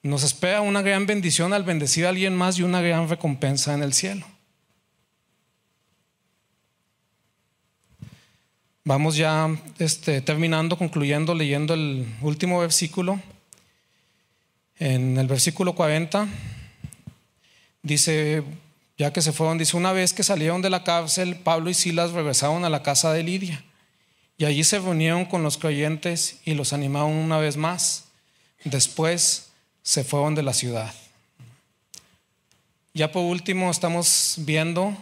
nos 0.02 0.22
espera 0.22 0.62
una 0.62 0.80
gran 0.80 1.04
bendición 1.04 1.52
al 1.52 1.64
bendecir 1.64 2.06
a 2.06 2.08
alguien 2.08 2.34
más 2.34 2.58
y 2.58 2.62
una 2.62 2.80
gran 2.80 3.06
recompensa 3.06 3.74
en 3.74 3.82
el 3.82 3.92
cielo. 3.92 4.24
Vamos 8.86 9.16
ya 9.16 9.50
este, 9.80 10.20
terminando, 10.20 10.78
concluyendo, 10.78 11.34
leyendo 11.34 11.74
el 11.74 12.06
último 12.20 12.60
versículo. 12.60 13.20
En 14.78 15.18
el 15.18 15.26
versículo 15.26 15.74
40 15.74 16.28
dice, 17.82 18.44
ya 18.96 19.12
que 19.12 19.22
se 19.22 19.32
fueron, 19.32 19.58
dice, 19.58 19.76
una 19.76 19.90
vez 19.90 20.12
que 20.12 20.22
salieron 20.22 20.62
de 20.62 20.70
la 20.70 20.84
cárcel, 20.84 21.34
Pablo 21.34 21.68
y 21.68 21.74
Silas 21.74 22.12
regresaron 22.12 22.64
a 22.64 22.70
la 22.70 22.84
casa 22.84 23.12
de 23.12 23.24
Lidia 23.24 23.64
y 24.38 24.44
allí 24.44 24.62
se 24.62 24.78
reunieron 24.78 25.24
con 25.24 25.42
los 25.42 25.58
creyentes 25.58 26.38
y 26.44 26.54
los 26.54 26.72
animaron 26.72 27.10
una 27.10 27.38
vez 27.38 27.56
más. 27.56 28.04
Después 28.62 29.48
se 29.82 30.04
fueron 30.04 30.36
de 30.36 30.44
la 30.44 30.54
ciudad. 30.54 30.94
Ya 32.94 33.10
por 33.10 33.24
último 33.24 33.68
estamos 33.68 34.36
viendo 34.38 34.96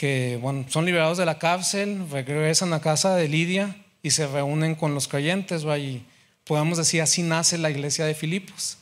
que 0.00 0.38
bueno, 0.40 0.64
son 0.66 0.86
liberados 0.86 1.18
de 1.18 1.26
la 1.26 1.38
cárcel, 1.38 2.06
regresan 2.10 2.72
a 2.72 2.80
casa 2.80 3.16
de 3.16 3.28
Lidia 3.28 3.76
y 4.02 4.12
se 4.12 4.26
reúnen 4.26 4.74
con 4.74 4.94
los 4.94 5.08
creyentes. 5.08 5.62
Y 5.78 6.02
podemos 6.44 6.78
decir, 6.78 7.02
así 7.02 7.22
nace 7.22 7.58
la 7.58 7.68
iglesia 7.68 8.06
de 8.06 8.14
Filipos. 8.14 8.78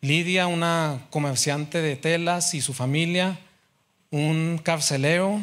Lidia, 0.00 0.46
una 0.46 1.02
comerciante 1.10 1.82
de 1.82 1.94
telas 1.94 2.54
y 2.54 2.62
su 2.62 2.72
familia, 2.72 3.38
un 4.10 4.58
carcelero 4.62 5.42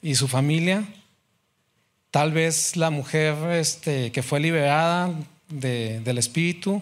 y 0.00 0.14
su 0.14 0.28
familia, 0.28 0.84
tal 2.12 2.30
vez 2.30 2.76
la 2.76 2.90
mujer 2.90 3.34
este, 3.50 4.12
que 4.12 4.22
fue 4.22 4.38
liberada 4.38 5.12
del 5.48 6.18
espíritu, 6.18 6.80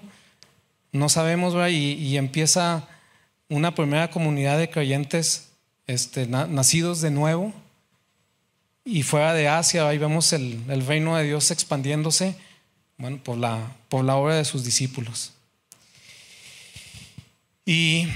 no 0.93 1.09
sabemos, 1.09 1.55
y 1.71 2.19
empieza 2.19 2.87
una 3.49 3.75
primera 3.75 4.11
comunidad 4.11 4.59
de 4.59 4.69
creyentes 4.69 5.44
este, 5.87 6.27
nacidos 6.27 7.01
de 7.01 7.11
nuevo. 7.11 7.53
Y 8.85 9.03
fuera 9.03 9.33
de 9.33 9.49
Asia, 9.49 9.89
ahí 9.89 9.99
vemos 9.99 10.33
el, 10.33 10.63
reino 10.87 11.17
de 11.17 11.25
Dios 11.25 11.51
expandiéndose 11.51 12.37
bueno, 12.99 13.19
por, 13.23 13.39
la, 13.39 13.75
por 13.89 14.05
la 14.05 14.17
obra 14.17 14.37
de 14.37 14.45
sus 14.45 14.65
discípulos. 14.65 15.33
Y 17.65 18.09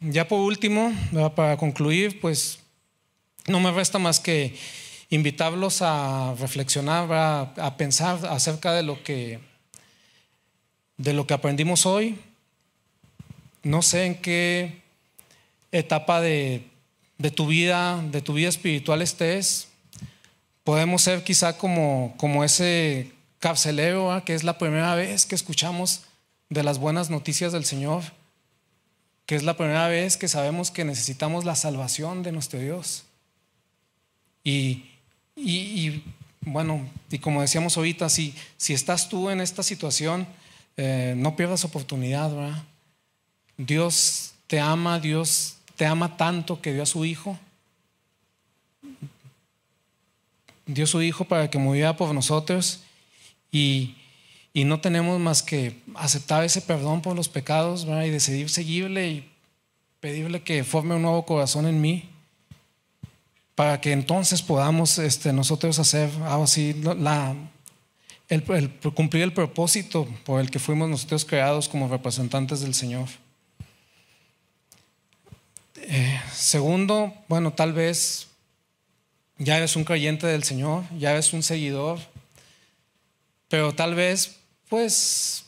ya 0.00 0.28
por 0.28 0.40
último, 0.40 0.92
para 1.34 1.56
concluir, 1.56 2.20
pues 2.20 2.60
no 3.46 3.58
me 3.60 3.72
resta 3.72 3.98
más 3.98 4.20
que 4.20 4.56
invitarlos 5.10 5.82
a 5.82 6.34
reflexionar, 6.38 7.08
a, 7.12 7.76
pensar 7.76 8.24
acerca 8.26 8.72
de 8.72 8.82
lo 8.82 9.02
que 9.02 9.40
de 10.96 11.12
lo 11.12 11.26
que 11.26 11.34
aprendimos 11.34 11.84
hoy. 11.84 12.18
No 13.62 13.82
sé 13.82 14.06
en 14.06 14.14
qué 14.14 14.82
etapa 15.72 16.20
de 16.20 16.64
de 17.22 17.30
tu 17.30 17.46
vida, 17.46 18.02
de 18.10 18.20
tu 18.20 18.34
vida 18.34 18.48
espiritual 18.48 19.00
estés, 19.00 19.68
podemos 20.64 21.02
ser 21.02 21.22
quizá 21.22 21.56
como, 21.56 22.14
como 22.16 22.42
ese 22.42 23.12
carcelero, 23.38 24.20
que 24.26 24.34
es 24.34 24.42
la 24.42 24.58
primera 24.58 24.96
vez 24.96 25.24
que 25.24 25.36
escuchamos 25.36 26.02
de 26.50 26.64
las 26.64 26.78
buenas 26.78 27.10
noticias 27.10 27.52
del 27.52 27.64
Señor, 27.64 28.02
que 29.24 29.36
es 29.36 29.44
la 29.44 29.56
primera 29.56 29.86
vez 29.86 30.16
que 30.16 30.26
sabemos 30.26 30.72
que 30.72 30.84
necesitamos 30.84 31.44
la 31.44 31.54
salvación 31.54 32.24
de 32.24 32.32
nuestro 32.32 32.58
Dios. 32.58 33.04
Y, 34.42 34.90
y, 35.36 36.02
bueno, 36.40 36.84
y 37.08 37.20
como 37.20 37.40
decíamos 37.40 37.76
ahorita, 37.76 38.08
si, 38.08 38.34
si 38.56 38.74
estás 38.74 39.08
tú 39.08 39.30
en 39.30 39.40
esta 39.40 39.62
situación, 39.62 40.26
eh, 40.76 41.14
no 41.16 41.36
pierdas 41.36 41.64
oportunidad, 41.64 42.34
¿verdad? 42.34 42.64
Dios 43.56 44.34
te 44.48 44.58
ama, 44.58 44.98
Dios 44.98 45.58
te 45.82 45.86
ama 45.86 46.16
tanto 46.16 46.60
que 46.60 46.72
dio 46.72 46.84
a 46.84 46.86
su 46.86 47.04
Hijo. 47.04 47.36
Dio 50.64 50.84
a 50.84 50.86
su 50.86 51.02
Hijo 51.02 51.24
para 51.24 51.50
que 51.50 51.58
muriera 51.58 51.96
por 51.96 52.14
nosotros 52.14 52.84
y, 53.50 53.96
no 54.54 54.80
tenemos 54.80 55.18
más 55.18 55.42
que 55.42 55.82
aceptar 55.96 56.44
ese 56.44 56.60
perdón 56.60 57.02
por 57.02 57.16
los 57.16 57.28
pecados 57.28 57.84
y 57.84 58.10
decidir 58.10 58.48
seguirle 58.48 59.08
y 59.10 59.30
pedirle 59.98 60.44
que 60.44 60.62
forme 60.62 60.94
un 60.94 61.02
nuevo 61.02 61.26
corazón 61.26 61.66
en 61.66 61.80
mí 61.80 62.08
para 63.56 63.80
que 63.80 63.90
entonces 63.90 64.40
podamos 64.40 64.98
este, 64.98 65.32
nosotros 65.32 65.80
hacer 65.80 66.10
algo 66.26 66.44
así, 66.44 66.74
la, 66.74 67.34
el, 68.28 68.44
cumplir 68.94 69.24
el 69.24 69.32
propósito 69.32 70.06
por 70.24 70.40
el 70.40 70.48
que 70.48 70.60
fuimos 70.60 70.88
nosotros 70.88 71.24
creados 71.24 71.68
como 71.68 71.88
representantes 71.88 72.60
del 72.60 72.74
Señor. 72.74 73.08
Eh, 75.84 76.20
segundo, 76.32 77.12
bueno, 77.26 77.52
tal 77.52 77.72
vez 77.72 78.28
ya 79.38 79.56
eres 79.56 79.74
un 79.74 79.82
creyente 79.82 80.28
del 80.28 80.44
Señor, 80.44 80.84
ya 80.96 81.10
eres 81.10 81.32
un 81.32 81.42
seguidor, 81.42 81.98
pero 83.48 83.74
tal 83.74 83.96
vez 83.96 84.36
pues 84.68 85.44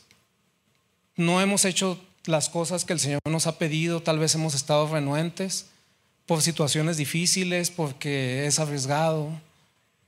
no 1.15 1.41
hemos 1.41 1.63
hecho 1.63 1.99
las 2.25 2.49
cosas 2.49 2.83
que 2.83 2.91
el 2.91 2.99
Señor 2.99 3.21
nos 3.29 3.47
ha 3.47 3.57
pedido, 3.57 4.01
tal 4.01 4.19
vez 4.19 4.35
hemos 4.35 4.55
estado 4.55 4.91
renuentes 4.91 5.67
por 6.25 6.41
situaciones 6.41 6.97
difíciles, 6.97 7.71
porque 7.71 8.45
es 8.45 8.59
arriesgado, 8.59 9.29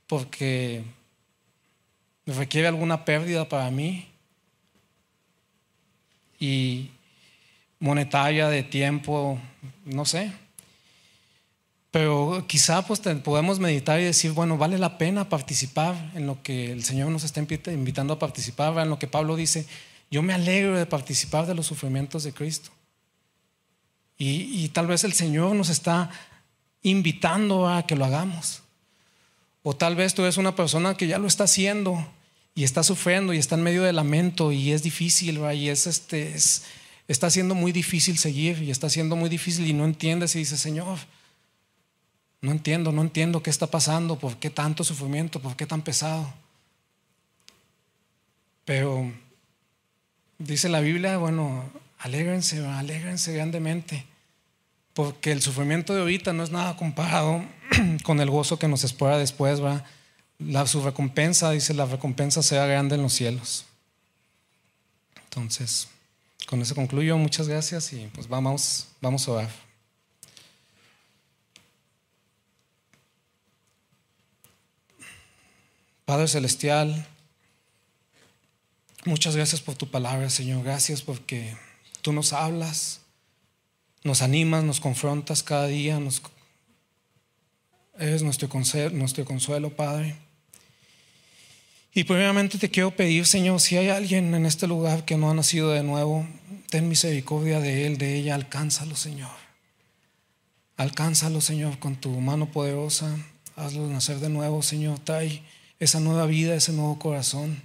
porque 0.08 0.84
requiere 2.26 2.68
alguna 2.68 3.06
pérdida 3.06 3.48
para 3.48 3.70
mí. 3.70 4.06
Y, 6.38 6.90
monetaria, 7.80 8.48
de 8.48 8.62
tiempo, 8.62 9.38
no 9.84 10.04
sé. 10.04 10.32
Pero 11.90 12.44
quizá 12.46 12.86
pues 12.86 13.00
podemos 13.00 13.58
meditar 13.58 13.98
y 14.00 14.04
decir, 14.04 14.32
bueno, 14.32 14.58
vale 14.58 14.78
la 14.78 14.98
pena 14.98 15.28
participar 15.28 16.12
en 16.14 16.26
lo 16.26 16.42
que 16.42 16.70
el 16.70 16.84
Señor 16.84 17.10
nos 17.10 17.24
está 17.24 17.40
invitando 17.40 18.12
a 18.12 18.18
participar, 18.18 18.76
en 18.78 18.90
lo 18.90 18.98
que 18.98 19.06
Pablo 19.06 19.36
dice, 19.36 19.66
yo 20.10 20.22
me 20.22 20.34
alegro 20.34 20.76
de 20.76 20.86
participar 20.86 21.46
de 21.46 21.54
los 21.54 21.66
sufrimientos 21.66 22.24
de 22.24 22.32
Cristo. 22.32 22.70
Y, 24.20 24.68
tal 24.70 24.88
vez 24.88 25.04
el 25.04 25.12
Señor 25.12 25.54
nos 25.54 25.68
está 25.68 26.10
invitando 26.82 27.68
a 27.68 27.86
que 27.86 27.94
lo 27.94 28.04
hagamos. 28.04 28.62
O 29.62 29.76
tal 29.76 29.94
vez 29.94 30.12
tú 30.12 30.22
eres 30.22 30.38
una 30.38 30.56
persona 30.56 30.96
que 30.96 31.06
ya 31.06 31.18
lo 31.18 31.28
está 31.28 31.44
haciendo 31.44 32.04
y 32.52 32.64
está 32.64 32.82
sufriendo 32.82 33.32
y 33.32 33.38
está 33.38 33.54
en 33.54 33.62
medio 33.62 33.84
de 33.84 33.92
lamento 33.92 34.50
y 34.50 34.72
es 34.72 34.82
difícil, 34.82 35.40
y 35.54 35.68
es, 35.68 35.86
este, 35.86 36.34
es, 36.34 36.64
está 37.08 37.30
siendo 37.30 37.54
muy 37.54 37.72
difícil 37.72 38.18
seguir 38.18 38.62
y 38.62 38.70
está 38.70 38.88
siendo 38.90 39.16
muy 39.16 39.30
difícil 39.30 39.66
y 39.66 39.72
no 39.72 39.86
entiendes 39.86 40.36
y 40.36 40.40
dices, 40.40 40.60
Señor, 40.60 40.98
no 42.40 42.52
entiendo, 42.52 42.92
no 42.92 43.02
entiendo 43.02 43.42
qué 43.42 43.50
está 43.50 43.66
pasando, 43.66 44.18
por 44.18 44.36
qué 44.36 44.50
tanto 44.50 44.84
sufrimiento, 44.84 45.40
por 45.40 45.56
qué 45.56 45.66
tan 45.66 45.82
pesado. 45.82 46.32
Pero 48.64 49.10
dice 50.36 50.68
la 50.68 50.80
Biblia, 50.80 51.16
bueno, 51.16 51.64
alégrense, 51.98 52.64
alégrense 52.64 53.32
grandemente, 53.32 54.04
porque 54.92 55.32
el 55.32 55.40
sufrimiento 55.40 55.94
de 55.94 56.00
ahorita 56.00 56.34
no 56.34 56.44
es 56.44 56.50
nada 56.50 56.76
comparado 56.76 57.42
con 58.04 58.20
el 58.20 58.30
gozo 58.30 58.58
que 58.58 58.68
nos 58.68 58.84
espera 58.84 59.18
después, 59.18 59.62
va. 59.62 59.84
La, 60.38 60.66
su 60.68 60.82
recompensa, 60.82 61.50
dice, 61.50 61.74
la 61.74 61.86
recompensa 61.86 62.44
sea 62.44 62.66
grande 62.66 62.94
en 62.94 63.02
los 63.02 63.12
cielos. 63.12 63.64
Entonces, 65.24 65.88
con 66.46 66.62
eso 66.62 66.74
concluyo. 66.74 67.16
Muchas 67.18 67.48
gracias 67.48 67.92
y 67.92 68.08
pues 68.14 68.28
vamos, 68.28 68.88
vamos 69.00 69.26
a 69.28 69.32
orar. 69.32 69.68
Padre 76.04 76.26
Celestial, 76.26 77.06
muchas 79.04 79.36
gracias 79.36 79.60
por 79.60 79.74
tu 79.74 79.90
palabra, 79.90 80.30
Señor. 80.30 80.64
Gracias 80.64 81.02
porque 81.02 81.54
tú 82.00 82.14
nos 82.14 82.32
hablas, 82.32 83.02
nos 84.04 84.22
animas, 84.22 84.64
nos 84.64 84.80
confrontas 84.80 85.42
cada 85.42 85.66
día, 85.66 86.00
nos, 86.00 86.22
eres 87.98 88.22
nuestro 88.22 88.48
nuestro 88.92 89.24
consuelo, 89.26 89.76
Padre. 89.76 90.16
Y 91.98 92.04
primeramente 92.04 92.58
te 92.58 92.70
quiero 92.70 92.92
pedir, 92.92 93.26
Señor, 93.26 93.60
si 93.60 93.76
hay 93.76 93.88
alguien 93.88 94.32
en 94.32 94.46
este 94.46 94.68
lugar 94.68 95.04
que 95.04 95.16
no 95.16 95.32
ha 95.32 95.34
nacido 95.34 95.70
de 95.70 95.82
nuevo, 95.82 96.24
ten 96.70 96.88
misericordia 96.88 97.58
de 97.58 97.86
él, 97.86 97.98
de 97.98 98.14
ella, 98.14 98.36
alcánzalo, 98.36 98.94
Señor. 98.94 99.32
Alcánzalo, 100.76 101.40
Señor, 101.40 101.80
con 101.80 101.96
tu 101.96 102.10
mano 102.20 102.52
poderosa. 102.52 103.18
Hazlo 103.56 103.84
nacer 103.88 104.20
de 104.20 104.28
nuevo, 104.28 104.62
Señor. 104.62 105.00
Trae 105.00 105.42
esa 105.80 105.98
nueva 105.98 106.26
vida, 106.26 106.54
ese 106.54 106.72
nuevo 106.72 107.00
corazón. 107.00 107.60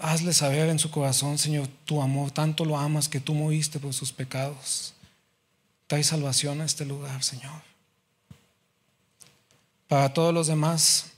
Hazle 0.00 0.34
saber 0.34 0.68
en 0.68 0.78
su 0.78 0.90
corazón, 0.90 1.38
Señor, 1.38 1.68
tu 1.86 2.02
amor. 2.02 2.32
Tanto 2.32 2.66
lo 2.66 2.76
amas 2.76 3.08
que 3.08 3.18
tú 3.18 3.32
moriste 3.32 3.80
por 3.80 3.94
sus 3.94 4.12
pecados. 4.12 4.92
Trae 5.86 6.04
salvación 6.04 6.60
a 6.60 6.66
este 6.66 6.84
lugar, 6.84 7.22
Señor. 7.22 7.67
Para 9.88 10.12
todos 10.12 10.34
los 10.34 10.46
demás, 10.46 11.12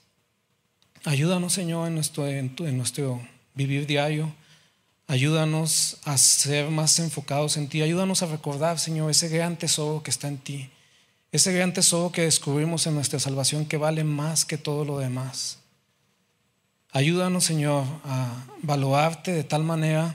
ayúdanos, 1.04 1.52
Señor, 1.52 1.88
en 1.88 1.96
nuestro, 1.96 2.28
en, 2.28 2.54
nuestro 2.76 3.20
vivir 3.52 3.84
diario. 3.84 4.32
Ayúdanos 5.08 5.98
a 6.04 6.16
ser 6.16 6.70
más 6.70 7.00
enfocados 7.00 7.56
en 7.56 7.68
ti. 7.68 7.82
Ayúdanos 7.82 8.22
a 8.22 8.26
recordar, 8.26 8.78
Señor, 8.78 9.10
ese 9.10 9.28
gran 9.28 9.56
tesoro 9.56 10.04
que 10.04 10.10
está 10.10 10.28
en 10.28 10.38
ti. 10.38 10.70
Ese 11.32 11.52
gran 11.52 11.74
tesoro 11.74 12.12
que 12.12 12.22
descubrimos 12.22 12.86
en 12.86 12.94
nuestra 12.94 13.18
salvación 13.18 13.66
que 13.66 13.76
vale 13.76 14.04
más 14.04 14.44
que 14.44 14.56
todo 14.56 14.84
lo 14.84 15.00
demás. 15.00 15.58
Ayúdanos, 16.92 17.42
Señor, 17.42 17.84
a 18.04 18.44
valorarte 18.62 19.32
de 19.32 19.42
tal 19.42 19.64
manera 19.64 20.14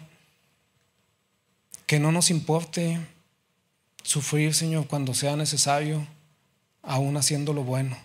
que 1.85 1.99
no 1.99 2.13
nos 2.13 2.31
importe 2.31 3.05
sufrir, 4.01 4.53
Señor, 4.53 4.87
cuando 4.87 5.13
sea 5.13 5.35
necesario, 5.35 6.07
aún 6.81 7.17
haciendo 7.17 7.51
lo 7.51 7.65
bueno. 7.65 7.97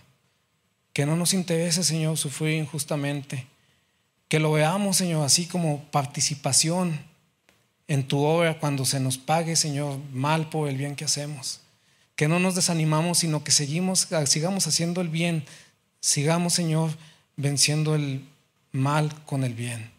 Que 0.93 1.05
no 1.05 1.15
nos 1.15 1.33
interese, 1.33 1.83
Señor, 1.83 2.17
sufrir 2.17 2.57
injustamente. 2.57 3.47
Que 4.27 4.39
lo 4.39 4.51
veamos, 4.51 4.97
Señor, 4.97 5.25
así 5.25 5.45
como 5.45 5.83
participación 5.85 6.99
en 7.87 8.07
tu 8.07 8.19
obra 8.19 8.59
cuando 8.59 8.85
se 8.85 8.99
nos 8.99 9.17
pague, 9.17 9.55
Señor, 9.55 9.99
mal 10.13 10.49
por 10.49 10.69
el 10.69 10.77
bien 10.77 10.95
que 10.95 11.05
hacemos. 11.05 11.59
Que 12.15 12.27
no 12.27 12.39
nos 12.39 12.55
desanimamos, 12.55 13.19
sino 13.19 13.43
que 13.43 13.51
seguimos, 13.51 14.07
sigamos 14.25 14.67
haciendo 14.67 15.01
el 15.01 15.09
bien. 15.09 15.45
Sigamos, 15.99 16.53
Señor, 16.53 16.91
venciendo 17.35 17.95
el 17.95 18.25
mal 18.71 19.13
con 19.25 19.43
el 19.43 19.53
bien. 19.53 19.91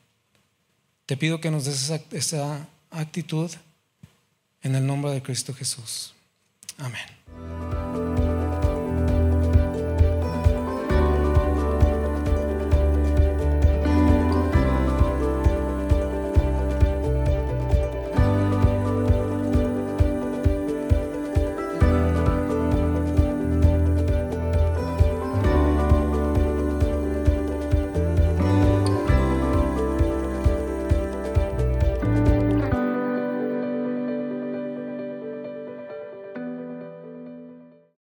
Te 1.07 1.17
pido 1.17 1.41
que 1.41 1.51
nos 1.51 1.65
des 1.65 1.83
esa, 1.83 2.01
esa 2.13 2.69
actitud 2.91 3.51
en 4.63 4.75
el 4.75 4.87
nombre 4.87 5.13
de 5.13 5.23
Cristo 5.23 5.53
Jesús. 5.53 6.15
Amén. 6.79 7.62